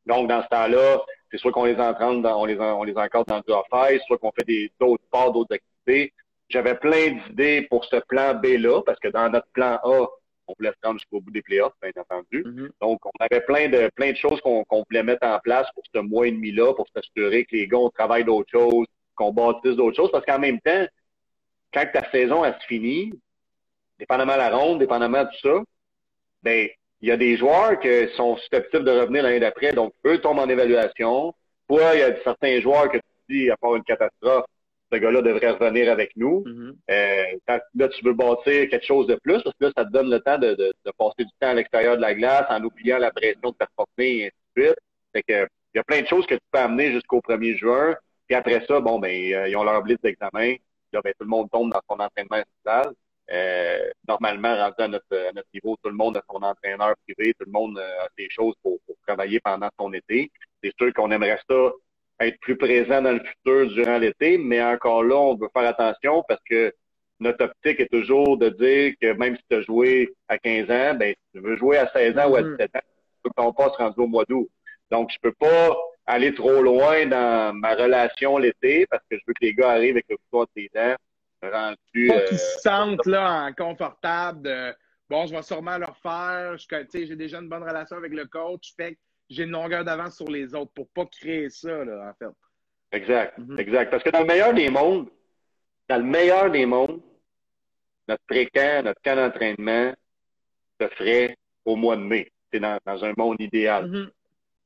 Donc, 0.06 0.28
dans 0.28 0.44
ce 0.44 0.48
temps-là, 0.50 1.02
c'est 1.32 1.38
soit 1.38 1.52
qu'on 1.52 1.66
les 1.66 1.78
entraîne 1.78 2.22
dans, 2.22 2.42
on 2.42 2.46
les, 2.46 2.60
on 2.60 2.84
les 2.84 2.98
encadre 2.98 3.26
dans 3.26 3.42
le 3.48 3.54
office, 3.54 4.02
soit 4.08 4.18
qu'on 4.18 4.32
fait 4.32 4.46
des, 4.46 4.72
d'autres 4.80 5.04
sports, 5.06 5.32
d'autres 5.32 5.56
activités. 5.56 6.14
J'avais 6.50 6.76
plein 6.76 7.12
d'idées 7.12 7.64
pour 7.70 7.86
ce 7.86 7.98
plan 8.08 8.36
B-là, 8.36 8.82
parce 8.86 9.00
que 9.00 9.08
dans 9.08 9.30
notre 9.30 9.48
plan 9.54 9.80
A, 9.84 10.08
on 10.48 10.54
voulait 10.58 10.72
se 10.72 10.88
rendre 10.88 11.00
jusqu'au 11.00 11.22
bout 11.22 11.32
des 11.32 11.42
playoffs, 11.42 11.74
bien 11.82 11.92
entendu. 11.98 12.44
Mm-hmm. 12.44 12.70
Donc, 12.82 13.00
on 13.06 13.12
avait 13.20 13.42
plein 13.42 13.68
de 13.68 13.90
plein 13.96 14.12
de 14.12 14.18
choses 14.18 14.40
qu'on 14.42 14.64
voulait 14.88 15.04
mettre 15.04 15.26
en 15.26 15.40
place 15.40 15.68
pour 15.74 15.84
ce 15.94 16.00
mois 16.00 16.28
et 16.28 16.32
demi-là, 16.32 16.74
pour 16.74 16.88
s'assurer 16.94 17.46
que 17.46 17.56
les 17.56 17.68
gars, 17.68 17.78
on 17.78 17.90
travaille 17.90 18.24
d'autres 18.24 18.52
choses, 18.52 18.86
qu'on 19.16 19.34
bâtisse 19.34 19.76
d'autres 19.76 19.96
choses, 19.96 20.12
parce 20.12 20.26
qu'en 20.26 20.40
même 20.40 20.60
temps, 20.62 20.86
quand 21.74 21.86
ta 21.92 22.10
saison 22.12 22.44
a 22.44 22.54
se 22.60 22.66
finit, 22.68 23.14
dépendamment 23.98 24.34
de 24.34 24.38
la 24.38 24.56
ronde, 24.56 24.80
dépendamment 24.80 25.24
de 25.24 25.30
tout 25.30 25.48
ça, 25.48 25.64
ben, 26.44 26.70
il 27.02 27.10
y 27.10 27.12
a 27.12 27.18
des 27.18 27.38
joueurs 27.38 27.80
qui 27.80 27.90
sont 28.16 28.38
susceptibles 28.38 28.86
de 28.86 28.92
revenir 28.92 29.24
l'année 29.24 29.40
d'après, 29.40 29.74
donc 29.74 29.94
eux 30.06 30.20
tombent 30.20 30.40
en 30.40 30.50
évaluation. 30.50 31.34
Toi, 31.68 31.96
il 31.96 32.00
y 32.00 32.04
a 32.04 32.16
certains 32.24 32.62
joueurs 32.62 32.90
que 32.90 32.98
tu 32.98 33.04
dis, 33.30 33.50
à 33.50 33.58
part 33.58 33.76
une 33.76 33.84
catastrophe, 33.84 34.46
ce 34.92 34.98
gars-là 34.98 35.22
devrait 35.22 35.52
revenir 35.52 35.92
avec 35.92 36.12
nous. 36.16 36.44
Mm-hmm. 36.46 36.76
euh, 36.92 37.60
là, 37.76 37.90
tu 37.90 38.06
veux 38.06 38.14
bâtir 38.14 38.70
quelque 38.70 38.86
chose 38.86 39.08
de 39.08 39.16
plus, 39.16 39.42
parce 39.42 39.56
que 39.60 39.66
là, 39.66 39.72
ça 39.76 39.86
te 39.86 39.92
donne 39.92 40.10
le 40.10 40.20
temps 40.20 40.38
de, 40.38 40.54
de, 40.54 40.74
de 40.86 40.92
passer 40.98 41.24
du 41.26 41.32
temps 41.40 41.50
à 41.50 41.54
l'extérieur 41.54 41.98
de 41.98 42.02
la 42.02 42.14
glace 42.14 42.46
en 42.50 42.64
oubliant 42.64 42.98
la 42.98 43.12
pression 43.12 43.50
de 43.50 43.56
performer 43.56 43.88
et 43.98 44.26
ainsi 44.26 44.36
de 44.56 44.64
suite. 44.64 44.80
Fait 45.14 45.24
que, 45.24 45.48
il 45.74 45.78
y 45.78 45.80
a 45.80 45.84
plein 45.84 46.02
de 46.02 46.08
choses 46.08 46.26
que 46.26 46.36
tu 46.36 46.42
peux 46.52 46.60
amener 46.60 46.92
jusqu'au 46.92 47.20
1er 47.20 47.58
juin. 47.58 47.96
Puis 48.28 48.36
après 48.36 48.66
ça, 48.66 48.80
bon, 48.80 49.00
ben, 49.00 49.12
euh, 49.34 49.50
ils 49.50 49.58
ont 49.58 49.64
leur 49.64 49.82
blitz 49.84 50.00
d'examen. 50.02 50.56
Là, 50.94 51.02
ben, 51.04 51.14
tout 51.20 51.26
le 51.26 51.30
monde 51.30 51.50
tombe 51.52 51.72
dans 51.72 51.82
son 51.90 52.00
entraînement 52.00 52.42
social. 52.58 52.94
Euh, 53.32 53.90
normalement, 54.08 54.56
rendu 54.56 54.76
à 54.78 54.88
notre, 54.88 55.16
à 55.16 55.32
notre 55.34 55.48
niveau, 55.54 55.76
tout 55.84 55.90
le 55.90 55.96
monde 55.96 56.16
a 56.18 56.22
son 56.30 56.42
entraîneur 56.44 56.94
privé, 57.06 57.34
tout 57.40 57.46
le 57.46 57.52
monde 57.52 57.78
a 57.80 58.08
des 58.18 58.28
choses 58.30 58.54
pour, 58.62 58.78
pour 58.86 58.96
travailler 59.06 59.40
pendant 59.40 59.70
son 59.80 59.92
été. 59.94 60.32
C'est 60.64 60.74
sûr 60.80 60.94
qu'on 60.94 61.12
aimerait 61.12 61.40
ça 61.50 61.72
être 62.20 62.40
plus 62.40 62.58
présent 62.58 63.02
dans 63.02 63.12
le 63.12 63.20
futur 63.20 63.68
durant 63.74 63.98
l'été, 63.98 64.38
mais 64.38 64.64
encore 64.64 65.04
là, 65.04 65.16
on 65.16 65.36
veut 65.36 65.50
faire 65.56 65.68
attention 65.68 66.24
parce 66.28 66.42
que 66.50 66.74
notre 67.20 67.46
optique 67.46 67.80
est 67.80 67.92
toujours 67.92 68.38
de 68.38 68.50
dire 68.50 68.94
que 69.02 69.14
même 69.14 69.36
si 69.36 69.44
tu 69.50 69.58
as 69.58 69.62
joué 69.62 70.14
à 70.28 70.38
15 70.38 70.64
ans, 70.64 70.96
ben, 70.96 71.14
si 71.14 71.40
tu 71.40 71.40
veux 71.46 71.56
jouer 71.56 71.78
à 71.78 71.90
16 71.92 72.18
ans 72.18 72.30
ou 72.30 72.36
à 72.36 72.44
17 72.44 72.60
mm-hmm. 72.60 72.78
ans, 72.78 72.82
tu 72.84 73.18
peux 73.24 73.30
qu'on 73.36 73.54
passe 73.54 73.76
rendu 73.78 74.00
au 74.00 74.08
mois 74.08 74.26
d'août. 74.28 74.50
Donc, 74.92 75.10
je 75.12 75.18
peux 75.22 75.34
pas 75.34 75.76
aller 76.06 76.34
trop 76.34 76.62
loin 76.62 77.06
dans 77.06 77.54
ma 77.56 77.74
relation 77.74 78.38
l'été 78.38 78.86
parce 78.90 79.04
que 79.10 79.18
je 79.18 79.24
veux 79.28 79.34
que 79.34 79.46
les 79.46 79.54
gars 79.54 79.72
arrivent 79.72 79.96
avec 79.96 80.06
le 80.10 80.18
couteau 80.18 80.46
de 80.46 80.62
tes 80.62 80.70
dents 80.74 80.96
rendu. 81.52 82.08
Pas 82.08 82.22
qu'ils 82.22 82.40
se 82.40 82.60
sentent 82.60 83.06
là, 83.06 83.52
confortable 83.58 84.42
de 84.44 84.74
bon, 85.10 85.26
je 85.28 85.36
vais 85.36 85.42
sûrement 85.44 85.78
leur 85.78 85.98
faire. 85.98 86.56
J'ai 86.58 87.16
déjà 87.16 87.40
une 87.40 87.50
bonne 87.50 87.64
relation 87.64 87.98
avec 87.98 88.14
le 88.14 88.26
coach. 88.26 88.74
Fait 88.76 88.98
j'ai 89.30 89.44
une 89.44 89.52
longueur 89.52 89.84
d'avance 89.84 90.18
sur 90.18 90.30
les 90.30 90.54
autres 90.54 90.72
pour 90.74 90.88
pas 90.90 91.06
créer 91.06 91.50
ça, 91.50 91.84
là, 91.84 92.12
en 92.12 92.14
fait. 92.14 92.34
Exact, 92.92 93.38
mhm. 93.38 93.60
exact. 93.60 93.92
Parce 93.92 94.04
que 94.04 94.10
dans 94.10 94.22
le 94.22 94.26
meilleur 94.26 94.54
des 94.54 94.70
mondes, 94.70 95.10
dans 95.90 95.98
le 95.98 96.04
meilleur 96.04 96.52
des 96.52 96.66
mondes, 96.66 97.02
notre 98.08 98.24
pré-camp, 98.28 98.86
notre 98.86 99.02
camp 99.02 99.16
d'entraînement 99.16 99.94
se 100.80 100.88
ferait 100.90 101.38
au 101.66 101.76
mois 101.76 101.96
de 101.96 102.04
mai. 102.04 102.32
C'est 102.54 102.60
dans, 102.60 102.80
un 102.86 103.14
monde 103.18 103.38
idéal. 103.40 103.88
Mhm. 103.88 104.12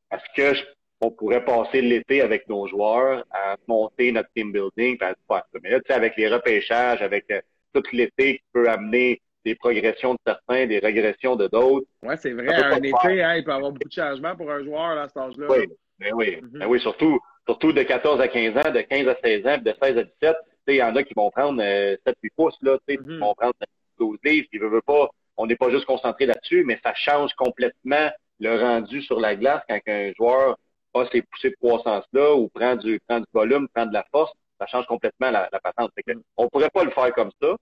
Parce 0.10 0.24
que 0.36 0.54
on 1.02 1.12
pourrait 1.12 1.46
passer 1.46 1.82
l'été 1.82 2.22
avec 2.22 2.48
nos 2.50 2.68
joueurs 2.68 3.26
à 3.32 3.56
monter 3.68 4.12
notre 4.12 4.30
team 4.36 4.52
building, 4.52 4.98
à 5.00 5.16
faire. 5.28 5.44
Mais 5.64 5.70
là, 5.70 5.80
tu 5.80 5.88
sais, 5.88 5.94
avec 5.94 6.18
les 6.18 6.28
repêchages, 6.28 7.02
avec 7.02 7.32
euh, 7.32 7.42
tout 7.74 7.84
l'été 7.94 8.40
qui 8.40 8.44
peut 8.52 8.70
amener 8.70 9.22
des 9.46 9.56
progressions 9.56 10.14
de 10.14 10.20
certains, 10.26 10.68
des 10.68 10.80
régressions 10.80 11.36
de 11.36 11.48
d'autres. 11.48 11.88
Oui, 12.04 12.16
c'est 12.20 12.34
vrai. 12.34 12.54
Un 12.54 12.78
été, 12.78 13.24
hein, 13.24 13.36
il 13.36 13.44
peut 13.44 13.52
y 13.52 13.54
avoir 13.54 13.72
beaucoup 13.72 13.88
de 13.88 13.92
changements 13.92 14.36
pour 14.36 14.52
un 14.52 14.64
joueur 14.64 14.98
à 14.98 15.08
cet 15.08 15.18
âge-là. 15.18 15.48
Oui, 15.50 15.68
ben 16.00 16.14
oui. 16.14 16.38
Mm-hmm. 16.38 16.60
Ben 16.60 16.68
oui, 16.68 16.80
surtout, 16.80 17.20
surtout 17.48 17.72
de 17.74 17.84
14 17.84 18.20
à 18.22 18.28
15 18.28 18.58
ans, 18.58 18.72
de 18.72 18.82
15 18.82 19.08
à 19.08 19.16
16 19.24 19.48
ans, 19.48 19.58
de 19.58 19.74
16 19.82 19.98
à 19.98 20.04
17. 20.04 20.36
Il 20.68 20.76
y 20.76 20.84
en 20.84 20.96
a 20.96 21.04
qui 21.04 21.14
vont 21.16 21.32
prendre 21.32 21.62
euh, 21.64 21.96
7-8 22.06 22.14
pouces, 22.36 22.58
là, 22.62 22.78
mm 22.88 22.94
-hmm. 22.94 23.04
qui 23.04 23.18
vont 23.18 23.34
prendre 23.34 23.54
12 24.00 24.18
livres, 24.24 24.48
qui 24.52 24.60
ne 24.60 24.68
veulent 24.68 24.82
pas. 24.84 25.10
On 25.38 25.48
n'est 25.48 25.56
pas 25.56 25.72
juste 25.72 25.86
concentré 25.86 26.26
là-dessus, 26.26 26.64
mais 26.66 26.80
ça 26.84 26.94
change 26.94 27.34
complètement 27.34 28.10
le 28.40 28.60
rendu 28.60 29.02
sur 29.02 29.20
la 29.20 29.36
glace 29.36 29.64
quand 29.68 29.80
un 29.88 30.12
joueur 30.18 30.58
a 30.94 31.06
ces 31.12 31.22
poussées 31.24 31.50
de 31.50 31.56
croissance-là 31.56 32.36
ou 32.36 32.50
prend 32.50 32.76
du, 32.76 33.00
prend 33.08 33.20
du 33.20 33.32
volume, 33.34 33.68
prend 33.74 33.86
de 33.86 33.94
la 33.94 34.06
force. 34.12 34.32
Ça 34.60 34.68
change 34.68 34.86
complètement 34.86 35.32
la, 35.32 35.50
la 35.52 35.60
patente. 35.60 35.92
Que, 35.96 36.14
on 36.38 36.48
pourrait 36.50 36.70
pas 36.70 36.84
le 36.84 36.92
faire 36.92 37.12
comme 37.14 37.32
ça 37.42 37.56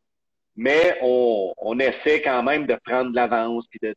mais 0.57 0.97
on, 1.01 1.53
on 1.57 1.79
essaie 1.79 2.21
quand 2.21 2.43
même 2.43 2.65
de 2.65 2.75
prendre 2.83 3.11
de 3.11 3.15
l'avance 3.15 3.65
puis 3.69 3.79
de, 3.81 3.93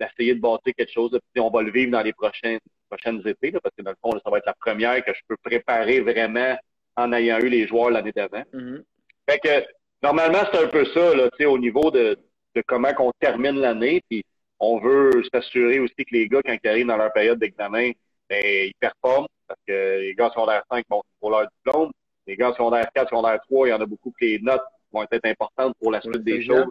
d'essayer 0.00 0.34
de 0.34 0.40
bâtir 0.40 0.72
quelque 0.76 0.92
chose. 0.92 1.18
Puis 1.32 1.40
on 1.40 1.50
va 1.50 1.62
le 1.62 1.72
vivre 1.72 1.90
dans 1.90 2.02
les 2.02 2.12
prochaines, 2.12 2.60
prochaines 2.88 3.20
étés, 3.26 3.52
parce 3.52 3.74
que 3.76 3.82
dans 3.82 3.90
le 3.90 3.96
fond, 4.00 4.12
ça 4.24 4.30
va 4.30 4.38
être 4.38 4.46
la 4.46 4.54
première 4.54 5.04
que 5.04 5.12
je 5.12 5.20
peux 5.28 5.36
préparer 5.42 6.00
vraiment 6.00 6.56
en 6.96 7.12
ayant 7.12 7.38
eu 7.40 7.48
les 7.48 7.66
joueurs 7.66 7.90
l'année 7.90 8.12
d'avant. 8.12 8.44
Mm-hmm. 8.52 8.82
Fait 9.28 9.38
que 9.40 9.66
normalement, 10.02 10.38
c'est 10.52 10.64
un 10.64 10.68
peu 10.68 10.84
ça, 10.86 11.14
là, 11.14 11.28
au 11.48 11.58
niveau 11.58 11.90
de, 11.90 12.16
de 12.54 12.62
comment 12.66 12.94
qu'on 12.94 13.12
termine 13.18 13.58
l'année. 13.58 14.00
Puis 14.08 14.24
on 14.60 14.78
veut 14.78 15.10
s'assurer 15.32 15.80
aussi 15.80 15.96
que 15.96 16.12
les 16.12 16.28
gars, 16.28 16.42
quand 16.44 16.56
ils 16.62 16.70
arrivent 16.70 16.86
dans 16.86 16.96
leur 16.96 17.12
période 17.12 17.40
d'examen, 17.40 17.90
ben, 18.30 18.42
ils 18.44 18.74
performent. 18.78 19.26
Parce 19.48 19.60
que 19.66 20.00
les 20.00 20.14
gars 20.14 20.30
secondaire 20.30 20.62
5 20.70 20.84
vont 20.88 21.02
pour 21.20 21.30
leur 21.30 21.48
diplôme. 21.48 21.90
Les 22.26 22.36
gars 22.36 22.52
secondaire 22.52 22.88
4, 22.94 23.10
secondaire 23.10 23.40
3, 23.48 23.66
il 23.66 23.70
y 23.70 23.74
en 23.74 23.80
a 23.80 23.86
beaucoup 23.86 24.10
que 24.10 24.24
les 24.24 24.38
notes 24.38 24.62
vont 24.94 25.06
être 25.10 25.26
importantes 25.26 25.74
pour 25.80 25.90
la 25.90 26.00
suite 26.00 26.22
des 26.22 26.42
choses. 26.42 26.66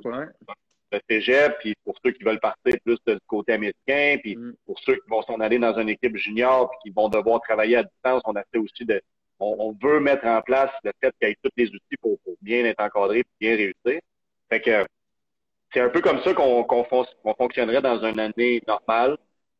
Le 0.91 0.99
cégep, 1.09 1.57
puis 1.59 1.73
pour 1.83 1.95
ceux 2.05 2.11
qui 2.11 2.23
veulent 2.23 2.39
partir 2.39 2.75
plus 2.85 2.97
du 3.07 3.17
côté 3.25 3.53
américain, 3.53 4.17
puis 4.21 4.35
mm. 4.35 4.53
pour 4.67 4.77
ceux 4.79 4.93
qui 4.93 5.09
vont 5.09 5.23
s'en 5.23 5.39
aller 5.39 5.57
dans 5.57 5.75
une 5.79 5.89
équipe 5.89 6.15
junior, 6.17 6.69
puis 6.69 6.77
qui 6.83 6.95
vont 6.95 7.09
devoir 7.09 7.41
travailler 7.41 7.77
à 7.77 7.83
distance, 7.83 8.21
on 8.25 8.35
a 8.35 8.43
fait 8.51 8.59
aussi 8.59 8.85
de, 8.85 9.01
on, 9.39 9.75
veut 9.81 9.99
mettre 9.99 10.25
en 10.27 10.41
place 10.41 10.69
le 10.83 10.91
fait 11.01 11.11
qu'il 11.19 11.29
y 11.29 11.31
ait 11.31 11.37
tous 11.41 11.51
les 11.57 11.67
outils 11.67 11.97
pour, 11.99 12.17
bien 12.41 12.63
être 12.65 12.79
encadré 12.79 13.19
et 13.19 13.25
bien 13.39 13.55
réussir. 13.55 14.01
Fait 14.49 14.61
que 14.61 14.85
c'est 15.73 15.81
un 15.81 15.89
peu 15.89 16.01
comme 16.01 16.21
ça 16.21 16.33
qu'on 16.33 16.85
fonctionnerait 17.37 17.81
dans 17.81 18.03
une 18.03 18.19
année 18.19 18.61
normale. 18.67 19.17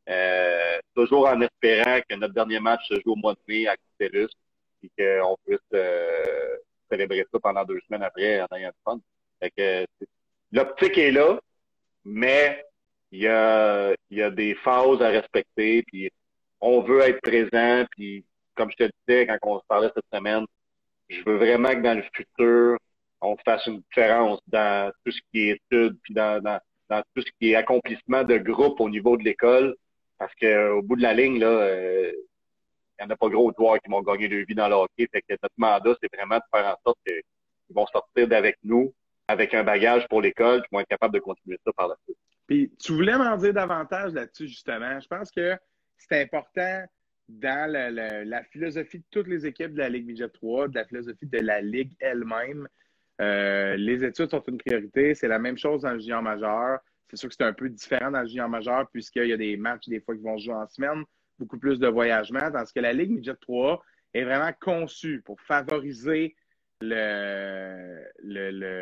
euh, 0.08 0.78
toujours 0.94 1.26
en 1.26 1.40
espérant 1.40 1.98
que 2.08 2.14
notre 2.14 2.34
dernier 2.34 2.60
match 2.60 2.86
se 2.88 2.94
joue 2.94 3.12
au 3.12 3.16
mois 3.16 3.32
de 3.32 3.40
mai 3.48 3.66
à 3.66 3.74
Coutelus 3.76 4.28
et 4.82 4.90
qu'on 4.98 5.36
puisse 5.46 5.58
euh, 5.72 6.56
ça 6.98 7.38
pendant 7.40 7.64
deux 7.64 7.80
semaines 7.86 8.02
après 8.02 8.40
en 8.40 8.46
ayant 8.56 8.70
du 8.70 8.76
fun. 8.84 8.98
Fait 9.40 9.50
que 9.50 9.86
l'optique 10.52 10.98
est 10.98 11.10
là, 11.10 11.38
mais 12.04 12.64
il 13.10 13.22
y 13.22 13.28
a, 13.28 13.94
y 14.10 14.22
a 14.22 14.30
des 14.30 14.54
phases 14.56 15.00
à 15.02 15.08
respecter, 15.08 15.82
puis 15.84 16.10
on 16.60 16.80
veut 16.80 17.00
être 17.02 17.20
présent, 17.20 17.84
puis 17.90 18.24
comme 18.54 18.70
je 18.70 18.84
te 18.84 18.90
disais 19.06 19.26
quand 19.26 19.38
on 19.42 19.58
se 19.60 19.66
parlait 19.66 19.90
cette 19.94 20.04
semaine, 20.12 20.44
je 21.08 21.22
veux 21.24 21.36
vraiment 21.36 21.70
que 21.70 21.82
dans 21.82 21.96
le 21.96 22.04
futur, 22.12 22.78
on 23.20 23.36
fasse 23.44 23.66
une 23.66 23.80
différence 23.80 24.40
dans 24.46 24.92
tout 25.04 25.12
ce 25.12 25.20
qui 25.32 25.48
est 25.48 25.60
études, 25.70 25.98
puis 26.02 26.14
dans, 26.14 26.42
dans, 26.42 26.60
dans 26.88 27.02
tout 27.14 27.22
ce 27.22 27.30
qui 27.38 27.52
est 27.52 27.54
accomplissement 27.54 28.24
de 28.24 28.36
groupe 28.38 28.80
au 28.80 28.88
niveau 28.88 29.16
de 29.16 29.24
l'école. 29.24 29.74
Parce 30.18 30.34
qu'au 30.36 30.82
bout 30.82 30.96
de 30.96 31.02
la 31.02 31.14
ligne, 31.14 31.38
là, 31.40 31.46
euh, 31.46 32.12
n'y 33.00 33.06
en 33.06 33.10
a 33.10 33.16
pas 33.16 33.28
gros 33.28 33.52
joueurs 33.56 33.78
qui 33.80 33.90
vont 33.90 34.02
gagner 34.02 34.28
leur 34.28 34.46
vie 34.46 34.54
dans 34.54 34.68
le 34.68 34.74
hockey. 34.74 35.08
Notre 35.30 35.54
mandat, 35.56 35.94
c'est 36.00 36.14
vraiment 36.14 36.36
de 36.36 36.42
faire 36.54 36.66
en 36.66 36.76
sorte 36.84 36.98
qu'ils 37.06 37.22
vont 37.70 37.86
sortir 37.86 38.28
d'avec 38.28 38.56
nous 38.62 38.94
avec 39.28 39.54
un 39.54 39.64
bagage 39.64 40.06
pour 40.08 40.20
l'école, 40.20 40.62
qui 40.62 40.68
vont 40.70 40.80
être 40.80 40.88
capables 40.88 41.14
de 41.14 41.20
continuer 41.20 41.58
ça 41.64 41.72
par 41.72 41.88
la 41.88 41.96
suite. 42.04 42.18
Puis 42.46 42.72
tu 42.78 42.92
voulais 42.92 43.16
m'en 43.16 43.36
dire 43.36 43.54
davantage 43.54 44.12
là-dessus, 44.12 44.48
justement. 44.48 45.00
Je 45.00 45.08
pense 45.08 45.30
que 45.30 45.56
c'est 45.96 46.22
important 46.22 46.84
dans 47.28 47.70
la, 47.70 48.44
philosophie 48.44 48.98
de 48.98 49.04
toutes 49.10 49.28
les 49.28 49.46
équipes 49.46 49.72
de 49.72 49.78
la 49.78 49.88
Ligue 49.88 50.06
Midget 50.06 50.28
3, 50.28 50.68
de 50.68 50.74
la 50.74 50.84
philosophie 50.84 51.26
de 51.26 51.38
la 51.38 51.60
Ligue 51.62 51.94
elle-même. 52.00 52.68
Euh, 53.20 53.76
les 53.76 54.04
études 54.04 54.30
sont 54.30 54.42
une 54.42 54.58
priorité. 54.58 55.14
C'est 55.14 55.28
la 55.28 55.38
même 55.38 55.56
chose 55.56 55.82
dans 55.82 55.92
le 55.92 56.00
junior 56.00 56.20
majeur. 56.20 56.80
C'est 57.08 57.16
sûr 57.16 57.28
que 57.28 57.34
c'est 57.38 57.44
un 57.44 57.52
peu 57.52 57.70
différent 57.70 58.10
dans 58.10 58.20
le 58.20 58.26
junior 58.26 58.48
majeur 58.48 58.88
puisqu'il 58.90 59.28
y 59.28 59.32
a 59.32 59.36
des 59.36 59.56
matchs 59.56 59.88
des 59.88 60.00
fois 60.00 60.14
qui 60.14 60.22
vont 60.22 60.36
se 60.36 60.44
jouer 60.44 60.54
en 60.54 60.66
semaine, 60.66 61.04
beaucoup 61.38 61.58
plus 61.58 61.78
de 61.78 61.88
voyagement, 61.88 62.40
ce 62.64 62.72
que 62.72 62.80
la 62.80 62.92
Ligue 62.92 63.10
Midget 63.10 63.36
3 63.40 63.82
est 64.14 64.24
vraiment 64.24 64.52
conçue 64.60 65.22
pour 65.22 65.40
favoriser 65.40 66.36
le, 66.80 68.08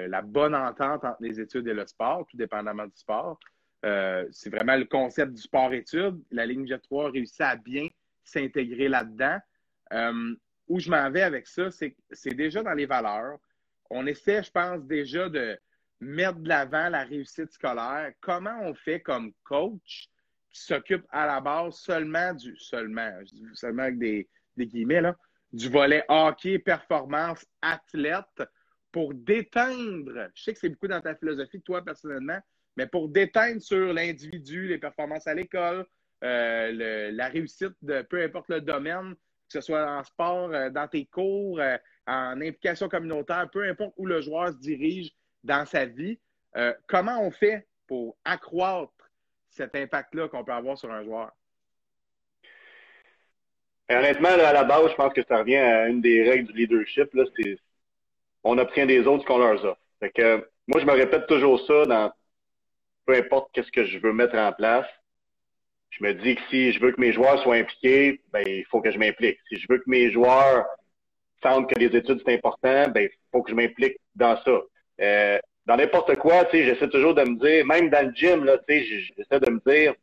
la 0.07 0.23
bonne 0.23 0.55
entente 0.55 1.05
entre 1.05 1.21
les 1.21 1.41
études 1.41 1.67
et 1.69 1.75
le 1.75 1.87
sport, 1.87 2.27
tout 2.31 2.37
dépendamment 2.37 2.87
du 2.87 2.97
sport. 2.97 3.39
Euh, 3.85 4.27
c'est 4.31 4.51
vraiment 4.51 4.77
le 4.77 4.85
concept 4.85 5.33
du 5.33 5.43
sport-études. 5.43 6.23
La 6.31 6.47
Ligue 6.47 6.61
Midget 6.61 6.79
3 6.79 7.11
réussit 7.11 7.41
à 7.41 7.57
bien 7.57 7.89
s'intégrer 8.25 8.89
là-dedans. 8.89 9.39
Euh, 9.93 10.35
où 10.69 10.79
je 10.79 10.91
m'en 10.91 11.11
vais 11.11 11.23
avec 11.23 11.47
ça, 11.47 11.71
c'est 11.71 11.97
c'est 12.11 12.35
déjà 12.35 12.63
dans 12.63 12.73
les 12.73 12.87
valeurs. 12.87 13.39
On 13.91 14.07
essaie, 14.07 14.43
je 14.43 14.51
pense, 14.51 14.83
déjà 14.85 15.29
de 15.29 15.59
mettre 16.01 16.39
de 16.39 16.49
l'avant 16.49 16.89
la 16.89 17.05
réussite 17.05 17.53
scolaire. 17.53 18.13
Comment 18.21 18.59
on 18.63 18.75
fait 18.75 19.01
comme 19.01 19.33
coach 19.45 20.09
s'occupe 20.61 21.05
à 21.11 21.27
la 21.27 21.41
base 21.41 21.77
seulement 21.77 22.35
du 22.35 22.57
seulement, 22.59 23.11
seulement 23.55 23.85
avec 23.85 23.99
des, 23.99 24.29
des 24.57 24.67
guillemets, 24.67 25.01
là, 25.01 25.17
du 25.53 25.69
volet 25.69 26.05
hockey, 26.09 26.59
performance, 26.59 27.45
athlète, 27.61 28.43
pour 28.91 29.15
déteindre, 29.15 30.29
je 30.35 30.43
sais 30.43 30.53
que 30.53 30.59
c'est 30.59 30.69
beaucoup 30.69 30.89
dans 30.89 31.01
ta 31.01 31.15
philosophie, 31.15 31.61
toi 31.63 31.83
personnellement, 31.83 32.39
mais 32.77 32.87
pour 32.87 33.09
déteindre 33.09 33.61
sur 33.61 33.93
l'individu, 33.93 34.69
les 34.69 34.79
performances 34.79 35.27
à 35.27 35.35
l'école, 35.35 35.87
euh, 36.23 37.11
la 37.11 37.29
réussite 37.29 37.75
de 37.83 38.03
peu 38.03 38.23
importe 38.23 38.49
le 38.49 38.61
domaine, 38.61 39.15
que 39.15 39.61
ce 39.61 39.61
soit 39.61 39.91
en 39.91 40.05
sport, 40.05 40.53
euh, 40.53 40.71
dans 40.71 40.87
tes 40.87 41.07
cours, 41.07 41.59
euh, 41.59 41.77
en 42.07 42.41
implication 42.41 42.89
communautaire, 42.89 43.49
peu 43.51 43.69
importe 43.69 43.95
où 43.97 44.07
le 44.07 44.21
joueur 44.21 44.49
se 44.53 44.59
dirige 44.59 45.11
dans 45.43 45.67
sa 45.67 45.87
vie, 45.87 46.21
comment 46.87 47.21
on 47.23 47.31
fait 47.31 47.67
pour 47.87 48.19
accroître 48.25 49.02
cet 49.53 49.75
impact-là 49.75 50.29
qu'on 50.29 50.45
peut 50.45 50.53
avoir 50.53 50.77
sur 50.77 50.91
un 50.91 51.05
joueur? 51.05 51.31
honnêtement, 53.91 54.31
à 54.31 54.53
la 54.53 54.65
base, 54.65 54.91
je 54.91 54.95
pense 54.95 55.13
que 55.13 55.23
ça 55.29 55.39
revient 55.39 55.57
à 55.57 55.89
une 55.89 56.01
des 56.01 56.23
règles 56.23 56.51
du 56.51 56.61
leadership. 56.61 57.13
Là, 57.13 57.25
c'est 57.37 57.59
on 58.43 58.57
obtient 58.59 58.87
des 58.87 59.07
autres 59.07 59.23
ce 59.23 59.27
qu'on 59.27 59.39
leur 59.39 59.63
offre. 59.65 59.79
Moi, 60.69 60.81
je 60.81 60.87
me 60.87 60.93
répète 60.93 61.27
toujours 61.27 61.61
ça 61.67 61.85
dans 61.85 62.13
peu 63.05 63.15
importe 63.15 63.51
qu'est-ce 63.53 63.71
que 63.71 63.85
je 63.85 63.99
veux 63.99 64.13
mettre 64.13 64.37
en 64.37 64.53
place. 64.53 64.87
Je 65.91 66.03
me 66.05 66.15
dis 66.15 66.37
que 66.37 66.41
si 66.49 66.73
je 66.73 66.81
veux 66.81 66.93
que 66.93 67.01
mes 67.01 67.13
joueurs 67.13 67.43
soient 67.43 67.57
impliqués, 67.57 68.21
ben, 68.33 68.43
il 68.47 68.65
faut 68.71 68.81
que 68.81 68.91
je 68.91 68.99
m'implique. 68.99 69.39
Si 69.49 69.59
je 69.59 69.67
veux 69.69 69.79
que 69.79 69.91
mes 69.91 70.11
joueurs 70.11 70.65
sentent 71.43 71.69
que 71.69 71.79
les 71.79 71.95
études 71.95 72.23
c'est 72.25 72.35
important, 72.35 72.89
ben, 72.89 73.03
il 73.03 73.11
faut 73.31 73.43
que 73.43 73.51
je 73.51 73.57
m'implique 73.57 73.99
dans 74.15 74.41
ça. 74.43 74.61
Euh, 75.01 75.39
dans 75.67 75.77
n'importe 75.77 76.17
quoi, 76.17 76.45
tu 76.47 76.59
sais, 76.59 76.65
j'essaie 76.65 76.89
toujours 76.89 77.15
de 77.15 77.23
me 77.23 77.39
dire, 77.39 77.65
même 77.67 77.89
dans 77.89 78.07
le 78.07 78.13
gym, 78.15 78.45
là, 78.45 78.59
tu 78.59 78.65
sais, 78.75 78.85
j'essaie 78.85 79.41
de 79.41 79.51
me 79.51 79.61
dire, 79.67 79.95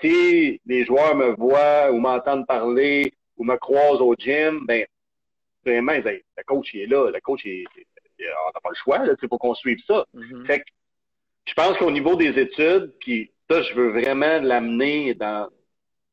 si 0.00 0.60
les 0.64 0.84
joueurs 0.84 1.14
me 1.14 1.34
voient 1.36 1.90
ou 1.92 1.98
m'entendent 1.98 2.46
parler 2.46 3.12
ou 3.36 3.44
me 3.44 3.56
croisent 3.56 4.00
au 4.00 4.14
gym, 4.14 4.64
ben, 4.66 4.86
vraiment, 5.64 5.92
le 5.92 6.42
coach 6.46 6.72
il 6.72 6.82
est 6.82 6.86
là, 6.86 7.10
le 7.10 7.20
coach, 7.20 7.44
il, 7.44 7.66
on 8.18 8.52
n'a 8.54 8.60
pas 8.62 8.70
le 8.70 8.76
choix, 8.76 8.98
là, 8.98 9.14
faut 9.28 9.38
qu'on 9.38 9.54
suive 9.54 9.80
ça. 9.86 10.04
Mm-hmm. 10.14 10.46
Fait 10.46 10.60
que, 10.60 10.64
je 11.46 11.54
pense 11.54 11.76
qu'au 11.78 11.90
niveau 11.90 12.16
des 12.16 12.38
études, 12.38 12.92
puis 13.00 13.30
ça, 13.50 13.62
je 13.62 13.74
veux 13.74 13.90
vraiment 13.90 14.40
l'amener 14.40 15.14
dans, 15.14 15.48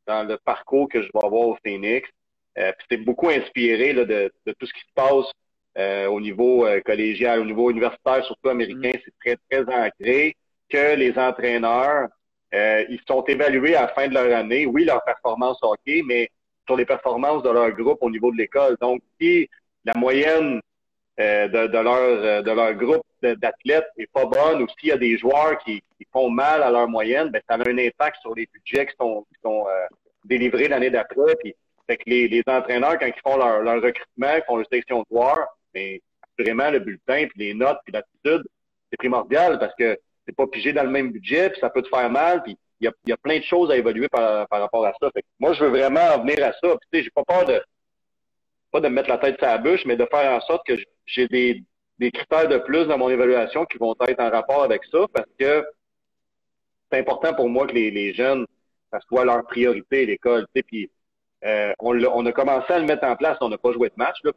dans 0.08 0.28
le 0.28 0.38
parcours 0.38 0.90
que 0.90 1.02
je 1.02 1.10
vais 1.14 1.26
avoir 1.26 1.48
au 1.50 1.58
Phoenix. 1.64 2.10
Euh, 2.58 2.72
c'est 2.90 2.98
beaucoup 2.98 3.30
inspiré 3.30 3.94
là, 3.94 4.06
de, 4.06 4.32
de, 4.46 4.52
tout 4.54 4.66
ce 4.66 4.74
qui 4.74 4.80
se 4.80 4.94
passe 4.96 5.32
euh, 5.78 6.08
au 6.08 6.20
niveau 6.20 6.66
euh, 6.66 6.82
collégial, 6.82 7.40
au 7.40 7.46
niveau 7.46 7.70
universitaire, 7.70 8.24
surtout 8.26 8.50
américain. 8.50 8.92
Mm. 8.94 9.00
C'est 9.06 9.38
très, 9.50 9.64
très 9.64 9.74
ancré 9.74 10.36
que 10.70 10.96
les 10.96 11.18
entraîneurs, 11.18 12.10
euh, 12.54 12.86
ils 12.90 13.02
sont 13.08 13.24
évalués 13.24 13.76
à 13.76 13.84
la 13.84 13.88
fin 13.90 14.08
de 14.08 14.14
leur 14.14 14.36
année. 14.36 14.66
Oui, 14.66 14.86
leur 14.86 15.04
performance 15.04 15.58
hockey, 15.62 16.02
mais 16.06 16.30
sur 16.66 16.76
les 16.76 16.86
performances 16.86 17.44
de 17.44 17.50
leur 17.50 17.72
groupe 17.72 18.00
au 18.02 18.10
niveau 18.10 18.32
de 18.32 18.38
l'école. 18.38 18.78
Donc, 18.82 19.02
si 19.20 19.50
la 19.86 19.94
moyenne 19.96 20.60
euh, 21.20 21.48
de, 21.48 21.68
de, 21.68 21.78
leur, 21.80 21.98
euh, 21.98 22.42
de 22.42 22.52
leur 22.52 22.74
groupe 22.76 23.04
d'athlètes 23.24 23.88
est 23.98 24.12
pas 24.12 24.26
bonne 24.26 24.62
ou 24.62 24.68
s'il 24.78 24.90
y 24.90 24.92
a 24.92 24.98
des 24.98 25.18
joueurs 25.18 25.58
qui, 25.60 25.82
qui, 25.98 26.06
font 26.14 26.30
mal 26.30 26.62
à 26.62 26.70
leur 26.70 26.88
moyenne, 26.88 27.30
ben, 27.30 27.42
ça 27.50 27.56
a 27.56 27.58
un 27.58 27.78
impact 27.78 28.18
sur 28.22 28.36
les 28.36 28.48
budgets 28.54 28.86
qui 28.86 28.94
sont, 29.00 29.26
qui 29.30 29.40
sont 29.44 29.66
euh, 29.68 29.88
délivrés 30.26 30.68
l'année 30.68 30.92
d'après. 30.92 31.36
Puis, 31.42 31.56
fait 31.88 31.98
que 31.98 32.04
les, 32.08 32.28
les 32.28 32.44
entraîneurs, 32.46 33.00
quand 33.00 33.08
ils 33.08 33.22
font 33.24 33.38
leur, 33.38 33.62
leur 33.62 33.82
recrutement, 33.82 34.36
ils 34.36 34.44
font 34.46 34.58
leur 34.58 34.68
sélection 34.68 35.00
de 35.00 35.06
joueurs, 35.10 35.48
mais 35.78 36.02
ben, 36.38 36.46
vraiment 36.46 36.72
le 36.72 36.80
bulletin, 36.80 37.28
puis 37.28 37.40
les 37.40 37.54
notes, 37.54 37.80
puis 37.86 37.94
l'attitude, 37.94 38.48
c'est 38.90 38.98
primordial 38.98 39.60
parce 39.60 39.74
que 39.76 39.98
c'est 40.26 40.36
pas 40.36 40.48
pigé 40.48 40.74
dans 40.74 40.84
le 40.84 40.90
même 40.90 41.12
budget, 41.12 41.50
puis 41.50 41.60
ça 41.60 41.70
peut 41.70 41.82
te 41.82 41.90
faire 41.90 42.10
mal, 42.10 42.44
puis 42.44 42.58
il 42.80 42.86
y 42.86 42.88
a, 42.88 42.92
y 43.08 43.12
a 43.12 43.18
plein 43.18 43.40
de 43.40 43.44
choses 43.44 43.72
à 43.72 43.78
évaluer 43.78 44.08
par, 44.10 44.48
par 44.48 44.62
rapport 44.62 44.86
à 44.86 44.94
ça. 45.02 45.10
Moi, 45.40 45.54
je 45.54 45.64
veux 45.64 45.70
vraiment 45.70 46.20
venir 46.20 46.44
à 46.44 46.52
ça. 46.54 46.76
Puis, 46.78 46.88
tu 46.92 46.98
sais, 46.98 47.04
j'ai 47.04 47.10
pas 47.10 47.24
peur 47.24 47.46
de 47.46 47.62
pas 48.72 48.82
de 48.82 48.90
me 48.90 48.96
mettre 48.96 49.10
la 49.10 49.18
tête 49.18 49.38
sur 49.38 49.48
la 49.48 49.58
bûche, 49.58 49.86
mais 49.86 49.96
de 49.96 50.06
faire 50.12 50.32
en 50.32 50.42
sorte 50.42 50.68
que 50.68 50.74
j'ai 51.06 51.28
des, 51.30 51.64
des 52.00 52.12
critères 52.12 52.50
de 52.50 52.58
plus 52.58 52.86
dans 52.86 52.98
mon 52.98 53.10
évaluation 53.10 53.66
qui 53.66 53.78
vont 53.78 53.96
être 54.08 54.20
en 54.20 54.30
rapport 54.30 54.64
avec 54.64 54.84
ça 54.92 55.06
parce 55.14 55.30
que 55.40 55.66
c'est 56.92 57.00
important 57.00 57.34
pour 57.34 57.50
moi 57.50 57.66
que 57.66 57.74
les, 57.74 57.92
les 57.92 58.14
jeunes, 58.14 58.46
ça 58.92 59.00
soit 59.08 59.26
leur 59.26 59.46
priorité, 59.46 60.06
l'école. 60.06 60.46
Puis 60.68 60.92
euh, 61.46 61.74
on, 61.80 61.98
on, 62.04 62.26
a 62.26 62.32
commencé 62.34 62.74
à 62.74 62.80
le 62.80 62.86
mettre 62.86 63.06
en 63.06 63.16
place, 63.16 63.38
on 63.42 63.50
n'a 63.50 63.58
pas 63.58 63.72
joué 63.72 63.88
de 63.90 63.96
match. 63.96 64.18
Là, 64.24 64.32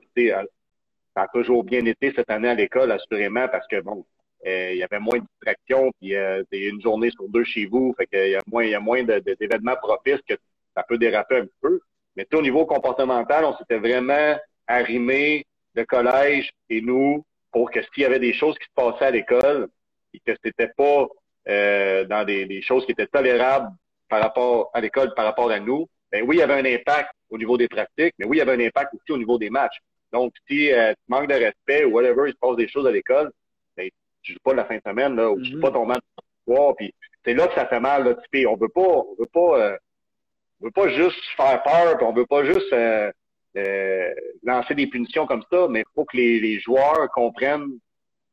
ça 1.15 1.23
a 1.23 1.29
toujours 1.29 1.65
bien 1.65 1.85
été 1.85 2.13
cette 2.15 2.31
année 2.31 2.49
à 2.49 2.55
l'école, 2.55 2.93
assurément, 2.93 3.49
parce 3.49 3.67
que 3.67 3.81
bon, 3.81 4.05
euh, 4.47 4.71
il 4.73 4.79
y 4.79 4.83
avait 4.83 5.01
moins 5.01 5.19
de 5.19 5.25
distractions, 5.25 5.91
puis 6.01 6.15
euh, 6.15 6.43
c'est 6.51 6.61
une 6.61 6.81
journée 6.81 7.11
sur 7.11 7.29
deux 7.29 7.45
chez 7.45 7.67
vous, 7.67 7.95
fait 7.99 8.07
qu'il 8.07 8.31
y 8.31 8.37
a 8.37 8.41
moins, 8.47 8.65
il 8.65 8.71
y 8.71 8.75
a 8.75 8.81
moins 8.81 9.03
d'événements 9.03 9.77
propices 9.77 10.21
que 10.27 10.35
ça 10.75 10.83
peut 10.83 10.99
déraper 10.99 11.39
un 11.39 11.47
peu. 11.61 11.81
Mais 12.17 12.27
au 12.33 12.43
niveau 12.43 12.65
comportemental, 12.65 13.45
on 13.45 13.57
s'était 13.57 13.79
vraiment 13.79 14.37
arrimé 14.67 15.47
le 15.75 15.85
collège 15.85 16.51
et 16.69 16.81
nous 16.81 17.25
pour 17.53 17.71
que 17.71 17.81
s'il 17.83 18.03
y 18.03 18.05
avait 18.05 18.19
des 18.19 18.33
choses 18.33 18.57
qui 18.59 18.65
se 18.65 18.75
passaient 18.75 19.07
à 19.07 19.11
l'école 19.11 19.69
et 20.15 20.21
que 20.25 20.33
c'était 20.45 20.73
pas 20.77 21.07
euh, 21.49 22.05
dans 22.05 22.25
des, 22.25 22.47
des, 22.47 22.63
choses 22.63 22.85
qui 22.87 22.93
étaient 22.93 23.07
tolérables 23.07 23.69
par 24.09 24.21
rapport 24.21 24.71
à 24.75 24.81
l'école, 24.81 25.13
par 25.15 25.25
rapport 25.25 25.51
à 25.51 25.61
nous, 25.61 25.89
ben 26.11 26.25
oui, 26.27 26.37
il 26.37 26.39
y 26.41 26.43
avait 26.43 26.55
un 26.55 26.65
impact 26.65 27.11
au 27.29 27.39
niveau 27.39 27.57
des 27.57 27.69
pratiques, 27.69 28.15
mais 28.19 28.27
oui, 28.27 28.37
il 28.37 28.39
y 28.39 28.43
avait 28.43 28.55
un 28.55 28.67
impact 28.67 28.95
aussi 28.95 29.13
au 29.13 29.19
niveau 29.19 29.39
des 29.39 29.51
matchs. 29.51 29.79
Donc, 30.13 30.33
si 30.49 30.73
euh, 30.73 30.93
tu 30.93 31.03
manques 31.09 31.29
de 31.29 31.35
respect 31.35 31.85
ou 31.85 31.93
whatever, 31.93 32.29
il 32.29 32.33
se 32.33 32.39
passe 32.39 32.57
des 32.57 32.69
choses 32.69 32.87
à 32.87 32.91
l'école, 32.91 33.31
ben, 33.77 33.89
tu 34.23 34.33
joues 34.33 34.41
pas 34.43 34.55
la 34.55 34.65
fin 34.65 34.77
de 34.77 34.83
semaine, 34.85 35.17
là, 35.17 35.31
ou 35.31 35.41
tu 35.41 35.53
joues 35.53 35.61
pas 35.61 35.71
ton 35.71 35.87
match 35.87 36.03
soir, 36.45 36.75
puis 36.77 36.95
c'est 37.25 37.35
là 37.35 37.49
que 37.49 37.55
ça 37.55 37.67
fait 37.67 37.81
mal, 37.81 38.05
là, 38.05 38.17
on 38.49 38.57
veut 38.57 38.69
pas, 38.69 38.81
on 38.81 39.17
veut 39.19 39.29
pas, 39.33 39.61
euh, 39.61 39.77
on 40.61 40.67
veut 40.67 40.71
pas 40.73 40.89
juste 40.89 41.23
faire 41.37 41.63
peur, 41.63 41.97
puis 41.97 42.07
on 42.07 42.13
veut 42.13 42.27
pas 42.27 42.45
juste 42.45 42.73
euh, 42.73 43.11
euh, 43.57 44.15
lancer 44.43 44.75
des 44.75 44.87
punitions 44.87 45.27
comme 45.27 45.45
ça, 45.51 45.67
mais 45.69 45.81
il 45.81 45.93
faut 45.95 46.05
que 46.05 46.17
les, 46.17 46.41
les, 46.41 46.61
joueurs 46.61 47.09
comprennent 47.13 47.79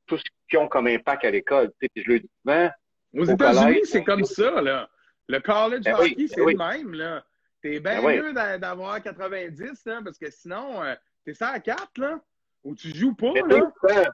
tout 0.06 0.18
ce 0.18 0.24
qu'ils 0.50 0.60
ont 0.60 0.68
comme 0.68 0.88
impact 0.88 1.26
à 1.26 1.32
l'école. 1.32 1.72
Tu 1.82 1.88
sais, 1.96 2.04
je 2.04 2.12
le 2.12 2.20
dis 2.20 2.30
souvent. 2.42 2.70
Aux 3.16 3.26
États-Unis, 3.26 3.82
c'est 3.86 4.04
comme 4.04 4.24
ça, 4.24 4.62
là. 4.62 4.90
Le 5.28 5.40
college 5.40 5.84
ben 5.84 5.96
hockey, 5.96 6.16
ben 6.16 6.28
c'est 6.28 6.40
le 6.40 6.56
même, 6.56 6.94
là. 6.94 7.26
T'es 7.62 7.80
bien 7.80 8.02
ben 8.02 8.22
mieux 8.22 8.34
d'avoir 8.60 9.02
90, 9.02 9.86
là, 9.86 10.02
parce 10.04 10.18
que 10.18 10.30
sinon, 10.30 10.84
euh, 10.84 10.96
t'es 11.28 11.34
ça 11.34 11.50
à 11.50 11.60
4, 11.60 11.98
là, 11.98 12.22
ou 12.64 12.74
tu 12.74 12.96
joues 12.96 13.14
pas, 13.14 13.34
là? 13.34 14.12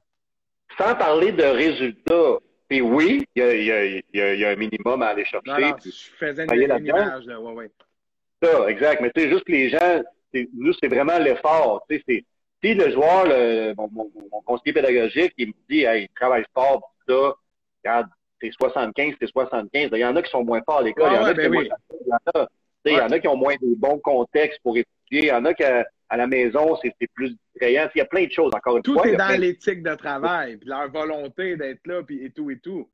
sans 0.80 0.96
parler 0.96 1.32
de 1.32 1.44
résultats, 1.44 2.40
Puis 2.68 2.82
oui, 2.82 3.24
il 3.36 3.44
y 3.44 3.46
a, 3.46 3.56
y, 3.56 3.72
a, 4.20 4.34
y 4.34 4.44
a, 4.44 4.50
un 4.50 4.56
minimum 4.56 5.04
à 5.04 5.10
aller 5.10 5.24
chercher. 5.24 5.74
Je 5.86 5.92
faisais 6.18 6.46
une, 6.46 6.88
image, 6.88 7.26
là. 7.26 7.40
Ouais, 7.40 7.54
ouais. 7.54 7.72
Ça, 8.42 8.68
exact. 8.68 9.00
Mais 9.02 9.12
tu 9.12 9.22
sais, 9.22 9.30
juste 9.30 9.48
les 9.48 9.70
gens, 9.70 10.02
nous, 10.56 10.74
c'est 10.82 10.88
vraiment 10.88 11.20
l'effort. 11.20 11.86
Tu 11.88 12.02
sais, 12.08 12.26
si 12.64 12.74
le 12.74 12.90
joueur, 12.90 13.26
le, 13.28 13.76
mon, 13.78 13.88
mon, 13.92 14.12
mon, 14.32 14.42
conseiller 14.42 14.74
pédagogique, 14.74 15.34
il 15.38 15.50
me 15.50 15.54
dit, 15.70 15.84
hey, 15.84 16.06
il 16.06 16.10
travaille 16.16 16.46
fort, 16.56 16.96
ça, 17.08 17.36
regarde, 17.84 18.08
c'est 18.42 18.52
75, 18.52 19.14
c'est 19.22 19.28
75. 19.28 19.90
Il 19.92 20.00
y 20.00 20.06
en 20.06 20.16
a 20.16 20.24
qui 20.24 20.32
sont 20.32 20.44
moins 20.44 20.64
forts 20.66 20.80
à 20.80 20.82
l'école. 20.82 21.12
il 21.12 21.16
y 21.16 21.20
en 21.20 21.26
a 21.26 21.34
qui 21.36 21.42
ben 21.42 21.52
moins 21.52 21.64
il 22.86 22.94
y 22.94 23.00
en 23.00 23.10
a 23.12 23.20
qui 23.20 23.28
ont 23.28 23.38
moins 23.38 23.56
de 23.56 23.76
bons 23.78 24.00
contextes 24.00 24.60
pour 24.64 24.76
étudier. 24.76 24.90
Il 25.12 25.26
y 25.26 25.32
en 25.32 25.46
a 25.46 25.54
qui, 25.54 25.64
à, 26.14 26.18
la 26.18 26.28
maison, 26.28 26.78
c'est 26.82 26.94
plus 27.14 27.36
distrayant. 27.54 27.90
Il 27.96 28.00
y 28.00 28.02
a 28.02 28.06
plein 28.06 28.26
de 28.26 28.32
choses, 28.32 28.52
encore 28.56 28.78
une 28.78 28.84
tout 28.84 28.94
fois. 28.94 29.04
Tout 29.04 29.10
est 29.10 29.16
dans 29.16 29.40
l'éthique 29.40 29.84
de 29.84 29.96
travail, 29.96 30.58
puis 30.58 30.70
leur 30.70 30.90
volonté 30.90 31.56
d'être 31.56 31.86
là, 31.88 32.04
puis 32.04 32.24
et 32.24 32.30
tout 32.30 32.52
et 32.52 32.60
tout. 32.60 32.88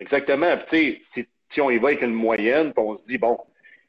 Exactement. 0.00 0.56
Puis, 0.70 1.02
si 1.14 1.60
on 1.60 1.70
y 1.70 1.78
va 1.78 1.88
avec 1.88 2.02
une 2.02 2.12
moyenne, 2.12 2.72
puis 2.72 2.84
on 2.84 2.98
se 2.98 3.04
dit, 3.06 3.18
bon, 3.18 3.38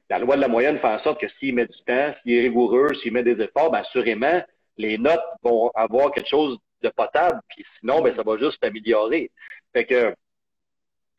la 0.10 0.20
loi 0.20 0.36
de 0.36 0.42
la 0.42 0.48
moyenne 0.48 0.80
fait 0.80 0.88
en 0.88 1.00
sorte 1.00 1.22
que 1.22 1.28
s'il 1.40 1.54
met 1.56 1.68
du 1.68 1.78
temps, 1.86 2.14
s'il 2.22 2.34
est 2.34 2.42
rigoureux, 2.42 2.90
s'il 3.02 3.14
met 3.14 3.24
des 3.24 3.40
efforts, 3.42 3.72
bien, 3.72 3.82
assurément, 3.82 4.42
les 4.78 4.98
notes 4.98 5.20
vont 5.44 5.70
avoir 5.76 6.12
quelque 6.12 6.30
chose 6.30 6.58
de 6.82 6.90
potable, 6.90 7.40
puis 7.50 7.66
sinon, 7.80 8.02
ben, 8.02 8.16
ça 8.16 8.24
va 8.24 8.38
juste 8.38 8.58
s'améliorer. 8.64 9.30
Fait 9.74 9.86
que 9.86 10.16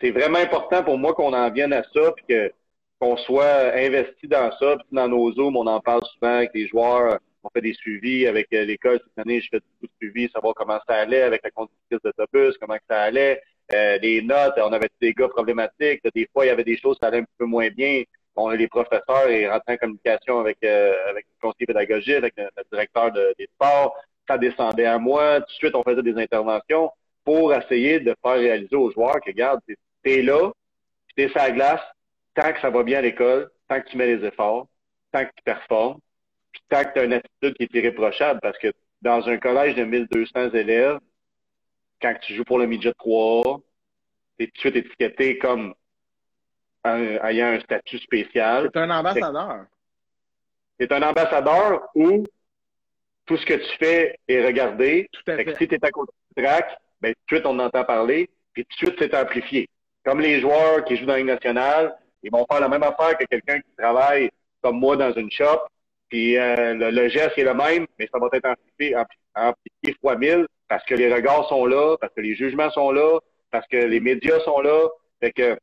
c'est 0.01 0.11
vraiment 0.11 0.39
important 0.39 0.83
pour 0.83 0.99
moi 0.99 1.15
qu'on 1.15 1.35
en 1.35 1.51
vienne 1.51 1.73
à 1.73 1.83
ça, 1.95 2.13
puis 2.17 2.25
que 2.29 2.53
qu'on 3.01 3.17
soit 3.17 3.75
investi 3.75 4.29
dans 4.29 4.53
ça. 4.59 4.77
Puis 4.77 4.87
dans 4.93 5.09
nos 5.09 5.33
zooms, 5.33 5.57
on 5.57 5.67
en 5.67 5.81
parle 5.81 6.03
souvent 6.13 6.37
avec 6.37 6.51
les 6.55 6.69
joueurs. 6.69 7.19
On 7.43 7.49
fait 7.49 7.63
des 7.63 7.73
suivis 7.73 8.27
avec 8.27 8.49
euh, 8.53 8.65
l'école 8.65 9.01
cette 9.03 9.27
année. 9.27 9.41
Je 9.41 9.49
fais 9.51 9.61
beaucoup 9.61 9.87
de 9.87 10.07
suivis, 10.07 10.31
savoir 10.31 10.55
comment 10.55 10.79
ça 10.87 10.97
allait 10.97 11.23
avec 11.23 11.43
la 11.43 11.51
conductrice 11.51 11.99
d'autobus, 12.05 12.59
comment 12.59 12.77
ça 12.89 13.01
allait. 13.03 13.43
Euh, 13.73 13.99
les 13.99 14.21
notes, 14.21 14.55
on 14.59 14.73
avait 14.73 14.91
des 15.01 15.15
gars 15.15 15.29
problématiques. 15.29 16.03
Des 16.15 16.29
fois, 16.33 16.45
il 16.45 16.49
y 16.49 16.51
avait 16.51 16.65
des 16.65 16.77
choses 16.77 16.99
qui 16.99 17.05
allaient 17.07 17.21
un 17.21 17.27
peu 17.39 17.47
moins 17.47 17.69
bien. 17.71 18.03
On 18.37 18.51
les 18.51 18.69
professeurs 18.69 19.29
et 19.29 19.49
rentraient 19.49 19.75
en 19.75 19.77
communication 19.77 20.39
avec 20.39 20.59
euh, 20.65 20.95
avec 21.09 21.27
le 21.27 21.49
conseiller 21.49 21.67
pédagogique, 21.67 22.15
avec 22.15 22.35
le, 22.37 22.49
directeur 22.71 23.13
des 23.13 23.49
sports. 23.55 23.97
Ça 24.29 24.39
descendait 24.39 24.87
à 24.87 24.99
moi. 24.99 25.41
Tout 25.41 25.47
de 25.47 25.53
suite, 25.53 25.75
on 25.75 25.83
faisait 25.83 26.03
des 26.03 26.17
interventions 26.17 26.91
pour 27.25 27.53
essayer 27.55 28.01
de 28.01 28.15
faire 28.23 28.35
réaliser 28.35 28.77
aux 28.77 28.91
joueurs 28.91 29.21
que, 29.21 29.31
regarde, 29.31 29.61
t'es 30.03 30.23
là, 30.23 30.51
t'es 31.17 31.29
sur 31.29 31.39
la 31.39 31.51
glace, 31.51 31.81
tant 32.35 32.53
que 32.53 32.61
ça 32.61 32.71
va 32.71 32.83
bien 32.83 32.99
à 32.99 33.03
l'école, 33.03 33.51
tant 33.69 33.81
que 33.81 33.89
tu 33.89 33.97
mets 33.97 34.17
les 34.17 34.25
efforts, 34.27 34.69
tant 35.13 35.25
que 35.25 35.31
tu 35.37 35.43
performes, 35.45 35.99
puis 36.53 36.63
tant 36.69 36.85
que 36.85 36.93
tu 36.93 36.99
as 37.01 37.05
une 37.05 37.13
attitude 37.15 37.55
qui 37.55 37.63
est 37.65 37.75
irréprochable, 37.75 38.41
parce 38.41 38.59
que 38.59 38.73
dans 39.03 39.27
un 39.29 39.39
collège 39.39 39.75
de 39.77 39.85
1200 39.85 40.51
élèves, 40.51 40.99
quand 42.01 42.15
tu 42.23 42.35
joues 42.35 42.45
pour 42.45 42.59
le 42.59 42.67
midget 42.67 42.93
3, 42.99 43.61
tu 44.39 44.45
es 44.45 44.47
tout 44.49 44.53
de 44.55 44.59
suite 44.59 44.77
étiqueté 44.77 45.39
comme 45.39 45.75
ayant 46.85 47.49
un 47.49 47.61
statut 47.61 47.99
spécial. 47.99 48.71
C'est 48.73 48.81
un 48.81 48.91
ambassadeur. 48.91 49.67
C'est 50.79 50.93
un 50.93 51.03
ambassadeur 51.03 51.89
où 51.95 52.25
tout 53.27 53.37
ce 53.37 53.45
que 53.45 53.55
tu 53.55 53.79
fais 53.79 54.19
est 54.27 54.45
regardé. 54.45 55.09
Tout 55.13 55.31
à 55.31 55.37
fait. 55.37 55.57
si 55.59 55.69
tu 55.69 55.75
es 55.75 55.85
à 55.85 55.91
côté 55.91 56.13
du 56.37 56.43
track, 56.43 56.79
ben, 57.01 57.13
tout 57.13 57.35
de 57.35 57.37
suite, 57.37 57.47
on 57.47 57.59
entend 57.59 57.85
parler, 57.85 58.31
puis 58.53 58.65
tout 58.65 58.87
de 58.87 58.91
suite, 58.91 58.99
c'est 58.99 59.15
amplifié. 59.15 59.69
Comme 60.05 60.21
les 60.21 60.41
joueurs 60.41 60.85
qui 60.85 60.97
jouent 60.97 61.07
dans 61.07 61.17
la 61.17 61.23
nationale, 61.23 61.97
ils 62.23 62.31
vont 62.31 62.47
faire 62.51 62.61
la 62.61 62.69
même 62.69 62.83
affaire 62.83 63.17
que 63.19 63.25
quelqu'un 63.25 63.61
qui 63.61 63.71
travaille 63.77 64.31
comme 64.63 64.79
moi 64.79 64.97
dans 64.97 65.13
une 65.13 65.31
shop. 65.31 65.61
Puis 66.09 66.37
euh, 66.37 66.75
le, 66.75 67.09
geste 67.09 67.39
est 67.39 67.45
le 67.45 67.55
même, 67.55 67.87
mais 67.99 68.09
ça 68.13 68.19
va 68.19 68.29
être 68.33 68.49
amplifié, 68.49 68.97
amplifié 69.35 69.97
fois 70.01 70.17
mille 70.17 70.47
parce 70.69 70.85
que 70.85 70.95
les 70.95 71.13
regards 71.13 71.49
sont 71.49 71.67
là, 71.67 71.97
parce 72.01 72.13
que 72.15 72.21
les 72.21 72.35
jugements 72.35 72.71
sont 72.71 72.91
là, 72.91 73.19
parce 73.51 73.67
que 73.69 73.77
les 73.77 74.01
médias 74.01 74.41
sont 74.41 74.61
là. 74.61 74.89
Fait 75.21 75.33
que 75.33 75.59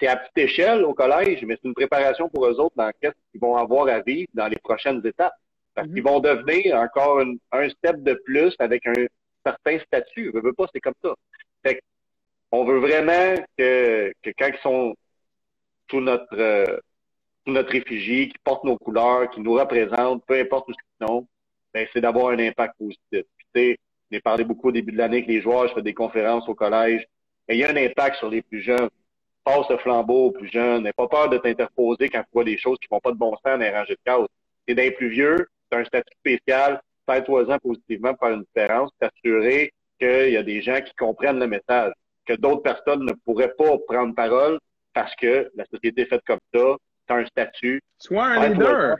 c'est 0.00 0.08
à 0.08 0.16
petite 0.16 0.38
échelle 0.38 0.84
au 0.84 0.94
collège, 0.94 1.44
mais 1.44 1.56
c'est 1.60 1.68
une 1.68 1.74
préparation 1.74 2.28
pour 2.28 2.46
eux 2.46 2.60
autres 2.60 2.76
dans 2.76 2.90
qu'est-ce 3.00 3.14
qu'ils 3.30 3.40
vont 3.40 3.56
avoir 3.56 3.88
à 3.88 4.00
vivre 4.00 4.28
dans 4.34 4.46
les 4.46 4.56
prochaines 4.56 5.04
étapes. 5.04 5.34
Parce 5.74 5.88
qu'ils 5.88 6.02
vont 6.02 6.20
devenir 6.20 6.76
encore 6.76 7.22
un 7.52 7.68
step 7.68 8.02
de 8.02 8.14
plus 8.24 8.54
avec 8.58 8.86
un 8.86 9.06
certain 9.44 9.78
statut. 9.80 10.32
Je 10.34 10.40
veux 10.40 10.52
pas, 10.52 10.66
c'est 10.72 10.80
comme 10.80 10.94
ça. 11.02 11.14
Fait 11.64 11.80
on 12.50 12.64
veut 12.64 12.78
vraiment 12.78 13.34
que, 13.56 14.12
que 14.22 14.30
quand 14.38 14.48
ils 14.48 14.62
sont 14.62 14.94
tout 15.88 16.00
notre, 16.00 16.26
euh, 16.32 16.78
notre 17.46 17.74
effigie, 17.74 18.28
qui 18.28 18.38
porte 18.44 18.64
nos 18.64 18.76
couleurs, 18.76 19.30
qui 19.30 19.40
nous 19.40 19.54
représente, 19.54 20.24
peu 20.26 20.38
importe 20.38 20.68
où 20.68 20.72
ils 20.72 21.06
sont, 21.06 21.26
ben, 21.74 21.86
c'est 21.92 22.00
d'avoir 22.00 22.28
un 22.30 22.38
impact 22.38 22.76
positif. 22.78 23.24
Puis, 23.52 23.76
j'ai 24.10 24.20
parlé 24.20 24.44
beaucoup 24.44 24.68
au 24.68 24.72
début 24.72 24.92
de 24.92 24.98
l'année 24.98 25.18
avec 25.18 25.28
les 25.28 25.40
joueurs, 25.40 25.68
je 25.68 25.74
fais 25.74 25.82
des 25.82 25.94
conférences 25.94 26.48
au 26.48 26.54
collège. 26.54 27.06
Et 27.48 27.54
il 27.54 27.58
y 27.58 27.64
a 27.64 27.70
un 27.70 27.76
impact 27.76 28.16
sur 28.16 28.30
les 28.30 28.42
plus 28.42 28.60
jeunes. 28.60 28.88
Passe 29.44 29.68
le 29.70 29.78
flambeau 29.78 30.26
aux 30.26 30.30
plus 30.30 30.48
jeunes. 30.48 30.84
N'aie 30.84 30.92
pas 30.92 31.08
peur 31.08 31.28
de 31.28 31.38
t'interposer 31.38 32.08
quand 32.08 32.20
tu 32.20 32.28
vois 32.32 32.44
des 32.44 32.58
choses 32.58 32.78
qui 32.78 32.88
font 32.88 33.00
pas 33.00 33.12
de 33.12 33.16
bon 33.16 33.32
sens 33.32 33.40
dans 33.44 33.56
les 33.58 33.70
rangées 33.70 33.94
de 33.94 34.00
cases. 34.04 34.28
Et 34.66 34.74
d'un 34.74 34.90
plus 34.90 35.08
vieux, 35.08 35.48
tu 35.70 35.78
un 35.78 35.84
statut 35.84 36.14
spécial, 36.18 36.80
fais-toi-en 37.08 37.58
positivement 37.58 38.14
pour 38.14 38.28
faire 38.28 38.36
une 38.36 38.44
différence, 38.44 38.90
t'assurer 38.98 39.72
qu'il 39.98 40.30
y 40.30 40.36
a 40.36 40.42
des 40.42 40.62
gens 40.62 40.80
qui 40.80 40.94
comprennent 40.94 41.38
le 41.38 41.46
message, 41.46 41.92
que 42.26 42.34
d'autres 42.34 42.62
personnes 42.62 43.04
ne 43.04 43.12
pourraient 43.12 43.54
pas 43.56 43.76
prendre 43.86 44.14
parole 44.14 44.58
parce 44.98 45.14
que 45.14 45.48
la 45.54 45.64
société 45.66 46.02
est 46.02 46.06
faite 46.06 46.24
comme 46.26 46.40
ça, 46.52 46.76
tu 47.06 47.14
as 47.14 47.16
un 47.16 47.26
statut. 47.26 47.80
Sois 47.98 48.24
un 48.24 48.48
leader. 48.48 48.96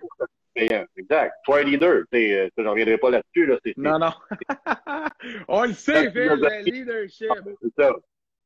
Exact. 0.55 1.35
Sois 1.45 1.59
un 1.59 1.63
leader. 1.65 2.05
Euh, 2.15 2.49
je 2.57 2.63
ne 2.63 2.69
reviendrai 2.69 2.99
pas 2.99 3.11
là-dessus. 3.11 3.47
Là. 3.47 3.59
non, 3.77 3.99
non. 3.99 4.13
on 5.49 5.65
le 5.65 5.73
sait, 5.73 6.13
Phil, 6.13 6.39
le 6.41 6.63
leadership. 6.71 7.33
C'est 7.61 7.83
ça. 7.83 7.97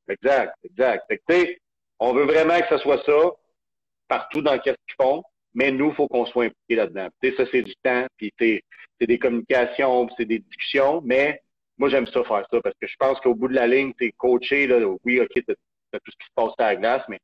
Exact, 0.09 0.55
exact. 0.65 1.05
Fait 1.29 1.61
on 1.99 2.15
veut 2.15 2.25
vraiment 2.25 2.59
que 2.59 2.69
ce 2.71 2.79
soit 2.79 3.05
ça 3.05 3.31
partout 4.09 4.41
dans 4.41 4.55
ce 4.55 4.63
qu'ils 4.63 4.75
font, 4.99 5.23
mais 5.53 5.71
nous, 5.71 5.91
il 5.91 5.95
faut 5.95 6.09
qu'on 6.09 6.25
soit 6.25 6.47
impliqués 6.47 6.77
là-dedans. 6.77 7.09
ça, 7.37 7.45
c'est 7.53 7.63
du 7.63 7.75
temps, 7.83 8.07
puis 8.17 8.33
c'est 8.39 8.63
des 9.01 9.19
communications, 9.19 10.09
c'est 10.17 10.25
des 10.25 10.39
discussions, 10.39 11.03
mais 11.05 11.43
moi, 11.77 11.91
j'aime 11.91 12.07
ça 12.07 12.25
faire 12.25 12.47
ça 12.51 12.61
parce 12.63 12.77
que 12.81 12.87
je 12.87 12.97
pense 12.99 13.21
qu'au 13.21 13.35
bout 13.35 13.49
de 13.49 13.55
la 13.55 13.67
ligne, 13.67 13.93
tu 13.99 14.07
es 14.07 14.13
coaché, 14.13 14.67
là, 14.67 14.79
oui, 15.05 15.21
OK, 15.21 15.29
tu 15.35 15.45
as, 15.51 15.55
tout 16.01 16.11
ce 16.11 16.17
qui 16.17 16.27
se 16.27 16.35
passe 16.35 16.55
à 16.57 16.73
la 16.73 16.77
glace, 16.77 17.03
mais 17.09 17.21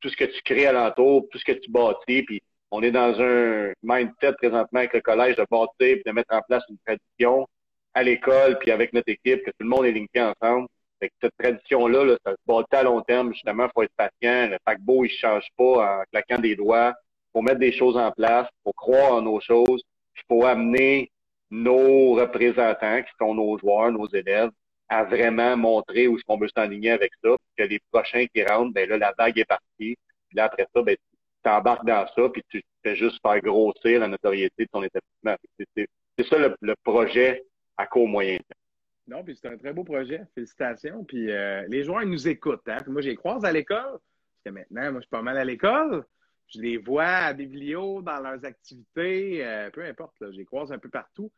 tout 0.00 0.08
ce 0.08 0.16
que 0.16 0.24
tu 0.24 0.40
crées 0.42 0.66
alentour, 0.66 1.26
tout 1.30 1.38
ce 1.38 1.44
que 1.44 1.52
tu 1.52 1.70
bâtis, 1.70 2.22
puis 2.22 2.42
on 2.70 2.82
est 2.82 2.90
dans 2.90 3.20
un 3.20 3.72
mindset 3.82 4.32
présentement 4.38 4.80
avec 4.80 4.94
le 4.94 5.00
collège 5.00 5.36
de 5.36 5.46
bâtir 5.50 5.96
puis 5.96 6.02
de 6.06 6.12
mettre 6.12 6.34
en 6.34 6.40
place 6.48 6.62
une 6.68 6.78
tradition 6.84 7.46
à 7.94 8.02
l'école 8.02 8.58
puis 8.58 8.70
avec 8.70 8.92
notre 8.92 9.10
équipe, 9.10 9.44
que 9.44 9.50
tout 9.50 9.60
le 9.60 9.68
monde 9.68 9.84
est 9.84 9.92
linké 9.92 10.20
ensemble. 10.22 10.68
Fait 10.98 11.08
que 11.08 11.14
cette 11.20 11.36
tradition-là, 11.36 12.04
là, 12.04 12.16
ça 12.24 12.32
se 12.32 12.36
bâtit 12.46 12.76
à 12.76 12.82
long 12.84 13.00
terme. 13.02 13.32
Justement, 13.32 13.68
faut 13.74 13.82
être 13.82 13.92
patient. 13.96 14.48
Le 14.48 14.56
paquebot, 14.64 15.04
il 15.04 15.08
ne 15.08 15.16
change 15.16 15.46
pas 15.56 15.98
en 15.98 16.02
claquant 16.12 16.38
des 16.38 16.54
doigts. 16.56 16.94
Faut 17.32 17.42
mettre 17.42 17.58
des 17.58 17.72
choses 17.72 17.96
en 17.96 18.10
place. 18.12 18.48
Faut 18.64 18.72
croire 18.72 19.14
en 19.14 19.22
nos 19.22 19.40
choses. 19.40 19.82
Il 20.16 20.22
faut 20.28 20.46
amener 20.46 21.10
nos 21.50 22.14
représentants, 22.14 23.02
qui 23.02 23.10
sont 23.20 23.34
nos 23.34 23.58
joueurs, 23.58 23.92
nos 23.92 24.08
élèves, 24.08 24.50
à 24.92 25.04
vraiment 25.04 25.56
montrer 25.56 26.06
où 26.06 26.16
est-ce 26.16 26.24
qu'on 26.24 26.36
veut 26.36 26.50
s'enligner 26.54 26.90
avec 26.90 27.12
ça, 27.24 27.30
puis 27.30 27.64
que 27.64 27.70
les 27.70 27.80
prochains 27.90 28.26
qui 28.26 28.44
rentrent, 28.44 28.74
ben 28.74 28.86
là, 28.86 28.98
la 28.98 29.14
vague 29.16 29.38
est 29.38 29.46
partie. 29.46 29.64
Puis 29.78 30.36
là, 30.36 30.44
après 30.44 30.66
ça, 30.74 30.82
ben, 30.82 30.94
tu 30.94 31.18
t'embarques 31.42 31.86
dans 31.86 32.06
ça, 32.14 32.28
puis 32.28 32.42
tu 32.50 32.62
fais 32.82 32.94
juste 32.94 33.18
faire 33.22 33.40
grossir 33.40 34.00
la 34.00 34.08
notoriété 34.08 34.64
de 34.64 34.68
ton 34.70 34.82
établissement. 34.82 35.36
C'est 35.76 36.26
ça 36.28 36.36
le, 36.38 36.74
projet 36.84 37.42
à 37.78 37.86
court 37.86 38.06
moyen 38.06 38.36
terme. 38.36 38.60
Non, 39.08 39.24
puis 39.24 39.34
c'est 39.34 39.48
un 39.48 39.56
très 39.56 39.72
beau 39.72 39.82
projet. 39.82 40.24
Félicitations. 40.34 41.04
Puis 41.04 41.30
euh, 41.30 41.66
les 41.68 41.84
joueurs, 41.84 42.02
ils 42.02 42.10
nous 42.10 42.28
écoutent. 42.28 42.68
Hein? 42.68 42.78
Puis 42.82 42.92
moi, 42.92 43.00
je 43.00 43.08
les 43.08 43.16
croise 43.16 43.46
à 43.46 43.50
l'école. 43.50 43.98
Parce 43.98 44.42
que 44.44 44.50
maintenant, 44.50 44.92
moi, 44.92 45.00
je 45.00 45.06
suis 45.06 45.10
pas 45.10 45.22
mal 45.22 45.38
à 45.38 45.44
l'école. 45.44 46.04
Je 46.48 46.60
les 46.60 46.76
vois 46.76 47.06
à 47.06 47.32
Biblio, 47.32 48.02
dans 48.02 48.20
leurs 48.20 48.44
activités, 48.44 49.44
euh, 49.44 49.70
peu 49.70 49.84
importe. 49.84 50.14
Je 50.20 50.36
les 50.36 50.44
croise 50.44 50.70
un 50.70 50.78
peu 50.78 50.90
partout 50.90 51.32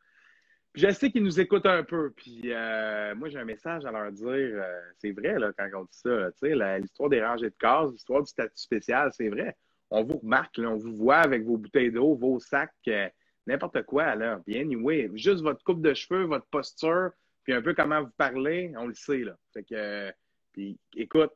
je 0.75 0.91
sais 0.91 1.11
qu'ils 1.11 1.23
nous 1.23 1.41
écoutent 1.41 1.67
un 1.67 1.85
peu. 1.85 2.11
Puis 2.11 2.53
euh, 2.53 3.15
moi, 3.15 3.29
j'ai 3.29 3.39
un 3.39 3.45
message 3.45 3.85
à 3.85 3.93
leur 3.93 4.11
dire. 4.11 4.27
Euh, 4.29 4.81
c'est 4.99 5.13
vrai, 5.13 5.39
là, 5.39 5.53
quand 5.57 5.69
on 5.75 5.83
dit 5.85 5.99
ça. 5.99 6.31
Tu 6.33 6.49
sais, 6.49 6.79
l'histoire 6.81 7.09
des 7.09 7.25
rangées 7.25 7.51
de 7.51 7.57
cases, 7.59 7.93
l'histoire 7.93 8.23
du 8.23 8.29
statut 8.29 8.53
spécial, 8.57 9.11
c'est 9.13 9.29
vrai. 9.29 9.57
On 9.91 10.03
vous 10.03 10.19
remarque, 10.19 10.59
on 10.59 10.77
vous 10.77 10.97
voit 10.97 11.19
avec 11.19 11.45
vos 11.45 11.57
bouteilles 11.57 11.93
d'eau, 11.93 12.15
vos 12.15 12.41
sacs, 12.41 12.73
euh, 12.89 13.09
n'importe 13.47 13.83
quoi. 13.83 14.17
Là. 14.17 14.41
Bien, 14.47 14.67
oui, 14.67 15.09
juste 15.15 15.43
votre 15.43 15.63
coupe 15.63 15.83
de 15.83 15.95
cheveux, 15.95 16.25
votre 16.25 16.47
posture, 16.47 17.11
puis 17.45 17.53
un 17.53 17.63
peu 17.63 17.75
comment 17.75 18.03
vous 18.03 18.11
parlez, 18.17 18.73
on 18.77 18.89
le 18.89 18.95
sait. 18.95 19.19
Là. 19.19 19.37
Fait 19.53 19.63
que, 19.63 20.13
puis 20.53 20.79
écoute, 20.97 21.31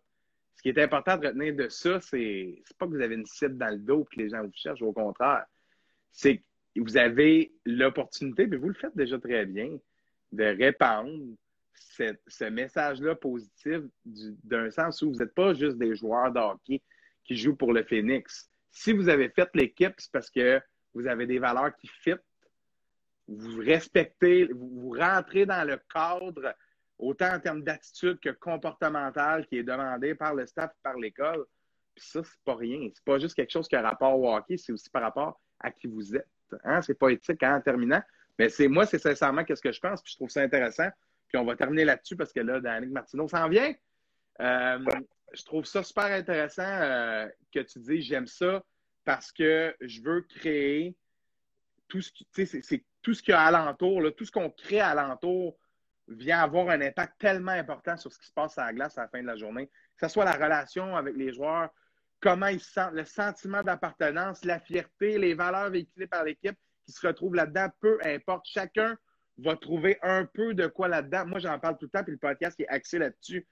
ce 0.57 0.63
qui 0.63 0.71
est 0.71 0.83
important 0.83 1.17
de 1.17 1.29
retenir 1.29 1.55
de 1.55 1.69
ça, 1.69 2.01
c'est 2.01 2.61
pas 2.79 2.87
que 2.87 2.91
vous 2.91 3.01
avez 3.01 3.15
une 3.15 3.27
cible 3.27 3.59
dans 3.59 3.71
le 3.71 3.79
dos 3.79 4.03
et 4.11 4.17
que 4.17 4.23
les 4.23 4.31
gens 4.31 4.43
vous 4.43 4.51
cherchent, 4.53 4.83
au 4.83 4.93
contraire. 4.93 5.45
C'est 6.11 6.43
vous 6.81 6.97
avez 6.97 7.53
l'opportunité, 7.65 8.47
puis 8.47 8.59
vous 8.59 8.69
le 8.69 8.75
faites 8.75 8.97
déjà 8.97 9.19
très 9.19 9.47
bien, 9.47 9.79
de 10.33 10.45
répandre 10.45 11.37
ce 12.29 12.45
message-là 12.45 13.15
positif 13.15 13.81
d'un 14.05 14.71
sens 14.71 15.03
où 15.03 15.13
vous 15.13 15.19
n'êtes 15.19 15.35
pas 15.35 15.55
juste 15.55 15.79
des 15.79 15.95
joueurs 15.97 16.33
de 16.33 16.39
hockey 16.39 16.83
qui 17.25 17.37
jouent 17.37 17.57
pour 17.57 17.73
le 17.73 17.85
Phoenix. 17.85 18.51
Si 18.71 18.93
vous 18.93 19.09
avez 19.09 19.29
fait 19.31 19.49
l'équipe, 19.55 19.95
c'est 19.99 20.13
parce 20.13 20.31
que 20.31 20.61
vous 20.95 21.07
avez 21.07 21.27
des 21.27 21.39
valeurs 21.39 21.75
qui 21.77 21.89
fit, 21.89 22.15
vous 23.27 23.59
respectez, 23.59 24.49
vous 24.53 24.95
rentrez 24.99 25.47
dans 25.47 25.67
le 25.67 25.79
cadre 25.93 26.55
autant 26.99 27.35
en 27.35 27.41
termes 27.41 27.63
d'attitude 27.63 28.19
que 28.21 28.31
comportementale 28.31 29.47
qui 29.47 29.59
est 29.59 29.63
demandé 29.63 30.15
par 30.15 30.35
le 30.35 30.47
staff 30.47 30.73
par 30.83 30.97
l'école. 30.97 31.45
Puis 31.95 32.05
ça, 32.07 32.23
c'est 32.23 32.45
pas 32.45 32.57
rien. 32.57 32.89
C'est 32.95 33.05
pas 33.05 33.19
juste 33.19 33.35
quelque 33.35 33.51
chose 33.51 33.69
qui 33.69 33.77
a 33.77 33.83
rapport 33.83 34.19
au 34.19 34.35
hockey, 34.35 34.57
c'est 34.57 34.73
aussi 34.73 34.91
par 34.91 35.03
rapport 35.03 35.41
à 35.61 35.71
qui 35.71 35.87
vous 35.87 36.17
êtes. 36.17 36.29
Hein? 36.65 36.83
C'est 36.83 36.99
pas 36.99 37.11
éthique 37.11 37.43
hein, 37.43 37.57
en 37.57 37.61
terminant. 37.61 38.03
Mais 38.39 38.49
c'est 38.49 38.69
moi, 38.69 38.87
c'est 38.87 38.99
sincèrement 38.99 39.45
qu'est-ce 39.45 39.63
que 39.63 39.73
je 39.73 39.81
pense, 39.81 40.03
puis 40.03 40.13
je 40.13 40.17
trouve 40.17 40.31
ça 40.31 40.43
intéressant. 40.43 40.89
Puis 41.29 41.39
on 41.39 41.45
va 41.45 41.57
terminer 41.57 41.85
là-dessus 41.85 42.17
parce 42.17 42.33
que 42.33 42.41
là, 42.41 42.61
Danick 42.61 42.91
Martineau 42.91 43.29
s'en 43.29 43.49
vient. 43.49 43.73
Euh, 44.41 44.79
je 45.35 45.45
trouve 45.45 45.65
ça 45.65 45.83
super 45.83 46.07
intéressant 46.07 46.63
euh, 46.63 47.27
que 47.53 47.61
tu 47.61 47.81
dis 47.81 48.01
j'aime 48.01 48.27
ça 48.27 48.63
parce 49.05 49.33
que 49.33 49.75
je 49.81 50.01
veux 50.01 50.23
créer 50.23 50.97
tout 51.89 52.01
ce 52.01 52.13
qui, 52.13 52.27
c'est 52.47 52.85
tout 53.03 53.15
ce 53.15 53.23
qu'il 53.23 53.33
y 53.33 53.35
a 53.35 53.41
alentour, 53.41 54.03
tout 54.17 54.25
ce 54.25 54.31
qu'on 54.31 54.51
crée 54.51 54.81
alentour 54.81 55.59
vient 56.09 56.41
avoir 56.41 56.71
un 56.71 56.81
impact 56.81 57.19
tellement 57.19 57.53
important 57.53 57.97
sur 57.97 58.13
ce 58.13 58.19
qui 58.19 58.27
se 58.27 58.33
passe 58.33 58.57
à 58.59 58.67
la 58.67 58.73
glace 58.73 58.99
à 58.99 59.03
la 59.03 59.09
fin 59.09 59.21
de 59.21 59.27
la 59.27 59.37
journée. 59.37 59.67
Que 59.97 60.07
ce 60.07 60.13
soit 60.13 60.25
la 60.25 60.33
relation 60.33 60.97
avec 60.97 61.17
les 61.17 61.33
joueurs, 61.33 61.71
comment 62.21 62.47
ils 62.47 62.61
se 62.61 62.73
sentent, 62.73 62.95
le 62.95 63.05
sentiment 63.05 63.63
d'appartenance, 63.63 64.45
la 64.45 64.61
fierté, 64.61 65.19
les 65.19 65.35
valeurs 65.35 65.71
véhiculées 65.71 66.07
par 66.07 66.25
l'équipe 66.25 66.57
qui 66.87 66.93
se 66.93 67.07
retrouvent 67.07 67.35
là-dedans, 67.35 67.69
peu 67.81 67.99
importe. 68.05 68.47
Chacun 68.47 68.97
va 69.39 69.57
trouver 69.57 69.99
un 70.03 70.25
peu 70.25 70.55
de 70.55 70.67
quoi 70.67 70.89
là-dedans. 70.89 71.27
Moi, 71.27 71.39
j'en 71.39 71.59
parle 71.59 71.77
tout 71.79 71.87
le 71.87 71.91
temps, 71.91 72.03
puis 72.03 72.13
le 72.13 72.19
podcast 72.19 72.59
est 72.61 72.69
axé 72.69 72.99
là-dessus. 72.99 73.47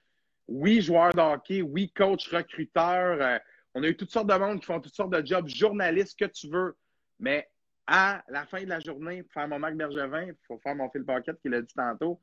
Oui, 0.47 0.81
joueur 0.81 1.13
de 1.13 1.19
hockey, 1.19 1.61
oui, 1.61 1.91
coach, 1.95 2.29
recruteur. 2.29 3.21
Euh, 3.21 3.37
on 3.73 3.83
a 3.83 3.87
eu 3.87 3.95
toutes 3.95 4.11
sortes 4.11 4.27
de 4.27 4.33
monde 4.33 4.59
qui 4.59 4.65
font 4.65 4.79
toutes 4.79 4.95
sortes 4.95 5.11
de 5.11 5.25
jobs, 5.25 5.47
journalistes, 5.47 6.17
que 6.17 6.25
tu 6.25 6.49
veux. 6.49 6.75
Mais 7.19 7.49
à 7.85 8.23
la 8.27 8.45
fin 8.45 8.63
de 8.63 8.69
la 8.69 8.79
journée, 8.79 9.23
pour 9.23 9.33
faire 9.33 9.47
mon 9.47 9.59
Marc 9.59 9.75
Bergevin, 9.75 10.23
il 10.23 10.35
faut 10.47 10.57
faire 10.59 10.75
mon 10.75 10.89
fil 10.89 11.05
Pocket 11.05 11.39
qui 11.41 11.49
l'a 11.49 11.61
dit 11.61 11.73
tantôt. 11.73 12.19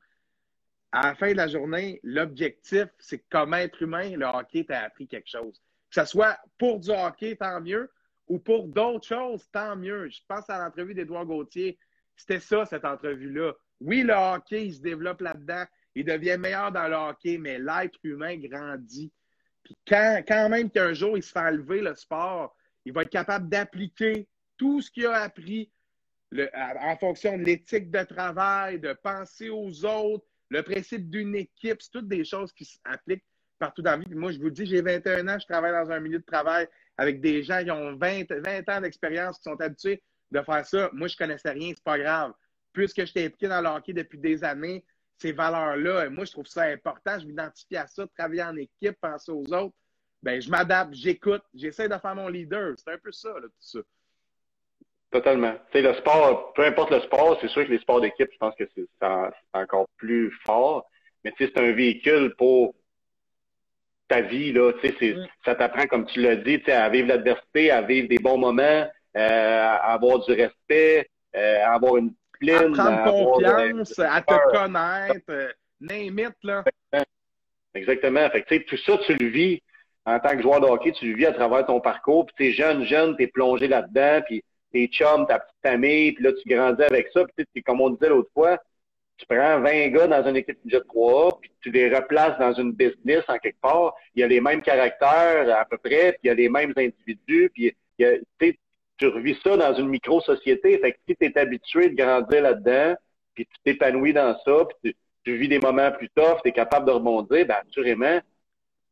À 0.91 1.07
la 1.07 1.15
fin 1.15 1.31
de 1.31 1.37
la 1.37 1.47
journée, 1.47 1.99
l'objectif, 2.03 2.87
c'est 2.99 3.19
que 3.19 3.25
comme 3.29 3.53
être 3.53 3.81
humain, 3.81 4.15
le 4.15 4.25
hockey 4.25 4.63
t'a 4.63 4.81
appris 4.81 5.07
quelque 5.07 5.29
chose. 5.29 5.61
Que 5.95 6.01
ce 6.01 6.07
soit 6.11 6.37
pour 6.57 6.81
du 6.81 6.89
hockey, 6.89 7.37
tant 7.37 7.61
mieux, 7.61 7.89
ou 8.27 8.37
pour 8.37 8.67
d'autres 8.67 9.07
choses, 9.07 9.47
tant 9.49 9.77
mieux. 9.77 10.09
Je 10.09 10.19
pense 10.27 10.49
à 10.49 10.59
l'entrevue 10.59 10.93
d'Edouard 10.93 11.25
Gauthier. 11.25 11.77
C'était 12.17 12.41
ça, 12.41 12.65
cette 12.65 12.83
entrevue-là. 12.83 13.53
Oui, 13.79 14.03
le 14.03 14.13
hockey, 14.13 14.65
il 14.65 14.73
se 14.73 14.81
développe 14.81 15.21
là-dedans. 15.21 15.63
Il 15.95 16.03
devient 16.03 16.37
meilleur 16.37 16.69
dans 16.73 16.89
le 16.89 16.95
hockey, 16.95 17.37
mais 17.37 17.59
l'être 17.59 17.97
humain 18.03 18.35
grandit. 18.37 19.13
Quand 19.87 20.49
même 20.49 20.69
qu'un 20.69 20.93
jour, 20.93 21.17
il 21.17 21.23
se 21.23 21.31
fait 21.31 21.39
enlever 21.39 21.79
le 21.79 21.95
sport, 21.95 22.55
il 22.83 22.91
va 22.91 23.03
être 23.03 23.09
capable 23.09 23.47
d'appliquer 23.47 24.27
tout 24.57 24.81
ce 24.81 24.91
qu'il 24.91 25.05
a 25.07 25.21
appris 25.21 25.71
en 26.53 26.97
fonction 26.97 27.37
de 27.37 27.43
l'éthique 27.43 27.89
de 27.89 28.03
travail, 28.03 28.79
de 28.79 28.93
penser 28.93 29.49
aux 29.49 29.85
autres, 29.85 30.25
le 30.49 30.61
principe 30.61 31.09
d'une 31.09 31.35
équipe, 31.35 31.81
c'est 31.81 31.91
toutes 31.91 32.09
des 32.09 32.25
choses 32.25 32.51
qui 32.51 32.65
s'appliquent 32.65 33.23
partout 33.59 33.81
dans 33.81 33.91
la 33.91 33.97
vie. 33.97 34.15
moi, 34.15 34.31
je 34.31 34.39
vous 34.39 34.49
dis, 34.49 34.65
j'ai 34.65 34.81
21 34.81 35.27
ans, 35.27 35.39
je 35.39 35.45
travaille 35.45 35.71
dans 35.71 35.91
un 35.91 35.99
milieu 35.99 36.19
de 36.19 36.25
travail 36.25 36.67
avec 36.97 37.21
des 37.21 37.43
gens 37.43 37.63
qui 37.63 37.71
ont 37.71 37.95
20, 37.95 38.23
20 38.29 38.69
ans 38.69 38.81
d'expérience, 38.81 39.37
qui 39.37 39.43
sont 39.43 39.59
habitués 39.61 40.01
de 40.31 40.41
faire 40.41 40.65
ça. 40.65 40.89
Moi, 40.93 41.07
je 41.07 41.15
ne 41.15 41.17
connaissais 41.17 41.51
rien, 41.51 41.71
c'est 41.75 41.83
pas 41.83 41.97
grave. 41.97 42.33
Puisque 42.73 43.05
je 43.05 43.13
t'ai 43.13 43.25
impliqué 43.25 43.47
dans 43.47 43.61
le 43.61 43.67
hockey 43.67 43.93
depuis 43.93 44.17
des 44.17 44.43
années, 44.43 44.83
ces 45.17 45.31
valeurs-là, 45.31 46.09
moi, 46.09 46.25
je 46.25 46.31
trouve 46.31 46.47
ça 46.47 46.63
important. 46.63 47.17
Je 47.19 47.25
m'identifie 47.25 47.77
à 47.77 47.87
ça, 47.87 48.05
travailler 48.17 48.43
en 48.43 48.55
équipe, 48.57 48.97
penser 48.99 49.31
aux 49.31 49.53
autres. 49.53 49.75
Ben, 50.21 50.41
je 50.41 50.49
m'adapte, 50.49 50.93
j'écoute, 50.93 51.43
j'essaie 51.53 51.87
de 51.87 51.97
faire 51.97 52.15
mon 52.15 52.27
leader. 52.27 52.73
C'est 52.77 52.91
un 52.91 52.97
peu 52.97 53.11
ça, 53.11 53.29
tout 53.39 53.49
ça. 53.59 53.79
Totalement. 55.11 55.55
Tu 55.71 55.81
le 55.81 55.93
sport, 55.93 56.51
peu 56.53 56.65
importe 56.65 56.91
le 56.91 56.99
sport, 57.01 57.37
c'est 57.39 57.47
sûr 57.47 57.65
que 57.65 57.71
les 57.71 57.79
sports 57.79 58.01
d'équipe, 58.01 58.29
je 58.31 58.37
pense 58.37 58.55
que 58.55 58.63
c'est 58.75 59.07
encore 59.53 59.87
plus 59.97 60.31
fort. 60.43 60.89
Mais 61.23 61.31
tu 61.31 61.45
sais, 61.45 61.51
c'est 61.55 61.61
un 61.61 61.71
véhicule 61.71 62.35
pour 62.37 62.75
ta 64.07 64.21
vie, 64.21 64.53
là. 64.53 64.71
Tu 64.81 64.89
sais, 64.97 65.13
mm. 65.13 65.27
ça 65.43 65.55
t'apprend, 65.55 65.85
comme 65.87 66.05
tu 66.05 66.21
l'as 66.21 66.35
dit, 66.35 66.59
tu 66.59 66.65
sais, 66.65 66.73
à 66.73 66.89
vivre 66.89 67.07
l'adversité, 67.07 67.71
à 67.71 67.81
vivre 67.81 68.07
des 68.07 68.19
bons 68.19 68.37
moments, 68.37 68.63
euh, 68.63 68.87
à 69.15 69.93
avoir 69.93 70.19
du 70.25 70.31
respect, 70.33 71.09
euh, 71.35 71.63
à 71.63 71.73
avoir 71.73 71.97
une 71.97 72.13
pleine. 72.39 72.79
À 72.79 72.83
prendre 72.83 73.03
confiance, 73.03 73.99
à 73.99 74.21
te 74.21 74.51
connaître, 74.51 75.25
euh, 75.29 75.51
name 75.79 76.31
là. 76.43 76.63
Exactement. 77.73 78.29
Fait 78.29 78.41
que, 78.41 78.47
tu 78.47 78.55
sais, 78.55 78.63
tout 78.63 78.77
ça, 78.77 78.97
tu 79.05 79.13
le 79.15 79.27
vis 79.27 79.61
en 80.05 80.19
tant 80.19 80.35
que 80.35 80.41
joueur 80.41 80.61
de 80.61 80.67
hockey, 80.67 80.91
tu 80.91 81.11
le 81.11 81.17
vis 81.17 81.25
à 81.25 81.33
travers 81.33 81.65
ton 81.65 81.79
parcours, 81.81 82.25
puis 82.27 82.35
t'es 82.37 82.51
jeune, 82.51 82.85
jeune, 82.85 83.17
t'es 83.17 83.27
plongé 83.27 83.67
là-dedans, 83.67 84.21
puis 84.25 84.43
tes 84.71 84.87
chums, 84.87 85.25
ta 85.25 85.39
petite 85.39 85.55
famille, 85.63 86.11
puis 86.11 86.23
là, 86.23 86.31
tu 86.33 86.47
grandis 86.47 86.83
avec 86.83 87.09
ça. 87.13 87.23
Puis, 87.35 87.63
comme 87.63 87.81
on 87.81 87.89
disait 87.89 88.09
l'autre 88.09 88.29
fois, 88.33 88.59
tu 89.17 89.25
prends 89.27 89.61
20 89.61 89.87
gars 89.89 90.07
dans 90.07 90.27
une 90.27 90.37
équipe 90.37 90.59
Jet 90.65 90.83
3 90.87 91.39
puis 91.39 91.51
tu 91.61 91.71
les 91.71 91.93
replaces 91.93 92.37
dans 92.39 92.53
une 92.53 92.73
business 92.73 93.23
en 93.27 93.37
quelque 93.37 93.59
part. 93.61 93.93
Il 94.13 94.21
y 94.21 94.23
a 94.23 94.27
les 94.27 94.41
mêmes 94.41 94.61
caractères 94.61 95.57
à 95.57 95.65
peu 95.65 95.77
près, 95.77 96.13
puis 96.13 96.19
il 96.23 96.27
y 96.27 96.29
a 96.29 96.33
les 96.33 96.49
mêmes 96.49 96.73
individus, 96.75 97.49
puis 97.53 97.75
il 97.97 98.05
y 98.05 98.05
a, 98.05 98.51
tu 98.97 99.07
revis 99.07 99.37
ça 99.43 99.57
dans 99.57 99.73
une 99.73 99.89
micro-société. 99.89 100.77
Fait 100.79 100.93
que 100.93 100.97
si 101.07 101.15
tu 101.15 101.25
es 101.25 101.37
habitué 101.37 101.89
de 101.89 101.95
grandir 101.95 102.41
là-dedans, 102.41 102.95
puis 103.33 103.45
tu 103.45 103.55
t'épanouis 103.63 104.13
dans 104.13 104.37
ça, 104.39 104.67
puis 104.81 104.95
tu, 105.23 105.37
vis 105.37 105.47
des 105.47 105.59
moments 105.59 105.91
plus 105.91 106.09
tough, 106.15 106.41
tu 106.43 106.49
es 106.49 106.51
capable 106.51 106.85
de 106.85 106.91
rebondir, 106.91 107.45
ben 107.45 107.57
assurément, 107.67 108.19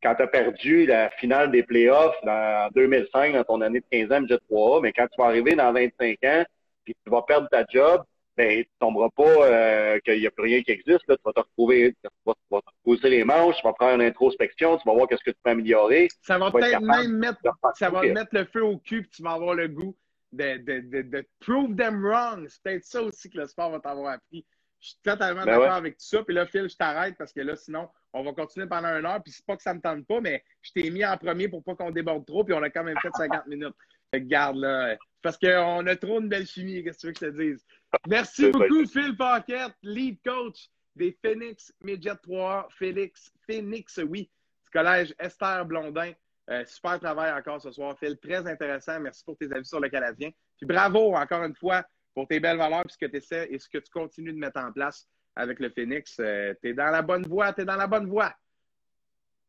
quand 0.02 0.16
tu 0.16 0.24
as 0.24 0.28
perdu 0.28 0.86
la 0.86 1.10
finale 1.12 1.52
des 1.52 1.64
playoffs 1.64 2.16
en 2.28 2.68
2005, 2.76 3.34
dans 3.34 3.44
ton 3.44 3.62
année 3.62 3.80
de 3.80 3.86
15 3.90 4.12
ans, 4.12 4.28
jet 4.28 4.42
3 4.50 4.82
mais 4.82 4.92
quand 4.92 5.08
tu 5.08 5.22
vas 5.22 5.28
arriver 5.28 5.56
dans 5.56 5.72
25 5.72 6.18
ans, 6.26 6.44
puis 6.84 6.96
tu 7.06 7.10
vas 7.10 7.22
perdre 7.22 7.48
ta 7.50 7.66
job, 7.70 8.04
ben, 8.36 8.64
tu 8.64 8.70
tomberas 8.80 9.10
pas 9.16 9.24
euh, 9.24 10.00
qu'il 10.00 10.20
n'y 10.20 10.28
a 10.28 10.32
plus 10.32 10.44
rien 10.44 10.62
qui 10.64 10.72
existe. 10.72 11.08
Là. 11.08 11.16
Tu 11.18 11.24
vas 11.24 11.34
te 11.34 11.40
retrouver, 11.40 11.96
tu 12.04 12.10
vas, 12.26 12.34
te 12.62 12.66
poser 12.84 13.10
les 13.10 13.24
manches, 13.24 13.58
tu 13.58 13.64
vas 13.64 13.74
faire 13.78 13.96
une 13.96 14.02
introspection, 14.02 14.78
tu 14.78 14.88
vas 14.88 14.94
voir 14.94 15.08
qu'est-ce 15.08 15.24
que 15.24 15.32
tu 15.32 15.38
peux 15.44 15.52
améliorer. 15.52 16.08
Ça 16.22 16.38
va 16.38 16.52
peut-être 16.52 16.82
même 16.82 17.18
mettre, 17.18 17.40
ça 17.76 17.90
va 17.90 18.02
mettre 18.04 18.34
le 18.34 18.46
feu 18.46 18.64
au 18.64 18.78
cul, 18.78 19.04
puis 19.04 19.12
tu 19.12 19.24
vas 19.24 19.34
avoir 19.34 19.54
le 19.54 19.68
goût 19.68 19.96
de, 20.32 20.58
de, 20.58 20.80
de, 20.80 21.02
de 21.04 21.28
prove 21.40 21.76
them 21.76 22.04
wrong. 22.04 22.48
C'est 22.50 22.64
peut-être 22.64 22.86
ça 22.86 23.04
aussi 23.04 23.30
que 23.30 23.38
le 23.38 23.48
sport 23.48 23.70
va 23.72 23.80
t'avoir 23.80 24.14
appris. 24.14 24.46
Je 24.80 24.90
suis 24.90 24.98
totalement 25.02 25.46
ben 25.46 25.58
d'accord 25.58 25.76
avec 25.76 25.94
tout 25.98 26.06
ça. 26.06 26.24
Puis 26.24 26.36
là, 26.36 26.46
Phil, 26.46 26.68
je 26.68 26.76
t'arrête 26.76 27.16
parce 27.18 27.32
que 27.32 27.40
là, 27.40 27.56
sinon, 27.56 27.88
on 28.12 28.22
va 28.24 28.34
continuer 28.34 28.68
pendant 28.68 28.90
une 28.90 29.06
heure. 29.06 29.24
Puis 29.24 29.32
c'est 29.32 29.46
pas 29.46 29.56
que 29.56 29.64
ça 29.64 29.74
me 29.74 29.80
tente 29.80 30.06
pas, 30.06 30.20
mais 30.20 30.44
je 30.62 30.72
t'ai 30.74 30.90
mis 30.90 31.06
en 31.06 31.16
premier 31.18 31.48
pour 31.48 31.64
pas 31.64 31.76
qu'on 31.76 31.92
déborde 31.92 32.26
trop. 32.26 32.44
Puis 32.44 32.54
on 32.54 32.62
a 32.62 32.70
quand 32.70 32.84
même 32.84 32.98
fait 33.02 33.12
50 33.16 33.48
minutes. 33.48 33.76
Regarde 34.12 34.58
là. 34.58 34.98
Parce 35.22 35.38
qu'on 35.38 35.88
a 35.88 35.96
trop 35.96 36.20
une 36.20 36.28
belle 36.28 36.46
chimie. 36.46 36.84
Qu'est-ce 36.84 36.98
que 36.98 37.02
tu 37.02 37.08
veux 37.08 37.14
que 37.14 37.20
je 37.20 37.32
te 37.32 37.52
dise? 37.52 37.66
Merci 38.08 38.50
beaucoup, 38.50 38.86
Phil 38.86 39.16
Paquette, 39.16 39.76
lead 39.84 40.18
coach 40.24 40.70
des 40.96 41.18
Phoenix 41.24 41.74
Midget 41.82 42.16
3. 42.24 42.68
Phoenix, 42.78 43.32
Phoenix, 43.46 44.00
oui. 44.08 44.30
Du 44.64 44.70
collège 44.72 45.14
Esther 45.20 45.66
Blondin. 45.66 46.14
Euh, 46.50 46.66
super 46.66 47.00
travail 47.00 47.32
encore 47.32 47.62
ce 47.62 47.72
soir, 47.72 47.98
Phil. 47.98 48.18
Très 48.18 48.46
intéressant. 48.48 49.00
Merci 49.00 49.24
pour 49.24 49.38
tes 49.38 49.52
avis 49.54 49.66
sur 49.66 49.80
le 49.80 49.90
Canadien. 49.90 50.32
Puis 50.58 50.66
bravo 50.66 51.16
encore 51.16 51.44
une 51.44 51.56
fois 51.56 51.84
pour 52.14 52.28
tes 52.28 52.40
belles 52.40 52.58
valeurs, 52.58 52.84
puis 52.84 52.94
ce 52.94 52.98
que 52.98 53.10
tu 53.10 53.18
essaies 53.18 53.48
et 53.50 53.58
ce 53.58 53.68
que 53.68 53.78
tu 53.78 53.90
continues 53.92 54.34
de 54.34 54.38
mettre 54.38 54.60
en 54.60 54.72
place 54.72 55.08
avec 55.36 55.60
le 55.60 55.70
Phoenix. 55.70 56.18
Euh, 56.20 56.54
tu 56.62 56.70
es 56.70 56.74
dans 56.74 56.92
la 56.92 57.02
bonne 57.02 57.26
voie, 57.26 57.54
tu 57.54 57.62
es 57.62 57.66
dans 57.66 57.76
la 57.76 57.88
bonne 57.88 58.08
voie. 58.08 58.34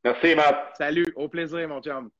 Merci, 0.04 0.34
Matt. 0.34 0.76
Salut, 0.76 1.06
au 1.16 1.28
plaisir, 1.28 1.68
mon 1.68 1.82
chum. 1.82 2.10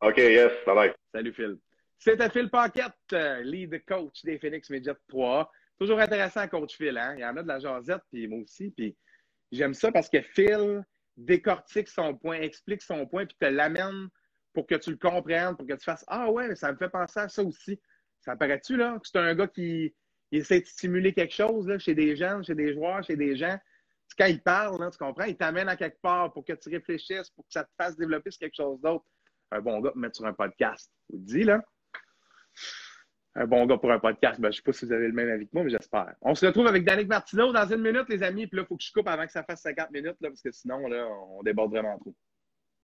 OK, 0.00 0.16
yes, 0.16 0.52
bye 0.66 0.74
bye. 0.74 0.94
Salut, 1.12 1.32
Phil. 1.32 1.58
C'était 1.98 2.30
Phil 2.30 2.50
Paquette, 2.50 2.92
euh, 3.12 3.40
lead 3.42 3.84
coach 3.86 4.22
des 4.24 4.38
Phoenix 4.38 4.68
Midget 4.70 4.96
3. 5.08 5.50
Toujours 5.78 6.00
intéressant, 6.00 6.46
coach 6.48 6.76
Phil. 6.76 6.96
Hein? 6.96 7.14
Il 7.16 7.20
y 7.20 7.24
en 7.24 7.36
a 7.36 7.42
de 7.42 7.48
la 7.48 7.58
jasette, 7.58 8.02
puis 8.12 8.28
moi 8.28 8.40
aussi. 8.40 8.70
Puis 8.70 8.96
j'aime 9.50 9.74
ça 9.74 9.90
parce 9.90 10.08
que 10.08 10.20
Phil 10.22 10.84
décortique 11.16 11.88
son 11.88 12.16
point, 12.16 12.40
explique 12.40 12.82
son 12.82 13.06
point, 13.06 13.26
puis 13.26 13.36
te 13.38 13.46
l'amène 13.46 14.08
pour 14.52 14.66
que 14.66 14.74
tu 14.76 14.90
le 14.90 14.96
comprennes, 14.96 15.56
pour 15.56 15.66
que 15.66 15.74
tu 15.74 15.84
fasses 15.84 16.04
Ah 16.06 16.30
ouais, 16.30 16.54
ça 16.56 16.72
me 16.72 16.76
fait 16.76 16.88
penser 16.88 17.20
à 17.20 17.28
ça 17.28 17.42
aussi. 17.42 17.80
Ça 18.20 18.36
paraît-tu, 18.36 18.76
là, 18.76 18.98
que 18.98 19.06
c'est 19.06 19.18
un 19.18 19.34
gars 19.34 19.48
qui 19.48 19.94
essaie 20.32 20.60
de 20.60 20.66
stimuler 20.66 21.12
quelque 21.12 21.34
chose 21.34 21.68
là, 21.68 21.78
chez 21.78 21.94
des 21.94 22.16
jeunes, 22.16 22.44
chez 22.44 22.54
des 22.54 22.72
joueurs, 22.72 23.02
chez 23.04 23.16
des 23.16 23.36
gens? 23.36 23.58
Quand 24.16 24.26
il 24.26 24.40
parle, 24.42 24.90
tu 24.90 24.98
comprends? 24.98 25.24
Il 25.24 25.36
t'amène 25.36 25.68
à 25.68 25.76
quelque 25.76 26.00
part 26.00 26.32
pour 26.32 26.44
que 26.44 26.52
tu 26.52 26.68
réfléchisses, 26.68 27.30
pour 27.30 27.44
que 27.44 27.52
ça 27.52 27.64
te 27.64 27.70
fasse 27.76 27.96
développer 27.96 28.30
quelque 28.30 28.54
chose 28.54 28.80
d'autre. 28.80 29.04
Un 29.50 29.60
bon 29.60 29.80
gars 29.80 29.90
pour 29.90 29.98
mettre 29.98 30.16
sur 30.16 30.26
un 30.26 30.32
podcast. 30.32 30.92
Vous 31.08 31.18
le 31.18 31.24
dis, 31.24 31.42
là? 31.42 31.62
Un 33.36 33.46
bon 33.46 33.66
gars 33.66 33.78
pour 33.78 33.90
un 33.90 33.98
podcast. 33.98 34.40
Ben, 34.40 34.52
je 34.52 34.58
ne 34.58 34.60
sais 34.60 34.62
pas 34.62 34.72
si 34.72 34.86
vous 34.86 34.92
avez 34.92 35.08
le 35.08 35.12
même 35.12 35.28
avis 35.28 35.46
que 35.46 35.50
moi, 35.54 35.64
mais 35.64 35.70
j'espère. 35.70 36.14
On 36.20 36.34
se 36.34 36.46
retrouve 36.46 36.66
avec 36.68 36.84
Danick 36.84 37.08
Martineau 37.08 37.52
dans 37.52 37.66
une 37.66 37.82
minute, 37.82 38.08
les 38.08 38.22
amis. 38.22 38.46
Puis 38.46 38.56
là, 38.56 38.62
il 38.62 38.66
faut 38.66 38.76
que 38.76 38.84
je 38.84 38.92
coupe 38.92 39.08
avant 39.08 39.26
que 39.26 39.32
ça 39.32 39.42
fasse 39.42 39.62
50 39.62 39.90
minutes, 39.90 40.16
là, 40.20 40.28
parce 40.28 40.42
que 40.42 40.52
sinon, 40.52 40.86
là, 40.86 41.06
on 41.30 41.42
déborde 41.42 41.70
vraiment 41.70 41.98
trop. 41.98 42.14